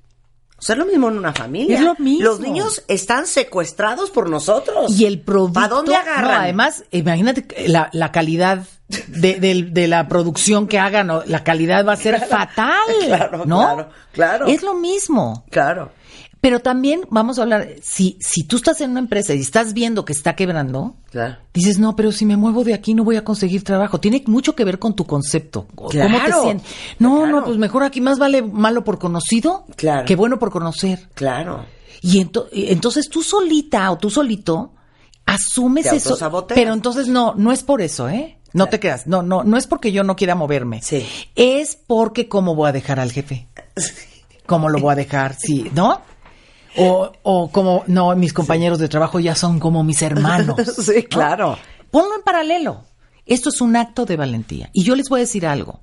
O 0.58 0.62
sea, 0.62 0.74
es 0.74 0.78
lo 0.80 0.86
mismo 0.86 1.08
en 1.08 1.18
una 1.18 1.32
familia. 1.32 1.76
Es 1.78 1.84
lo 1.84 1.94
mismo. 1.96 2.24
Los 2.24 2.40
niños 2.40 2.82
están 2.88 3.26
secuestrados 3.26 4.10
por 4.10 4.28
nosotros. 4.28 4.90
Y 4.98 5.06
el 5.06 5.20
producto. 5.20 5.54
¿Para 5.54 5.68
dónde 5.68 5.94
agarran? 5.94 6.32
No, 6.32 6.40
además, 6.40 6.84
imagínate 6.90 7.68
la, 7.68 7.88
la 7.92 8.10
calidad 8.10 8.64
de, 9.06 9.34
del- 9.38 9.72
de 9.72 9.86
la 9.86 10.08
producción 10.08 10.66
que 10.66 10.78
hagan, 10.78 11.12
la 11.26 11.44
calidad 11.44 11.86
va 11.86 11.92
a 11.92 11.96
ser 11.96 12.20
fatal. 12.28 12.74
Claro, 13.06 13.46
¿no? 13.46 13.58
claro, 13.60 13.88
claro. 14.12 14.46
Es 14.48 14.62
lo 14.62 14.74
mismo. 14.74 15.44
Claro. 15.50 15.92
Pero 16.40 16.60
también 16.60 17.00
vamos 17.10 17.38
a 17.38 17.42
hablar, 17.42 17.68
si, 17.82 18.16
si 18.20 18.44
tú 18.44 18.56
estás 18.56 18.80
en 18.80 18.90
una 18.92 19.00
empresa 19.00 19.34
y 19.34 19.40
estás 19.40 19.74
viendo 19.74 20.04
que 20.04 20.12
está 20.12 20.36
quebrando, 20.36 20.94
Claro. 21.10 21.36
dices, 21.52 21.78
no, 21.80 21.96
pero 21.96 22.12
si 22.12 22.24
me 22.26 22.36
muevo 22.36 22.62
de 22.62 22.74
aquí 22.74 22.94
no 22.94 23.02
voy 23.02 23.16
a 23.16 23.24
conseguir 23.24 23.64
trabajo. 23.64 23.98
Tiene 23.98 24.22
mucho 24.26 24.54
que 24.54 24.64
ver 24.64 24.78
con 24.78 24.94
tu 24.94 25.04
concepto. 25.04 25.66
¿Cómo 25.74 25.88
te 25.90 25.98
Claro, 25.98 26.42
sientes? 26.42 26.66
No, 27.00 27.18
claro. 27.22 27.40
no, 27.40 27.44
pues 27.44 27.56
mejor 27.58 27.82
aquí 27.82 28.00
más 28.00 28.18
vale 28.20 28.42
malo 28.42 28.84
por 28.84 28.98
conocido 29.00 29.66
Claro. 29.76 30.06
que 30.06 30.14
bueno 30.14 30.38
por 30.38 30.50
conocer. 30.50 31.08
Claro. 31.14 31.64
Y 32.02 32.20
ento- 32.24 32.46
y 32.52 32.70
entonces 32.70 33.08
tú 33.08 33.22
solita 33.24 33.90
o 33.90 33.98
tú 33.98 34.08
solito 34.08 34.74
asumes 35.26 35.90
Te 35.90 35.96
eso. 35.96 36.16
Pero 36.48 36.72
entonces 36.72 37.08
no, 37.08 37.34
no 37.36 37.50
es 37.52 37.62
por 37.64 37.82
eso, 37.82 38.08
¿eh? 38.08 38.38
No 38.52 38.66
te 38.68 38.78
creas. 38.80 39.06
No, 39.06 39.22
no, 39.22 39.42
no 39.44 39.56
es 39.56 39.66
porque 39.66 39.92
yo 39.92 40.04
no 40.04 40.14
quiera 40.16 40.34
moverme. 40.34 40.80
Sí. 40.82 41.04
Es 41.34 41.76
porque 41.86 42.28
cómo 42.28 42.54
voy 42.54 42.68
a 42.68 42.72
dejar 42.72 42.98
al 43.00 43.10
jefe. 43.12 43.48
¿Cómo 44.46 44.68
lo 44.70 44.78
voy 44.78 44.92
a 44.92 44.96
dejar? 44.96 45.36
Sí, 45.38 45.68
¿no? 45.74 46.00
O, 46.78 47.12
o 47.22 47.50
como, 47.50 47.84
no, 47.86 48.14
mis 48.16 48.32
compañeros 48.32 48.78
de 48.78 48.88
trabajo 48.88 49.20
ya 49.20 49.34
son 49.34 49.58
como 49.58 49.84
mis 49.84 50.02
hermanos. 50.02 50.56
Sí, 50.84 51.02
¿no? 51.02 51.08
claro. 51.08 51.58
Ponlo 51.90 52.14
en 52.16 52.22
paralelo. 52.22 52.84
Esto 53.26 53.50
es 53.50 53.60
un 53.60 53.76
acto 53.76 54.06
de 54.06 54.16
valentía. 54.16 54.70
Y 54.72 54.84
yo 54.84 54.94
les 54.94 55.08
voy 55.08 55.20
a 55.20 55.22
decir 55.22 55.46
algo. 55.46 55.80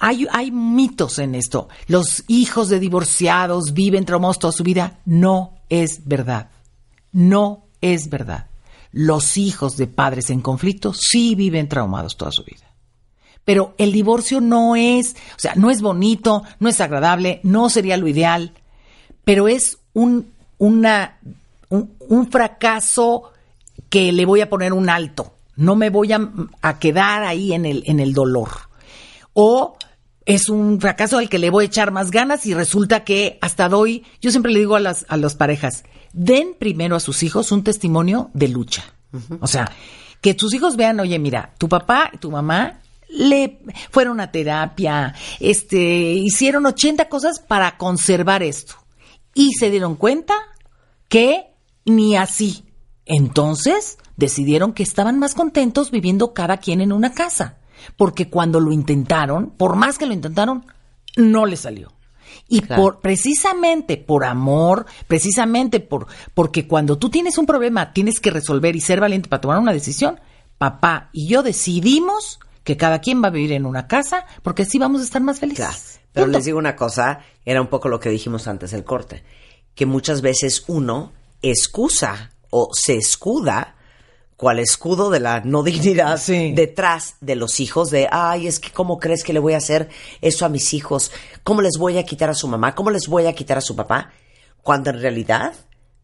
Hay, 0.00 0.26
hay 0.30 0.50
mitos 0.52 1.18
en 1.18 1.34
esto. 1.34 1.68
Los 1.88 2.24
hijos 2.28 2.68
de 2.68 2.78
divorciados 2.78 3.72
viven 3.72 4.04
traumados 4.04 4.38
toda 4.38 4.52
su 4.52 4.62
vida. 4.62 5.00
No 5.04 5.58
es 5.68 6.06
verdad. 6.06 6.50
No 7.12 7.66
es 7.80 8.08
verdad. 8.08 8.46
Los 8.92 9.36
hijos 9.36 9.76
de 9.76 9.88
padres 9.88 10.30
en 10.30 10.40
conflicto 10.40 10.94
sí 10.94 11.34
viven 11.34 11.68
traumados 11.68 12.16
toda 12.16 12.30
su 12.30 12.44
vida. 12.44 12.66
Pero 13.44 13.74
el 13.78 13.92
divorcio 13.92 14.40
no 14.40 14.74
es, 14.74 15.14
o 15.36 15.38
sea, 15.38 15.54
no 15.54 15.70
es 15.70 15.80
bonito, 15.80 16.42
no 16.58 16.68
es 16.68 16.80
agradable, 16.80 17.40
no 17.44 17.68
sería 17.68 17.96
lo 17.96 18.08
ideal, 18.08 18.52
pero 19.26 19.48
es 19.48 19.78
un, 19.92 20.32
una, 20.56 21.18
un, 21.68 21.96
un 21.98 22.30
fracaso 22.30 23.32
que 23.88 24.12
le 24.12 24.24
voy 24.24 24.40
a 24.40 24.48
poner 24.48 24.72
un 24.72 24.88
alto. 24.88 25.34
No 25.56 25.74
me 25.74 25.90
voy 25.90 26.12
a, 26.12 26.30
a 26.62 26.78
quedar 26.78 27.24
ahí 27.24 27.52
en 27.52 27.66
el, 27.66 27.82
en 27.86 27.98
el 27.98 28.14
dolor. 28.14 28.50
O 29.32 29.76
es 30.26 30.48
un 30.48 30.80
fracaso 30.80 31.18
al 31.18 31.28
que 31.28 31.40
le 31.40 31.50
voy 31.50 31.64
a 31.64 31.66
echar 31.66 31.90
más 31.90 32.12
ganas 32.12 32.46
y 32.46 32.54
resulta 32.54 33.02
que 33.02 33.36
hasta 33.40 33.68
doy, 33.68 34.04
yo 34.20 34.30
siempre 34.30 34.52
le 34.52 34.60
digo 34.60 34.76
a 34.76 34.80
las, 34.80 35.04
a 35.08 35.16
las 35.16 35.34
parejas, 35.34 35.82
den 36.12 36.54
primero 36.56 36.94
a 36.94 37.00
sus 37.00 37.24
hijos 37.24 37.50
un 37.50 37.64
testimonio 37.64 38.30
de 38.32 38.46
lucha. 38.46 38.84
O 39.40 39.48
sea, 39.48 39.72
que 40.20 40.34
tus 40.34 40.54
hijos 40.54 40.76
vean, 40.76 41.00
oye, 41.00 41.18
mira, 41.18 41.52
tu 41.58 41.68
papá 41.68 42.10
y 42.12 42.18
tu 42.18 42.30
mamá 42.30 42.78
le 43.08 43.58
fueron 43.90 44.20
a 44.20 44.30
terapia, 44.30 45.16
este, 45.40 46.12
hicieron 46.12 46.64
80 46.64 47.08
cosas 47.08 47.40
para 47.40 47.76
conservar 47.76 48.44
esto. 48.44 48.85
Y 49.36 49.52
se 49.52 49.70
dieron 49.70 49.96
cuenta 49.96 50.34
que 51.08 51.52
ni 51.84 52.16
así. 52.16 52.64
Entonces 53.04 53.98
decidieron 54.16 54.72
que 54.72 54.82
estaban 54.82 55.18
más 55.18 55.34
contentos 55.34 55.90
viviendo 55.90 56.32
cada 56.32 56.56
quien 56.56 56.80
en 56.80 56.90
una 56.90 57.12
casa. 57.12 57.58
Porque 57.98 58.30
cuando 58.30 58.60
lo 58.60 58.72
intentaron, 58.72 59.50
por 59.50 59.76
más 59.76 59.98
que 59.98 60.06
lo 60.06 60.14
intentaron, 60.14 60.64
no 61.16 61.44
le 61.44 61.56
salió. 61.56 61.92
Y 62.48 62.62
Claro. 62.62 62.82
por 62.82 63.00
precisamente 63.00 63.98
por 63.98 64.24
amor, 64.24 64.86
precisamente 65.06 65.80
por 65.80 66.06
porque 66.32 66.66
cuando 66.66 66.96
tú 66.96 67.10
tienes 67.10 67.36
un 67.38 67.46
problema 67.46 67.92
tienes 67.92 68.20
que 68.20 68.30
resolver 68.30 68.74
y 68.74 68.80
ser 68.80 69.00
valiente 69.00 69.28
para 69.28 69.40
tomar 69.42 69.58
una 69.58 69.72
decisión, 69.72 70.18
papá 70.58 71.10
y 71.12 71.28
yo 71.28 71.42
decidimos 71.42 72.40
que 72.64 72.76
cada 72.76 73.00
quien 73.00 73.22
va 73.22 73.28
a 73.28 73.32
vivir 73.32 73.52
en 73.52 73.66
una 73.66 73.86
casa 73.86 74.26
porque 74.42 74.62
así 74.62 74.78
vamos 74.78 75.00
a 75.02 75.04
estar 75.04 75.22
más 75.22 75.40
felices. 75.40 75.66
Claro. 75.66 75.95
Pero 76.16 76.28
Punto. 76.28 76.38
les 76.38 76.46
digo 76.46 76.58
una 76.58 76.76
cosa, 76.76 77.20
era 77.44 77.60
un 77.60 77.66
poco 77.66 77.90
lo 77.90 78.00
que 78.00 78.08
dijimos 78.08 78.48
antes 78.48 78.70
del 78.70 78.84
corte, 78.84 79.22
que 79.74 79.84
muchas 79.84 80.22
veces 80.22 80.64
uno 80.66 81.12
excusa 81.42 82.30
o 82.48 82.70
se 82.72 82.96
escuda 82.96 83.76
cual 84.38 84.58
escudo 84.58 85.10
de 85.10 85.20
la 85.20 85.42
no 85.42 85.62
dignidad 85.62 86.16
Sí. 86.22 86.52
detrás 86.54 87.16
de 87.20 87.36
los 87.36 87.60
hijos 87.60 87.90
de, 87.90 88.08
ay, 88.10 88.46
es 88.46 88.60
que 88.60 88.70
cómo 88.70 88.98
crees 88.98 89.24
que 89.24 89.34
le 89.34 89.40
voy 89.40 89.52
a 89.52 89.58
hacer 89.58 89.90
eso 90.22 90.46
a 90.46 90.48
mis 90.48 90.72
hijos, 90.72 91.12
cómo 91.44 91.60
les 91.60 91.76
voy 91.78 91.98
a 91.98 92.04
quitar 92.06 92.30
a 92.30 92.34
su 92.34 92.48
mamá, 92.48 92.74
cómo 92.74 92.90
les 92.90 93.08
voy 93.08 93.26
a 93.26 93.34
quitar 93.34 93.58
a 93.58 93.60
su 93.62 93.76
papá, 93.76 94.10
cuando 94.62 94.88
en 94.88 95.02
realidad 95.02 95.52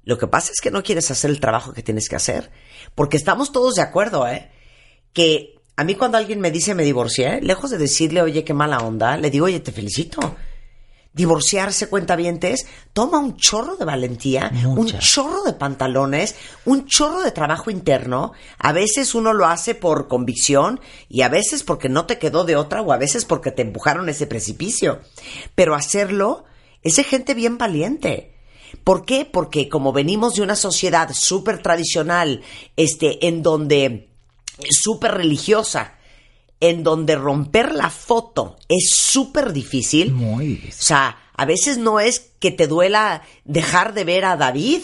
lo 0.05 0.19
que 0.19 0.27
pasa 0.27 0.53
es 0.53 0.61
que 0.61 0.71
no 0.71 0.83
quieres 0.83 1.11
hacer 1.11 1.31
el 1.31 1.41
trabajo 1.41 1.73
que 1.73 1.83
tienes 1.83 2.11
que 2.11 2.17
hacer, 2.17 2.51
porque 2.95 3.17
estamos 3.17 3.51
todos 3.51 3.77
de 3.77 3.83
acuerdo, 3.83 4.29
¿eh? 4.29 4.51
que 5.15 5.55
a 5.77 5.85
mí 5.85 5.95
cuando 5.95 6.19
alguien 6.19 6.41
me 6.41 6.51
dice 6.51 6.75
me 6.75 6.85
divorcié, 6.85 7.41
lejos 7.41 7.71
de 7.71 7.79
decirle, 7.79 8.23
oye, 8.23 8.45
qué 8.45 8.55
mala 8.55 8.79
onda, 8.79 9.17
le 9.17 9.31
digo, 9.31 9.47
oye, 9.47 9.61
te 9.61 9.73
felicito. 9.73 10.37
Divorciarse, 11.15 11.89
cuentavientes, 11.89 12.65
toma 12.95 13.19
un 13.19 13.37
chorro 13.37 13.77
de 13.77 13.85
valentía, 13.85 14.51
un 14.65 14.87
chorro 14.99 15.43
de 15.43 15.53
pantalones, 15.53 16.35
un 16.65 16.87
chorro 16.87 17.21
de 17.21 17.33
trabajo 17.33 17.71
interno. 17.71 18.33
A 18.57 18.73
veces 18.73 19.15
uno 19.15 19.35
lo 19.35 19.45
hace 19.45 19.75
por 19.75 20.09
convicción 20.09 20.81
y 21.11 21.21
a 21.21 21.29
veces 21.29 21.65
porque 21.65 21.91
no 21.91 22.07
te 22.07 22.19
quedó 22.19 22.45
de 22.45 22.57
otra 22.57 22.81
o 22.81 22.93
a 22.93 22.97
veces 22.97 23.27
porque 23.27 23.51
te 23.51 23.61
empujaron 23.61 24.09
ese 24.09 24.27
precipicio. 24.27 25.01
Pero 25.55 25.75
hacerlo 25.75 26.45
es 26.83 26.97
de 26.97 27.05
gente 27.05 27.35
bien 27.35 27.59
valiente. 27.59 28.35
¿Por 28.83 29.05
qué? 29.05 29.27
Porque 29.31 29.69
como 29.69 29.93
venimos 29.93 30.35
de 30.35 30.43
una 30.43 30.57
sociedad 30.57 31.11
súper 31.13 31.61
tradicional, 31.63 32.41
este, 32.77 33.27
en 33.27 33.43
donde 33.43 34.12
súper 34.71 35.13
religiosa, 35.13 35.95
en 36.61 36.83
donde 36.83 37.17
romper 37.17 37.75
la 37.75 37.91
foto 37.91 38.57
es 38.69 38.91
súper 38.97 39.53
difícil. 39.53 40.13
Muy 40.13 40.47
difícil. 40.47 40.81
O 40.81 40.83
sea, 40.83 41.19
a 41.35 41.45
veces 41.45 41.79
no 41.79 41.99
es 41.99 42.31
que 42.39 42.51
te 42.51 42.67
duela 42.67 43.23
dejar 43.45 43.95
de 43.95 44.05
ver 44.05 44.25
a 44.25 44.37
David. 44.37 44.83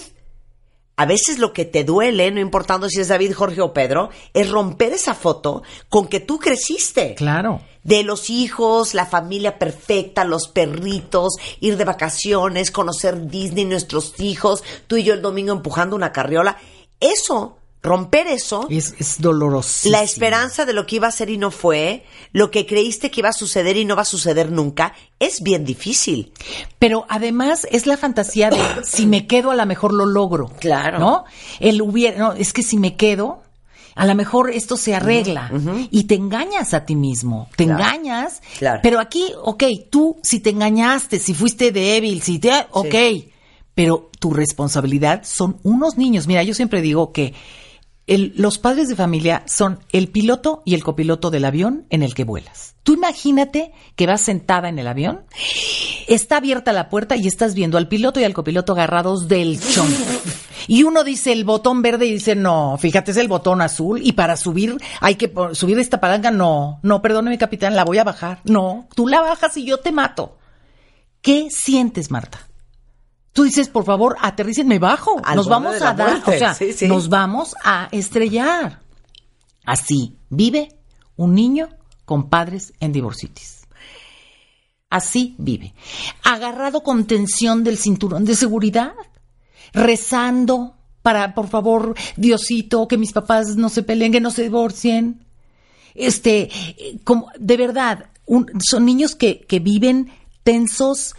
A 0.97 1.07
veces 1.07 1.39
lo 1.39 1.53
que 1.53 1.65
te 1.65 1.85
duele, 1.85 2.29
no 2.33 2.41
importando 2.41 2.89
si 2.89 3.01
es 3.01 3.07
David, 3.07 3.33
Jorge 3.33 3.61
o 3.61 3.73
Pedro, 3.73 4.11
es 4.35 4.51
romper 4.51 4.93
esa 4.93 5.15
foto 5.15 5.63
con 5.89 6.09
que 6.09 6.19
tú 6.19 6.41
creciste 6.41 7.15
Claro. 7.15 7.61
de 7.85 8.03
los 8.03 8.31
hijos, 8.31 8.95
la 8.95 9.07
familia 9.07 9.61
perfecta, 9.61 10.25
los 10.25 10.49
perritos, 10.49 11.35
ir 11.61 11.77
de 11.77 11.85
vacaciones, 11.85 12.73
conocer 12.73 13.29
Disney, 13.29 13.65
nuestros 13.65 14.19
hijos, 14.19 14.65
tú 14.89 14.97
y 14.97 15.05
yo 15.05 15.15
el 15.15 15.23
domingo 15.23 15.53
empujando 15.53 15.95
una 15.95 16.11
carriola. 16.11 16.57
Eso, 16.99 17.58
romper 17.83 18.27
eso, 18.27 18.67
Es, 18.71 18.95
es 18.99 19.21
doloroso. 19.21 19.89
la 19.89 20.03
esperanza 20.03 20.65
de 20.65 20.73
lo 20.73 20.85
que 20.87 20.97
iba 20.97 21.07
a 21.09 21.13
ser 21.13 21.31
y 21.31 21.39
no 21.39 21.51
fue, 21.51 22.05
lo 22.33 22.51
que 22.51 22.67
creíste 22.67 23.11
que 23.11 23.21
iba 23.21 23.29
a 23.29 23.33
suceder 23.33 23.77
y 23.77 23.85
no 23.85 23.95
va 23.97 24.03
a 24.03 24.05
suceder 24.05 24.51
nunca, 24.51 24.95
es 25.21 25.43
bien 25.43 25.65
difícil. 25.65 26.33
Pero 26.79 27.07
además 27.09 27.67
es 27.71 27.87
la 27.87 27.97
fantasía 27.97 28.51
de 28.51 28.59
si 28.85 29.07
me 29.07 29.27
quedo 29.27 29.51
a 29.53 29.57
lo 29.57 29.65
mejor 29.67 29.93
lo 29.95 30.07
logro. 30.07 30.49
Claro. 30.61 30.99
¿No? 30.99 31.25
El 31.61 31.81
hubiera, 31.83 32.19
no, 32.19 32.33
es 32.33 32.53
que 32.53 32.63
si 32.63 32.79
me 32.79 32.97
quedo, 32.97 33.43
a 33.95 34.07
lo 34.07 34.15
mejor 34.15 34.51
esto 34.51 34.77
se 34.77 34.95
arregla. 34.95 35.51
Y 35.91 36.05
te 36.05 36.15
engañas 36.15 36.73
a 36.75 36.85
ti 36.85 36.95
mismo. 36.95 37.49
Te 37.57 37.65
Claro. 37.65 37.81
engañas. 37.83 38.43
Claro. 38.59 38.81
Pero 38.83 39.01
aquí, 39.01 39.25
ok, 39.43 39.65
tú 39.91 40.19
si 40.23 40.39
te 40.41 40.51
engañaste, 40.51 41.19
si 41.19 41.35
fuiste 41.35 41.73
débil, 41.73 42.23
si 42.23 42.39
te... 42.39 42.53
Ok. 42.71 42.95
Pero 43.75 44.11
tu 44.19 44.33
responsabilidad 44.33 45.23
son 45.25 45.59
unos 45.63 45.97
niños. 45.97 46.27
Mira, 46.27 46.43
yo 46.43 46.55
siempre 46.55 46.81
digo 46.81 47.13
que 47.13 47.35
los 48.09 48.59
padres 48.59 48.89
de 48.89 48.97
familia 48.97 49.43
son 49.47 49.81
el 49.93 50.09
piloto 50.09 50.63
y 50.65 50.75
el 50.75 50.83
copiloto 50.83 51.31
del 51.31 51.45
avión 51.45 51.87
en 51.91 52.03
el 52.03 52.15
que 52.15 52.25
vuelas. 52.25 52.75
Tú 52.83 52.95
imagínate 52.95 53.73
que 53.97 54.07
vas 54.07 54.23
sentada 54.23 54.71
en 54.71 54.79
el 54.79 54.87
avión, 54.87 55.25
está 56.07 56.39
abierta 56.39 56.73
la 56.73 56.89
puerta 56.89 57.17
y 57.17 57.27
estás 57.27 57.55
viendo 57.55 57.77
al 57.77 57.89
piloto 57.89 58.19
y 58.19 58.25
al 58.25 58.33
copiloto 58.33 58.73
agarrados 58.73 59.29
del 59.29 59.61
chón. 59.61 59.89
Y 60.67 60.83
uno 60.83 61.05
dice 61.05 61.33
el 61.33 61.45
botón 61.45 61.83
verde 61.83 62.07
y 62.07 62.13
dice, 62.13 62.35
no, 62.35 62.77
fíjate, 62.79 63.11
es 63.11 63.17
el 63.17 63.29
botón 63.29 63.63
azul 63.63 64.01
y 64.03 64.13
para 64.13 64.37
subir 64.37 64.77
hay 65.01 65.15
que 65.15 65.33
subir 65.53 65.79
esta 65.79 66.01
palanca. 66.01 66.31
No, 66.31 66.81
no, 66.83 67.01
perdóneme, 67.01 67.39
capitán, 67.39 67.77
la 67.77 67.85
voy 67.85 67.99
a 67.99 68.05
bajar. 68.05 68.41
No, 68.45 68.89
tú 68.95 69.07
la 69.07 69.21
bajas 69.21 69.57
y 69.57 69.65
yo 69.65 69.79
te 69.79 69.93
mato. 69.93 70.37
¿Qué 71.23 71.49
sientes, 71.51 72.11
Marta? 72.11 72.48
Tú 73.39 73.45
dices, 73.45 73.69
por 73.69 73.85
favor, 73.85 74.17
aterricen, 74.21 74.67
me 74.67 74.79
bajo. 74.81 75.21
Al 75.25 75.37
nos 75.37 75.49
vamos 75.49 75.81
a 75.81 75.95
dar, 75.95 76.11
muerte. 76.11 76.35
o 76.35 76.39
sea, 76.39 76.55
Sí, 76.55 76.73
sí. 76.73 76.89
nos 76.89 77.09
vamos 77.09 77.55
a 77.65 77.89
estrellar. 77.93 78.81
Así 79.65 80.17
vive 80.29 80.77
un 81.17 81.35
niño 81.35 81.69
con 82.05 82.29
padres 82.29 82.73
en 82.81 82.93
divorcitis. 82.93 83.67
Así 84.91 85.35
vive. 85.39 85.75
Agarrado 86.25 86.83
con 86.83 87.07
tensión 87.07 87.63
del 87.63 87.79
cinturón 87.79 88.25
de 88.25 88.35
seguridad, 88.35 88.95
rezando 89.73 90.75
para, 91.03 91.35
por 91.35 91.49
favor, 91.49 91.95
Diosito, 92.17 92.89
que 92.89 92.99
mis 92.99 93.13
papás 93.13 93.57
no 93.57 93.69
se 93.69 93.83
peleen, 93.83 94.13
que 94.13 94.21
no 94.21 94.31
se 94.31 94.43
divorcien. 94.43 95.25
Este, 95.95 96.51
eh, 96.53 96.99
como, 97.05 97.29
de 97.39 97.57
verdad, 97.57 98.07
un- 98.27 98.51
son 98.69 98.85
niños 98.85 99.15
que, 99.15 99.41
que 99.41 99.59
viven 99.61 100.11
tensos, 100.43 101.15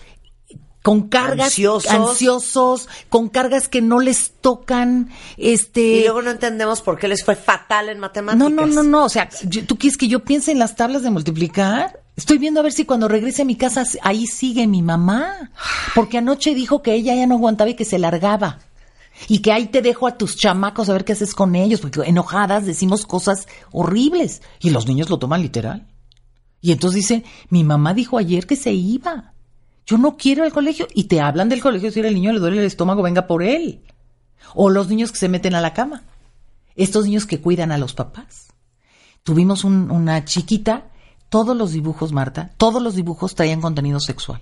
con 0.89 1.07
cargas 1.07 1.49
Ansiosos. 1.49 1.91
ansiosos, 1.91 2.89
con 3.09 3.29
cargas 3.29 3.67
que 3.67 3.79
no 3.79 3.99
les 3.99 4.31
tocan, 4.41 5.09
este 5.37 5.81
Y 5.81 6.01
luego 6.01 6.23
no 6.23 6.31
entendemos 6.31 6.81
por 6.81 6.97
qué 6.97 7.07
les 7.07 7.23
fue 7.23 7.35
fatal 7.35 7.89
en 7.89 7.99
matemáticas. 7.99 8.49
no, 8.49 8.65
no, 8.65 8.65
no, 8.65 8.81
no. 8.81 9.05
O 9.05 9.09
sea, 9.09 9.29
¿tú 9.67 9.77
quieres 9.77 9.97
que 9.97 10.07
yo 10.07 10.21
piense 10.21 10.51
en 10.51 10.57
las 10.57 10.75
tablas 10.75 11.03
de 11.03 11.11
multiplicar? 11.11 12.01
Estoy 12.15 12.39
viendo 12.39 12.59
a 12.59 12.63
ver 12.63 12.71
si 12.71 12.85
cuando 12.85 13.07
regrese 13.07 13.43
a 13.43 13.45
mi 13.45 13.55
casa 13.55 13.83
ahí 14.01 14.25
sigue 14.25 14.65
mi 14.65 14.81
mamá. 14.81 15.51
Porque 15.93 16.17
anoche 16.17 16.55
dijo 16.55 16.81
que 16.81 16.95
ella 16.95 17.13
ya 17.13 17.27
no 17.27 17.35
aguantaba 17.35 17.69
y 17.69 17.75
que 17.75 17.85
se 17.85 17.99
largaba. 17.99 18.57
Y 19.27 19.43
que 19.43 19.51
ahí 19.51 19.67
te 19.67 19.83
dejo 19.83 20.07
a 20.07 20.17
tus 20.17 20.37
chamacos 20.37 20.89
a 20.89 20.93
ver 20.93 21.05
qué 21.05 21.13
haces 21.13 21.35
con 21.35 21.53
ellos. 21.53 21.81
Porque 21.81 22.01
enojadas 22.01 22.65
decimos 22.65 23.05
cosas 23.05 23.47
horribles. 23.71 24.41
Y 24.59 24.71
los 24.71 24.87
niños 24.87 25.11
lo 25.11 25.19
toman 25.19 25.43
literal. 25.43 25.87
Y 26.61 26.71
entonces 26.71 26.95
dicen, 26.95 27.23
mi 27.49 27.63
mamá 27.63 27.93
dijo 27.93 28.17
ayer 28.17 28.47
que 28.47 28.55
se 28.55 28.73
iba. 28.73 29.33
Yo 29.89 29.97
no 29.97 30.17
quiero 30.17 30.45
el 30.45 30.53
colegio. 30.53 30.87
Y 30.93 31.05
te 31.05 31.19
hablan 31.19 31.49
del 31.49 31.61
colegio 31.61 31.89
si 31.91 31.99
al 31.99 32.13
niño 32.13 32.31
le 32.31 32.39
duele 32.39 32.59
el 32.59 32.65
estómago, 32.65 33.01
venga 33.01 33.25
por 33.25 33.41
él. 33.41 33.81
O 34.53 34.69
los 34.69 34.87
niños 34.87 35.11
que 35.11 35.17
se 35.17 35.29
meten 35.29 35.55
a 35.55 35.61
la 35.61 35.73
cama. 35.73 36.03
Estos 36.75 37.05
niños 37.05 37.25
que 37.25 37.41
cuidan 37.41 37.71
a 37.71 37.79
los 37.79 37.95
papás. 37.95 38.49
Tuvimos 39.23 39.63
un- 39.63 39.89
una 39.89 40.23
chiquita, 40.25 40.91
todos 41.29 41.57
los 41.57 41.71
dibujos, 41.71 42.11
Marta, 42.11 42.51
todos 42.57 42.83
los 42.83 42.93
dibujos 42.93 43.33
traían 43.33 43.61
contenido 43.61 43.99
sexual. 43.99 44.41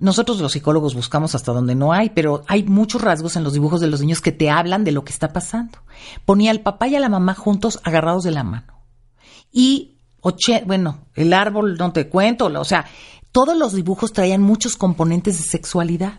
nosotros 0.00 0.38
los 0.40 0.52
psicólogos 0.52 0.94
buscamos 0.94 1.34
hasta 1.34 1.52
donde 1.52 1.74
no 1.74 1.92
hay, 1.92 2.10
pero 2.10 2.44
hay 2.46 2.62
muchos 2.62 3.02
rasgos 3.02 3.34
en 3.34 3.42
los 3.42 3.52
dibujos 3.52 3.80
de 3.80 3.88
los 3.88 4.00
niños 4.00 4.20
que 4.20 4.30
te 4.30 4.48
hablan 4.48 4.84
de 4.84 4.92
lo 4.92 5.02
que 5.04 5.12
está 5.12 5.32
pasando. 5.32 5.78
Ponía 6.24 6.52
al 6.52 6.60
papá 6.60 6.86
y 6.86 6.94
a 6.94 7.00
la 7.00 7.08
mamá 7.08 7.34
juntos 7.34 7.80
agarrados 7.82 8.22
de 8.22 8.30
la 8.30 8.44
mano. 8.44 8.74
Y, 9.50 9.96
oche, 10.20 10.62
bueno, 10.66 11.00
el 11.16 11.32
árbol, 11.32 11.76
no 11.78 11.92
te 11.92 12.08
cuento, 12.08 12.46
o 12.46 12.64
sea, 12.64 12.84
todos 13.32 13.56
los 13.56 13.72
dibujos 13.74 14.12
traían 14.12 14.42
muchos 14.42 14.76
componentes 14.76 15.38
de 15.38 15.44
sexualidad. 15.44 16.18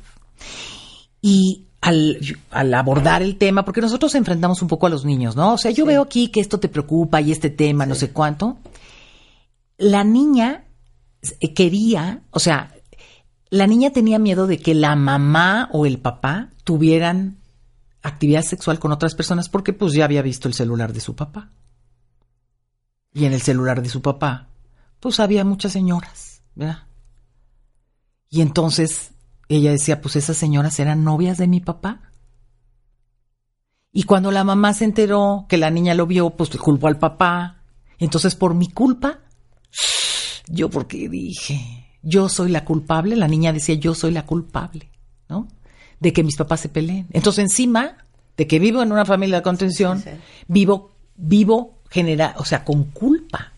Y 1.21 1.65
al, 1.81 2.19
al, 2.51 2.73
abordar 2.73 3.21
el 3.21 3.37
tema, 3.37 3.65
porque 3.65 3.81
nosotros 3.81 4.15
enfrentamos 4.15 4.61
un 4.61 4.67
poco 4.67 4.87
a 4.87 4.89
los 4.89 5.05
niños, 5.05 5.35
¿no? 5.35 5.53
O 5.53 5.57
sea, 5.57 5.71
yo 5.71 5.85
veo 5.85 6.01
aquí 6.01 6.29
que 6.29 6.39
esto 6.39 6.59
te 6.59 6.69
preocupa 6.69 7.21
y 7.21 7.31
este 7.31 7.49
tema, 7.49 7.85
no 7.85 7.95
sé 7.95 8.11
cuánto. 8.11 8.57
La 9.77 10.03
niña 10.03 10.65
quería, 11.55 12.21
o 12.31 12.39
sea, 12.39 12.73
la 13.49 13.67
niña 13.67 13.91
tenía 13.91 14.19
miedo 14.19 14.47
de 14.47 14.59
que 14.59 14.75
la 14.75 14.95
mamá 14.95 15.69
o 15.71 15.85
el 15.85 15.99
papá 15.99 16.49
tuvieran 16.63 17.39
actividad 18.01 18.43
sexual 18.43 18.79
con 18.79 18.91
otras 18.91 19.15
personas 19.15 19.49
porque 19.49 19.73
pues 19.73 19.93
ya 19.93 20.05
había 20.05 20.21
visto 20.21 20.47
el 20.47 20.53
celular 20.53 20.93
de 20.93 20.99
su 20.99 21.15
papá. 21.15 21.51
Y 23.13 23.25
en 23.25 23.33
el 23.33 23.41
celular 23.41 23.81
de 23.81 23.89
su 23.89 24.01
papá, 24.01 24.49
pues 24.99 25.19
había 25.19 25.43
muchas 25.43 25.71
señoras, 25.71 26.43
¿verdad? 26.55 26.88
Y 28.29 28.41
entonces 28.41 29.11
ella 29.47 29.71
decía, 29.71 30.01
pues 30.01 30.15
esas 30.15 30.37
señoras 30.37 30.79
eran 30.79 31.03
novias 31.03 31.37
de 31.37 31.47
mi 31.47 31.59
papá. 31.59 32.01
Y 33.91 34.03
cuando 34.03 34.31
la 34.31 34.43
mamá 34.43 34.73
se 34.73 34.85
enteró 34.85 35.45
que 35.49 35.57
la 35.57 35.71
niña 35.71 35.95
lo 35.95 36.05
vio, 36.05 36.29
pues 36.29 36.49
culpó 36.57 36.87
al 36.87 36.99
papá. 36.99 37.63
Entonces, 37.97 38.35
por 38.35 38.53
mi 38.53 38.69
culpa, 38.69 39.19
yo 40.47 40.69
porque 40.69 41.09
dije, 41.09 41.87
yo 42.03 42.29
soy 42.29 42.51
la 42.51 42.63
culpable, 42.63 43.15
la 43.15 43.27
niña 43.27 43.51
decía, 43.51 43.75
yo 43.75 43.95
soy 43.95 44.11
la 44.11 44.25
culpable, 44.25 44.91
¿no? 45.27 45.47
De 45.99 46.13
que 46.13 46.23
mis 46.23 46.37
papás 46.37 46.61
se 46.61 46.69
peleen. 46.69 47.07
Entonces, 47.11 47.43
encima 47.43 47.97
de 48.37 48.47
que 48.47 48.59
vivo 48.59 48.81
en 48.83 48.91
una 48.91 49.05
familia 49.05 49.37
de 49.37 49.43
contención, 49.43 50.03
vivo, 50.47 50.91
vivo 51.15 51.81
genera, 51.89 52.35
o 52.37 52.45
sea, 52.45 52.63
con 52.63 52.85
culpa. 52.85 53.53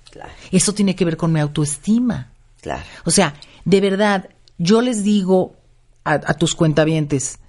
Eso 0.52 0.74
tiene 0.74 0.96
que 0.96 1.06
ver 1.06 1.18
con 1.18 1.32
mi 1.32 1.40
autoestima. 1.40 2.32
Claro. 2.62 2.84
O 3.06 3.12
sea, 3.12 3.36
de 3.66 3.82
verdad, 3.82 4.30
yo 4.62 4.82
les 4.82 5.04
digo 5.04 5.56
a, 6.04 6.14
a 6.14 6.34
tus 6.36 6.56
cuentavientes, 6.56 7.40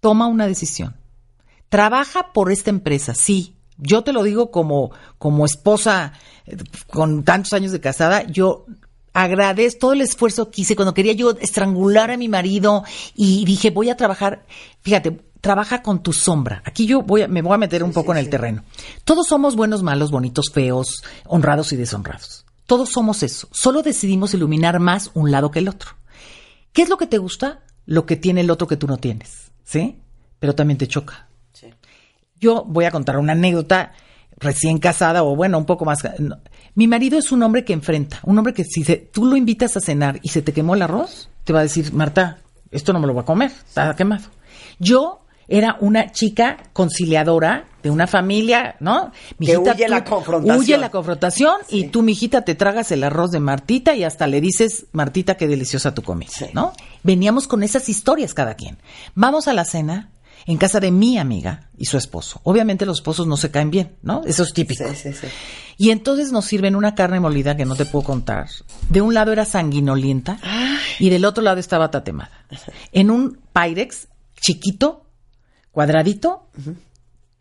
toma 0.00 0.26
una 0.26 0.46
decisión. 0.46 0.96
Trabaja 1.68 2.32
por 2.32 2.52
esta 2.52 2.70
empresa, 2.70 3.14
sí. 3.14 3.54
Yo 3.78 4.04
te 4.04 4.12
lo 4.12 4.22
digo 4.22 4.50
como, 4.50 4.90
como 5.18 5.46
esposa 5.46 6.12
eh, 6.46 6.56
con 6.90 7.24
tantos 7.24 7.52
años 7.54 7.72
de 7.72 7.80
casada, 7.80 8.24
yo 8.24 8.66
agradezco 9.12 9.78
todo 9.80 9.92
el 9.92 10.00
esfuerzo 10.00 10.50
que 10.50 10.62
hice 10.62 10.76
cuando 10.76 10.94
quería 10.94 11.12
yo 11.12 11.30
estrangular 11.40 12.10
a 12.10 12.16
mi 12.16 12.28
marido 12.28 12.84
y 13.14 13.44
dije, 13.44 13.70
voy 13.70 13.90
a 13.90 13.96
trabajar, 13.96 14.44
fíjate, 14.82 15.20
trabaja 15.40 15.82
con 15.82 16.02
tu 16.02 16.12
sombra. 16.12 16.62
Aquí 16.64 16.86
yo 16.86 17.02
voy 17.02 17.22
a, 17.22 17.28
me 17.28 17.42
voy 17.42 17.54
a 17.54 17.58
meter 17.58 17.82
un 17.82 17.92
poco 17.92 18.12
en 18.12 18.18
el 18.18 18.30
terreno. 18.30 18.62
Todos 19.04 19.26
somos 19.26 19.56
buenos, 19.56 19.82
malos, 19.82 20.10
bonitos, 20.10 20.50
feos, 20.52 21.02
honrados 21.26 21.72
y 21.72 21.76
deshonrados. 21.76 22.44
Todos 22.66 22.90
somos 22.90 23.22
eso. 23.22 23.48
Solo 23.50 23.82
decidimos 23.82 24.34
iluminar 24.34 24.78
más 24.78 25.10
un 25.14 25.30
lado 25.30 25.50
que 25.50 25.58
el 25.58 25.68
otro. 25.68 25.90
¿Qué 26.72 26.82
es 26.82 26.88
lo 26.88 26.96
que 26.96 27.06
te 27.06 27.18
gusta? 27.18 27.60
Lo 27.86 28.06
que 28.06 28.16
tiene 28.16 28.40
el 28.40 28.50
otro 28.50 28.66
que 28.66 28.76
tú 28.76 28.86
no 28.86 28.96
tienes. 28.96 29.50
¿Sí? 29.64 29.98
Pero 30.38 30.54
también 30.54 30.78
te 30.78 30.88
choca. 30.88 31.28
Yo 32.40 32.64
voy 32.66 32.86
a 32.86 32.90
contar 32.90 33.18
una 33.18 33.34
anécdota 33.34 33.92
recién 34.36 34.78
casada 34.78 35.22
o 35.22 35.36
bueno, 35.36 35.58
un 35.58 35.64
poco 35.64 35.84
más. 35.84 36.00
Mi 36.74 36.88
marido 36.88 37.18
es 37.18 37.30
un 37.30 37.42
hombre 37.44 37.64
que 37.64 37.72
enfrenta, 37.72 38.18
un 38.24 38.36
hombre 38.36 38.52
que 38.52 38.64
si 38.64 38.82
tú 39.12 39.26
lo 39.26 39.36
invitas 39.36 39.76
a 39.76 39.80
cenar 39.80 40.18
y 40.22 40.28
se 40.30 40.42
te 40.42 40.52
quemó 40.52 40.74
el 40.74 40.82
arroz, 40.82 41.28
te 41.44 41.52
va 41.52 41.60
a 41.60 41.62
decir, 41.62 41.92
Marta, 41.92 42.38
esto 42.72 42.92
no 42.92 42.98
me 42.98 43.06
lo 43.06 43.12
voy 43.12 43.22
a 43.22 43.26
comer, 43.26 43.50
está 43.50 43.94
quemado. 43.94 44.24
Yo 44.80 45.21
era 45.48 45.76
una 45.80 46.12
chica 46.12 46.58
conciliadora 46.72 47.66
de 47.82 47.90
una 47.90 48.06
familia, 48.06 48.76
¿no? 48.80 49.12
que 49.40 49.58
huye 49.58 49.88
la 49.88 50.04
confrontación. 50.04 50.58
Huye 50.58 50.78
la 50.78 50.90
confrontación 50.90 51.56
y 51.68 51.88
tú, 51.88 52.02
mijita, 52.02 52.42
te 52.42 52.54
tragas 52.54 52.92
el 52.92 53.02
arroz 53.04 53.32
de 53.32 53.40
Martita 53.40 53.94
y 53.94 54.04
hasta 54.04 54.26
le 54.26 54.40
dices, 54.40 54.86
Martita, 54.92 55.36
qué 55.36 55.48
deliciosa 55.48 55.94
tu 55.94 56.02
comida, 56.02 56.30
¿no? 56.54 56.72
Veníamos 57.02 57.48
con 57.48 57.62
esas 57.62 57.88
historias 57.88 58.34
cada 58.34 58.54
quien. 58.54 58.78
Vamos 59.14 59.48
a 59.48 59.52
la 59.52 59.64
cena 59.64 60.10
en 60.46 60.58
casa 60.58 60.80
de 60.80 60.90
mi 60.90 61.18
amiga 61.18 61.68
y 61.76 61.86
su 61.86 61.96
esposo. 61.96 62.40
Obviamente 62.44 62.86
los 62.86 62.98
esposos 62.98 63.26
no 63.26 63.36
se 63.36 63.50
caen 63.50 63.70
bien, 63.70 63.96
¿no? 64.02 64.22
Eso 64.24 64.42
es 64.42 64.52
típico. 64.52 64.84
Sí, 64.88 64.94
sí, 64.94 65.12
sí. 65.12 65.26
Y 65.76 65.90
entonces 65.90 66.32
nos 66.32 66.44
sirven 66.44 66.76
una 66.76 66.94
carne 66.94 67.20
molida 67.20 67.56
que 67.56 67.64
no 67.64 67.74
te 67.74 67.84
puedo 67.84 68.04
contar. 68.04 68.48
De 68.88 69.00
un 69.00 69.14
lado 69.14 69.32
era 69.32 69.44
sanguinolienta 69.44 70.38
y 70.98 71.10
del 71.10 71.24
otro 71.24 71.42
lado 71.42 71.58
estaba 71.58 71.90
tatemada. 71.90 72.46
En 72.92 73.10
un 73.10 73.40
Pyrex 73.52 74.08
chiquito, 74.40 75.06
cuadradito, 75.72 76.46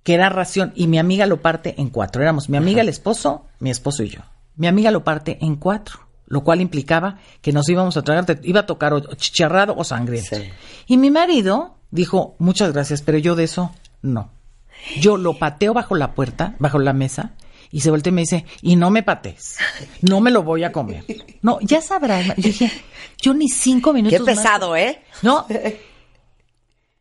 que 0.04 0.14
era 0.16 0.30
ración 0.30 0.74
y 0.76 0.88
mi 0.88 0.98
amiga 0.98 1.28
lo 1.28 1.42
parte 1.42 1.76
en 1.78 1.90
cuatro. 1.90 2.22
Éramos 2.24 2.50
mi 2.50 2.58
amiga, 2.58 2.82
el 2.82 2.90
esposo, 2.90 3.46
mi 3.60 3.70
esposo 3.70 4.04
y 4.04 4.10
yo. 4.10 4.22
Mi 4.56 4.68
amiga 4.68 4.90
lo 4.92 5.04
parte 5.04 5.38
en 5.42 5.56
cuatro, 5.56 6.00
lo 6.28 6.44
cual 6.44 6.60
implicaba 6.62 7.20
que 7.42 7.54
nos 7.54 7.70
íbamos 7.70 7.96
a 7.98 8.02
tragar, 8.02 8.26
te 8.26 8.40
iba 8.44 8.62
a 8.62 8.66
tocar 8.66 8.94
o 8.94 9.00
chicharrado 9.16 9.76
o 9.78 9.84
sangriento. 9.84 10.36
Sí. 10.36 10.50
Y 10.88 10.98
mi 10.98 11.12
marido 11.12 11.76
dijo, 11.92 12.36
muchas 12.40 12.74
gracias, 12.74 13.02
pero 13.02 13.18
yo 13.18 13.36
de 13.36 13.44
eso 13.44 13.72
no. 14.02 14.30
Yo 15.00 15.18
lo 15.18 15.38
pateo 15.38 15.74
bajo 15.74 15.96
la 15.96 16.14
puerta, 16.14 16.56
bajo 16.58 16.80
la 16.80 16.94
mesa, 16.94 17.32
y 17.70 17.82
se 17.82 17.92
voltea 17.92 18.10
y 18.10 18.14
me 18.14 18.22
dice, 18.22 18.46
y 18.62 18.76
no 18.76 18.90
me 18.90 19.04
patees, 19.04 19.58
no 20.02 20.20
me 20.22 20.32
lo 20.32 20.42
voy 20.44 20.64
a 20.64 20.72
comer. 20.72 21.06
No, 21.42 21.60
ya 21.62 21.82
sabrás. 21.82 22.28
Yo 22.38 22.44
dije, 22.44 22.72
yo 23.22 23.34
ni 23.34 23.48
cinco 23.48 23.94
minutos 23.94 24.20
Qué 24.20 24.26
pesado, 24.26 24.72
más- 24.72 24.80
¿eh? 24.82 25.02
No. 25.22 25.46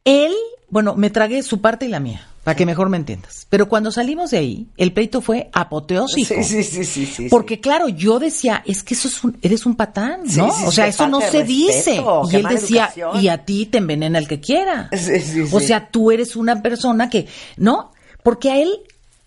Él, 0.05 0.33
bueno, 0.69 0.95
me 0.95 1.11
tragué 1.11 1.43
su 1.43 1.61
parte 1.61 1.87
y 1.87 1.89
la 1.89 2.01
mía, 2.01 2.27
para 2.45 2.57
que 2.57 2.65
mejor 2.65 2.89
me 2.89 2.97
entiendas. 2.97 3.47
Pero 3.51 3.69
cuando 3.69 3.93
salimos 3.93 4.31
de 4.31 4.39
ahí, 4.39 4.67
el 4.77 4.93
pleito 4.93 5.21
fue 5.21 5.51
apoteósico. 5.53 6.35
Sí, 6.35 6.43
sí, 6.43 6.63
sí, 6.63 6.85
sí, 6.85 7.07
sí. 7.07 7.29
Porque 7.29 7.61
claro, 7.61 7.89
yo 7.89 8.19
decía, 8.19 8.63
es 8.67 8.83
que 8.83 8.95
eso 8.95 9.09
es 9.09 9.23
un, 9.23 9.37
eres 9.43 9.67
un 9.67 9.77
patán, 9.77 10.21
¿no? 10.37 10.51
sí, 10.51 10.65
o 10.67 10.73
sea, 10.73 10.87
eso 10.87 11.07
no 11.07 11.21
se 11.21 11.45
dice. 11.45 12.03
Y 12.31 12.37
él 12.37 12.47
decía, 12.49 12.85
educación. 12.85 13.21
y 13.23 13.29
a 13.29 13.45
ti 13.45 13.67
te 13.67 13.79
envenena 13.79 14.19
el 14.19 14.29
que 14.29 14.41
quiera. 14.41 14.89
Sí, 14.97 15.21
sí, 15.21 15.45
O 15.51 15.61
sea, 15.61 15.89
tú 15.91 16.11
eres 16.11 16.37
una 16.37 16.63
persona 16.63 17.11
que, 17.11 17.27
¿no? 17.57 17.93
Porque 18.23 18.51
a 18.51 18.61
él 18.61 18.71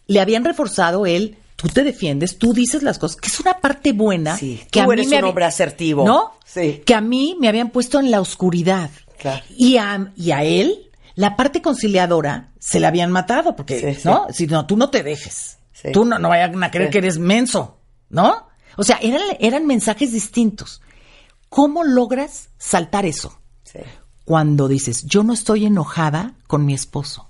le 0.07 0.19
habían 0.19 0.43
reforzado 0.43 1.05
él, 1.05 1.37
tú 1.55 1.67
te 1.67 1.83
defiendes, 1.83 2.37
tú 2.37 2.53
dices 2.53 2.83
las 2.83 2.99
cosas, 2.99 3.17
que 3.17 3.27
es 3.27 3.39
una 3.39 3.59
parte 3.59 3.91
buena. 3.91 4.37
Sí, 4.37 4.59
que 4.71 4.79
tú 4.79 4.81
a 4.81 4.87
mí 4.87 4.93
eres 4.93 5.07
me 5.07 5.17
un 5.19 5.23
hombre 5.25 5.45
asertivo. 5.45 6.05
¿No? 6.05 6.33
Sí. 6.45 6.81
Que 6.85 6.93
a 6.93 7.01
mí 7.01 7.35
me 7.39 7.47
habían 7.47 7.69
puesto 7.69 7.99
en 7.99 8.11
la 8.11 8.21
oscuridad. 8.21 8.89
Claro. 9.23 9.43
Y 9.57 9.77
a, 9.77 10.11
y 10.17 10.31
a 10.31 10.43
él, 10.43 10.91
la 11.15 11.37
parte 11.37 11.61
conciliadora, 11.61 12.51
se 12.59 12.81
la 12.81 12.89
habían 12.89 13.09
matado, 13.09 13.55
porque, 13.55 13.79
Sí, 13.79 14.01
sí. 14.01 14.07
¿no? 14.07 14.27
Si 14.29 14.47
no, 14.47 14.65
tú 14.65 14.75
no 14.75 14.89
te 14.89 15.01
dejes. 15.01 15.57
Sí. 15.71 15.91
Tú 15.93 16.03
no, 16.03 16.19
no 16.19 16.27
vayan 16.29 16.61
a 16.61 16.69
creer 16.69 16.89
que 16.89 16.97
eres 16.97 17.17
menso, 17.17 17.79
¿no? 18.09 18.47
O 18.75 18.83
sea, 18.83 18.97
eran, 19.01 19.21
eran 19.39 19.65
mensajes 19.65 20.11
distintos. 20.11 20.81
¿Cómo 21.47 21.85
logras 21.85 22.49
saltar 22.57 23.05
eso? 23.05 23.39
Sí. 23.63 23.79
Cuando 24.25 24.67
dices, 24.67 25.03
yo 25.05 25.23
no 25.23 25.31
estoy 25.31 25.65
enojada 25.65 26.33
con 26.47 26.65
mi 26.65 26.73
esposo. 26.73 27.29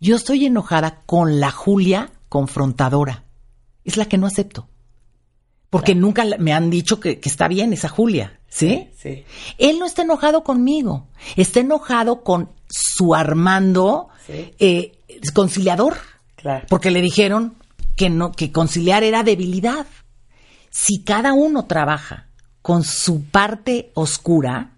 Yo 0.00 0.14
estoy 0.14 0.46
enojada 0.46 1.02
con 1.06 1.40
la 1.40 1.50
Julia 1.50 2.12
confrontadora. 2.28 3.24
Es 3.84 3.96
la 3.96 4.06
que 4.06 4.16
no 4.18 4.26
acepto. 4.28 4.68
Porque 5.70 5.94
nunca 5.96 6.24
me 6.38 6.52
han 6.52 6.70
dicho 6.70 7.00
que, 7.00 7.18
que 7.18 7.28
está 7.28 7.48
bien 7.48 7.72
esa 7.72 7.88
Julia, 7.88 8.38
¿sí? 8.52 8.90
Sí. 8.98 9.24
Él 9.58 9.78
no 9.78 9.86
está 9.86 10.02
enojado 10.02 10.44
conmigo. 10.44 11.06
Está 11.36 11.60
enojado 11.60 12.22
con 12.22 12.50
su 12.68 13.14
Armando 13.14 14.08
Sí. 14.26 14.54
eh, 14.58 14.92
conciliador. 15.34 15.96
Claro. 16.36 16.66
Porque 16.68 16.90
le 16.90 17.00
dijeron 17.00 17.54
que 17.96 18.10
no, 18.10 18.32
que 18.32 18.52
conciliar 18.52 19.02
era 19.04 19.22
debilidad. 19.22 19.86
Si 20.70 21.02
cada 21.02 21.32
uno 21.32 21.64
trabaja 21.66 22.28
con 22.62 22.84
su 22.84 23.24
parte 23.24 23.90
oscura, 23.94 24.70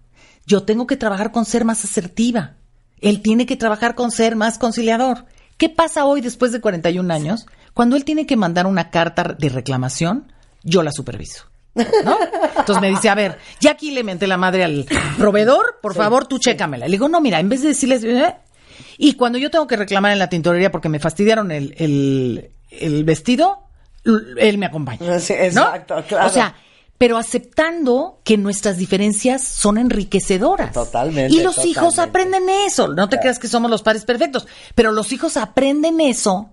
yo 0.45 0.63
tengo 0.63 0.87
que 0.87 0.97
trabajar 0.97 1.31
con 1.31 1.45
ser 1.45 1.65
más 1.65 1.83
asertiva. 1.85 2.55
Él 3.01 3.21
tiene 3.21 3.45
que 3.45 3.55
trabajar 3.57 3.95
con 3.95 4.11
ser 4.11 4.35
más 4.35 4.57
conciliador. 4.57 5.25
¿Qué 5.57 5.69
pasa 5.69 6.05
hoy 6.05 6.21
después 6.21 6.51
de 6.51 6.59
41 6.61 7.13
años? 7.13 7.45
Cuando 7.73 7.95
él 7.95 8.03
tiene 8.05 8.25
que 8.25 8.35
mandar 8.35 8.67
una 8.67 8.89
carta 8.89 9.35
de 9.37 9.49
reclamación, 9.49 10.31
yo 10.63 10.81
la 10.83 10.91
superviso. 10.91 11.45
¿No? 11.75 12.17
Entonces 12.57 12.81
me 12.81 12.89
dice, 12.89 13.09
a 13.09 13.15
ver, 13.15 13.37
ya 13.59 13.71
aquí 13.71 13.91
le 13.91 14.03
menté 14.03 14.27
la 14.27 14.37
madre 14.37 14.63
al 14.63 14.85
proveedor, 15.17 15.79
por 15.81 15.93
favor, 15.93 16.25
tú 16.25 16.39
chécamela. 16.39 16.87
Le 16.87 16.93
digo, 16.93 17.09
no, 17.09 17.21
mira, 17.21 17.39
en 17.39 17.49
vez 17.49 17.61
de 17.61 17.69
decirles, 17.69 18.03
¿eh? 18.03 18.35
y 18.97 19.13
cuando 19.13 19.37
yo 19.37 19.51
tengo 19.51 19.67
que 19.67 19.75
reclamar 19.75 20.11
en 20.11 20.19
la 20.19 20.29
tintorería 20.29 20.71
porque 20.71 20.89
me 20.89 20.99
fastidiaron 20.99 21.51
el, 21.51 21.75
el, 21.77 22.51
el 22.71 23.03
vestido, 23.03 23.67
él 24.05 24.57
me 24.57 24.65
acompaña. 24.65 25.19
Sí, 25.19 25.33
¿no? 25.33 25.63
exacto, 25.63 26.03
claro. 26.07 26.27
O 26.27 26.29
sea, 26.29 26.55
pero 26.97 27.17
aceptando 27.17 28.21
que 28.23 28.37
nuestras 28.37 28.77
diferencias 28.77 29.43
son 29.43 29.77
enriquecedoras. 29.77 30.71
Totalmente, 30.71 31.35
Y 31.35 31.41
los 31.41 31.65
hijos 31.65 31.99
aprenden 31.99 32.47
eso. 32.49 32.87
No 32.87 33.09
te 33.09 33.19
creas 33.19 33.37
que 33.37 33.47
somos 33.47 33.69
los 33.69 33.83
padres 33.83 34.05
perfectos, 34.05 34.47
pero 34.75 34.91
los 34.91 35.11
hijos 35.11 35.35
aprenden 35.35 35.99
eso 35.99 36.51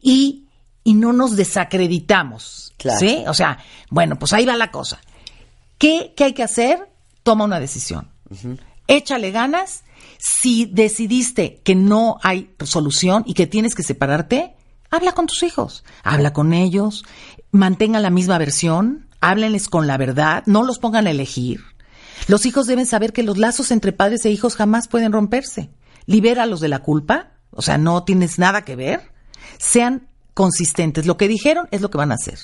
y, 0.00 0.43
y 0.84 0.94
no 0.94 1.12
nos 1.12 1.34
desacreditamos. 1.36 2.74
Claro. 2.76 3.00
¿Sí? 3.00 3.24
O 3.26 3.34
sea, 3.34 3.58
bueno, 3.90 4.18
pues 4.18 4.32
ahí 4.34 4.44
va 4.44 4.56
la 4.56 4.70
cosa. 4.70 5.00
¿Qué, 5.78 6.12
qué 6.16 6.24
hay 6.24 6.32
que 6.34 6.42
hacer? 6.42 6.88
Toma 7.22 7.44
una 7.44 7.58
decisión. 7.58 8.10
Échale 8.86 9.30
ganas. 9.30 9.84
Si 10.18 10.66
decidiste 10.66 11.60
que 11.64 11.74
no 11.74 12.18
hay 12.22 12.54
solución 12.64 13.24
y 13.26 13.34
que 13.34 13.46
tienes 13.46 13.74
que 13.74 13.82
separarte, 13.82 14.54
habla 14.90 15.12
con 15.12 15.26
tus 15.26 15.42
hijos, 15.42 15.84
habla 16.02 16.32
con 16.32 16.52
ellos, 16.52 17.04
mantengan 17.50 18.02
la 18.02 18.10
misma 18.10 18.38
versión, 18.38 19.08
háblenles 19.20 19.68
con 19.68 19.86
la 19.86 19.96
verdad, 19.96 20.42
no 20.46 20.62
los 20.62 20.78
pongan 20.78 21.06
a 21.06 21.10
elegir. 21.10 21.60
Los 22.28 22.46
hijos 22.46 22.66
deben 22.66 22.86
saber 22.86 23.12
que 23.12 23.22
los 23.22 23.38
lazos 23.38 23.70
entre 23.70 23.92
padres 23.92 24.24
e 24.24 24.30
hijos 24.30 24.56
jamás 24.56 24.88
pueden 24.88 25.12
romperse. 25.12 25.70
Libéralos 26.06 26.60
de 26.60 26.68
la 26.68 26.80
culpa, 26.80 27.32
o 27.50 27.62
sea, 27.62 27.76
no 27.78 28.04
tienes 28.04 28.38
nada 28.38 28.62
que 28.62 28.76
ver. 28.76 29.12
Sean 29.58 30.08
consistentes. 30.34 31.06
Lo 31.06 31.16
que 31.16 31.28
dijeron 31.28 31.68
es 31.70 31.80
lo 31.80 31.90
que 31.90 31.98
van 31.98 32.12
a 32.12 32.16
hacer. 32.16 32.38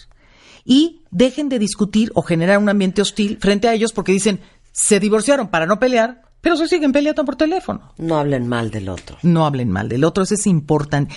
Y 0.64 1.02
dejen 1.10 1.48
de 1.48 1.58
discutir 1.58 2.10
o 2.14 2.22
generar 2.22 2.58
un 2.58 2.68
ambiente 2.68 3.02
hostil 3.02 3.38
frente 3.40 3.68
a 3.68 3.74
ellos 3.74 3.92
porque 3.92 4.12
dicen, 4.12 4.40
se 4.72 5.00
divorciaron 5.00 5.48
para 5.48 5.66
no 5.66 5.78
pelear, 5.78 6.22
pero 6.40 6.56
se 6.56 6.68
siguen 6.68 6.92
peleando 6.92 7.24
por 7.24 7.36
teléfono. 7.36 7.92
No 7.98 8.18
hablen 8.18 8.46
mal 8.48 8.70
del 8.70 8.88
otro. 8.88 9.18
No 9.22 9.46
hablen 9.46 9.70
mal 9.70 9.88
del 9.88 10.04
otro, 10.04 10.22
eso 10.24 10.34
es 10.34 10.46
importante. 10.46 11.14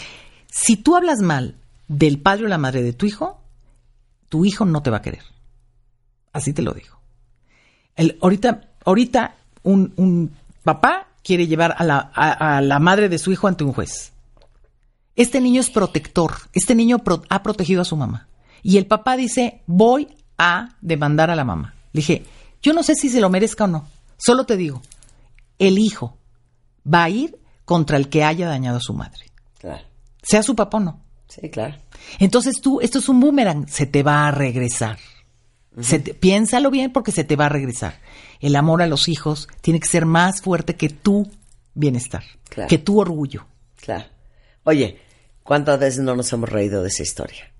Si 0.52 0.76
tú 0.78 0.96
hablas 0.96 1.20
mal 1.20 1.58
del 1.88 2.20
padre 2.20 2.46
o 2.46 2.48
la 2.48 2.58
madre 2.58 2.82
de 2.84 2.94
tu 2.94 3.06
hijo, 3.06 3.42
tu 4.30 4.46
hijo 4.46 4.66
no 4.66 4.82
te 4.82 4.90
va 4.90 4.98
a 4.98 5.02
querer. 5.02 5.24
Así 6.32 6.54
te 6.54 6.62
lo 6.62 6.74
digo. 6.74 6.98
El, 7.96 8.18
ahorita, 8.22 8.72
ahorita 8.86 9.36
un, 9.64 9.94
un 9.98 10.32
papá 10.64 11.08
quiere 11.24 11.48
llevar 11.48 11.76
a 11.78 11.84
la, 11.84 12.12
a- 12.16 12.58
a 12.58 12.62
la 12.62 12.80
madre 12.80 13.08
de 13.10 13.20
su 13.20 13.32
hijo 13.32 13.48
ante 13.48 13.64
un 13.64 13.74
juez. 13.74 14.13
Este 15.16 15.40
niño 15.42 15.62
es 15.62 15.70
protector. 15.70 16.34
Este 16.54 16.76
niño 16.76 17.00
pro- 17.00 17.24
ha 17.30 17.44
protegido 17.44 17.82
a 17.82 17.86
su 17.86 17.96
mamá. 17.96 18.28
Y 18.62 18.78
el 18.78 18.86
papá 18.88 19.16
dice, 19.18 19.62
voy 19.68 20.08
a 20.38 20.76
demandar 20.82 21.30
a 21.30 21.36
la 21.36 21.44
mamá. 21.44 21.76
Le 21.92 22.00
dije, 22.00 22.24
yo 22.62 22.74
no 22.74 22.82
sé 22.84 22.96
si 22.96 23.10
se 23.10 23.22
lo 23.22 23.30
merezca 23.30 23.66
o 23.66 23.68
no. 23.68 23.88
Solo 24.18 24.46
te 24.46 24.58
digo, 24.58 24.82
el 25.60 25.78
hijo 25.80 26.18
va 26.92 27.04
a 27.04 27.10
ir 27.10 27.38
contra 27.66 27.98
el 27.98 28.10
que 28.10 28.24
haya 28.24 28.48
dañado 28.48 28.78
a 28.78 28.82
su 28.82 28.94
madre. 28.94 29.26
Claro. 29.60 29.84
Sea 30.22 30.42
su 30.44 30.56
papá 30.56 30.78
o 30.78 30.82
no. 30.82 31.02
Sí, 31.28 31.50
claro. 31.50 31.76
Entonces 32.20 32.62
tú, 32.62 32.80
esto 32.82 33.00
es 33.00 33.10
un 33.10 33.20
boomerang, 33.20 33.68
se 33.68 33.86
te 33.86 34.04
va 34.04 34.28
a 34.28 34.32
regresar. 34.32 34.98
Se 35.82 36.00
te- 36.00 36.14
piénsalo 36.14 36.70
bien 36.70 36.92
porque 36.94 37.12
se 37.12 37.24
te 37.24 37.36
va 37.36 37.48
a 37.48 37.50
regresar. 37.50 38.00
El 38.40 38.56
amor 38.56 38.82
a 38.84 38.88
los 38.88 39.08
hijos 39.10 39.48
tiene 39.62 39.80
que 39.80 39.88
ser 39.88 40.06
más 40.06 40.42
fuerte 40.42 40.76
que 40.76 40.90
tu 40.90 41.30
bienestar, 41.74 42.24
Claro. 42.50 42.70
que 42.70 42.78
tu 42.78 43.00
orgullo. 43.00 43.46
Claro. 43.78 44.06
Oye, 44.64 45.00
¿cuántas 45.44 45.80
veces 45.80 46.00
no 46.02 46.16
nos 46.16 46.32
hemos 46.34 46.50
reído 46.50 46.82
de 46.82 46.90
esa 46.90 47.04
historia? 47.04 47.52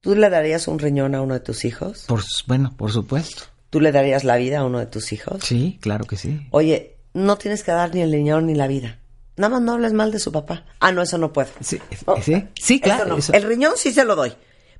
¿Tú 0.00 0.14
le 0.14 0.30
darías 0.30 0.68
un 0.68 0.78
riñón 0.78 1.14
a 1.14 1.20
uno 1.22 1.34
de 1.34 1.40
tus 1.40 1.64
hijos? 1.64 2.04
Por, 2.06 2.22
bueno, 2.46 2.74
por 2.76 2.92
supuesto. 2.92 3.44
¿Tú 3.70 3.80
le 3.80 3.92
darías 3.92 4.24
la 4.24 4.36
vida 4.36 4.60
a 4.60 4.64
uno 4.64 4.78
de 4.78 4.86
tus 4.86 5.12
hijos? 5.12 5.42
Sí, 5.44 5.78
claro 5.80 6.04
que 6.04 6.16
sí. 6.16 6.46
Oye, 6.50 6.96
no 7.12 7.36
tienes 7.36 7.62
que 7.64 7.72
dar 7.72 7.92
ni 7.94 8.02
el 8.02 8.12
riñón 8.12 8.46
ni 8.46 8.54
la 8.54 8.66
vida. 8.68 8.98
Nada 9.36 9.50
más 9.54 9.62
no 9.62 9.72
hables 9.72 9.92
mal 9.92 10.12
de 10.12 10.18
su 10.18 10.32
papá. 10.32 10.64
Ah, 10.80 10.92
no, 10.92 11.02
eso 11.02 11.18
no 11.18 11.32
puedo. 11.32 11.50
Sí, 11.60 11.78
Oh, 12.06 12.20
sí, 12.22 12.44
sí, 12.54 12.80
claro, 12.80 13.02
eso 13.04 13.08
no. 13.12 13.16
eso. 13.18 13.32
El 13.32 13.42
riñón 13.42 13.72
sí 13.76 13.92
se 13.92 14.04
lo 14.04 14.14
doy. 14.16 14.32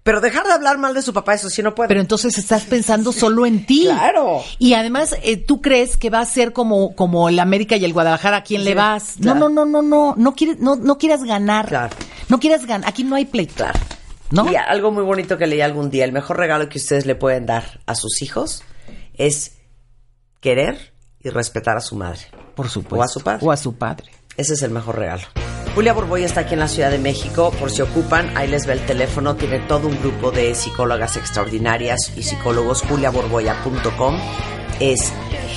Pero 0.06 0.20
dejar 0.20 0.46
de 0.46 0.52
hablar 0.52 0.78
mal 0.78 0.94
de 0.94 1.02
su 1.02 1.12
papá, 1.12 1.34
eso 1.34 1.50
sí 1.50 1.64
no 1.64 1.74
puedo. 1.74 1.88
Pero 1.88 2.00
entonces 2.00 2.38
estás 2.38 2.62
pensando 2.62 3.10
solo 3.10 3.44
en 3.44 3.66
ti. 3.66 3.86
Claro. 3.86 4.40
Y 4.60 4.74
además, 4.74 5.16
eh, 5.24 5.36
tú 5.36 5.60
crees 5.60 5.96
que 5.96 6.10
va 6.10 6.20
a 6.20 6.24
ser 6.24 6.52
como, 6.52 6.94
como 6.94 7.28
el 7.28 7.40
América 7.40 7.76
y 7.76 7.84
el 7.84 7.92
Guadalajara, 7.92 8.36
¿a 8.36 8.42
quién 8.44 8.62
le 8.62 8.76
vas? 8.76 9.16
claro. 9.20 9.40
No, 9.40 9.48
no, 9.48 9.64
no, 9.64 9.82
no, 9.82 9.82
no. 9.82 10.14
No 10.16 10.36
quieres, 10.36 10.60
no, 10.60 10.76
no 10.76 10.96
quieras 10.96 11.24
ganar. 11.24 11.66
Claro. 11.66 11.96
No 12.28 12.38
quieras 12.38 12.66
ganar. 12.66 12.88
Aquí 12.88 13.02
no 13.02 13.16
hay 13.16 13.24
pleito. 13.24 13.54
Claro. 13.56 13.80
¿No? 14.30 14.48
Y 14.48 14.54
algo 14.54 14.92
muy 14.92 15.02
bonito 15.02 15.38
que 15.38 15.48
leí 15.48 15.60
algún 15.60 15.90
día, 15.90 16.04
el 16.04 16.12
mejor 16.12 16.36
regalo 16.36 16.68
que 16.68 16.78
ustedes 16.78 17.04
le 17.04 17.16
pueden 17.16 17.44
dar 17.44 17.80
a 17.86 17.96
sus 17.96 18.22
hijos 18.22 18.62
es 19.14 19.56
querer 20.38 20.92
y 21.20 21.30
respetar 21.30 21.76
a 21.76 21.80
su 21.80 21.96
madre. 21.96 22.20
Por 22.54 22.68
supuesto. 22.68 23.00
O 23.00 23.02
a 23.02 23.08
su 23.08 23.20
padre. 23.22 23.44
O 23.44 23.50
a 23.50 23.56
su 23.56 23.74
padre. 23.74 24.12
Ese 24.36 24.54
es 24.54 24.62
el 24.62 24.70
mejor 24.70 24.98
regalo. 25.00 25.24
Julia 25.76 25.92
Borboya 25.92 26.24
está 26.24 26.40
aquí 26.40 26.54
en 26.54 26.60
la 26.60 26.68
Ciudad 26.68 26.90
de 26.90 26.98
México. 26.98 27.52
Por 27.60 27.70
si 27.70 27.82
ocupan, 27.82 28.34
ahí 28.34 28.48
les 28.48 28.64
ve 28.64 28.72
el 28.72 28.86
teléfono. 28.86 29.36
Tiene 29.36 29.58
todo 29.58 29.88
un 29.88 30.00
grupo 30.00 30.30
de 30.30 30.54
psicólogas 30.54 31.18
extraordinarias 31.18 32.14
y 32.16 32.22
psicólogos. 32.22 32.80
juliaborboya.com 32.80 34.18
es 34.80 35.12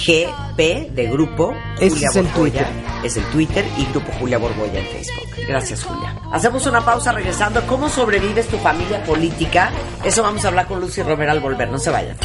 GP 0.05 0.91
de 0.91 1.07
grupo. 1.09 1.53
Ese 1.79 1.91
Julia 1.91 2.09
es 2.09 2.15
el 2.17 2.25
Borboya. 2.25 2.51
Twitter. 2.51 2.67
Es 3.05 3.15
el 3.15 3.23
Twitter 3.31 3.65
y 3.77 3.85
Grupo 3.93 4.11
Julia 4.19 4.37
Borboya 4.37 4.81
en 4.81 4.87
Facebook. 4.87 5.29
Gracias, 5.47 5.85
Julia. 5.85 6.13
Hacemos 6.33 6.67
una 6.67 6.83
pausa 6.83 7.13
regresando. 7.13 7.65
¿Cómo 7.65 7.87
sobrevives 7.87 8.49
tu 8.49 8.57
familia 8.57 9.01
política? 9.05 9.71
Eso 10.03 10.21
vamos 10.21 10.43
a 10.43 10.49
hablar 10.49 10.67
con 10.67 10.81
Lucy 10.81 11.01
Romero 11.01 11.31
al 11.31 11.39
volver. 11.39 11.69
No 11.71 11.79
se 11.79 11.91
vayan. 11.91 12.17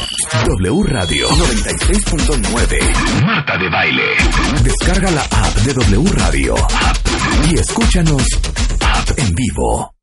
W 0.46 0.82
Radio 0.88 1.28
96.9 1.28 3.24
Marta 3.24 3.56
de 3.56 3.70
Baile. 3.70 4.02
Descarga 4.64 5.12
la 5.12 5.22
app 5.22 5.54
de 5.58 5.72
W 5.74 6.10
Radio 6.10 6.56
y 7.50 7.58
escúchanos 7.58 8.22
en 9.16 9.34
vivo. 9.34 9.93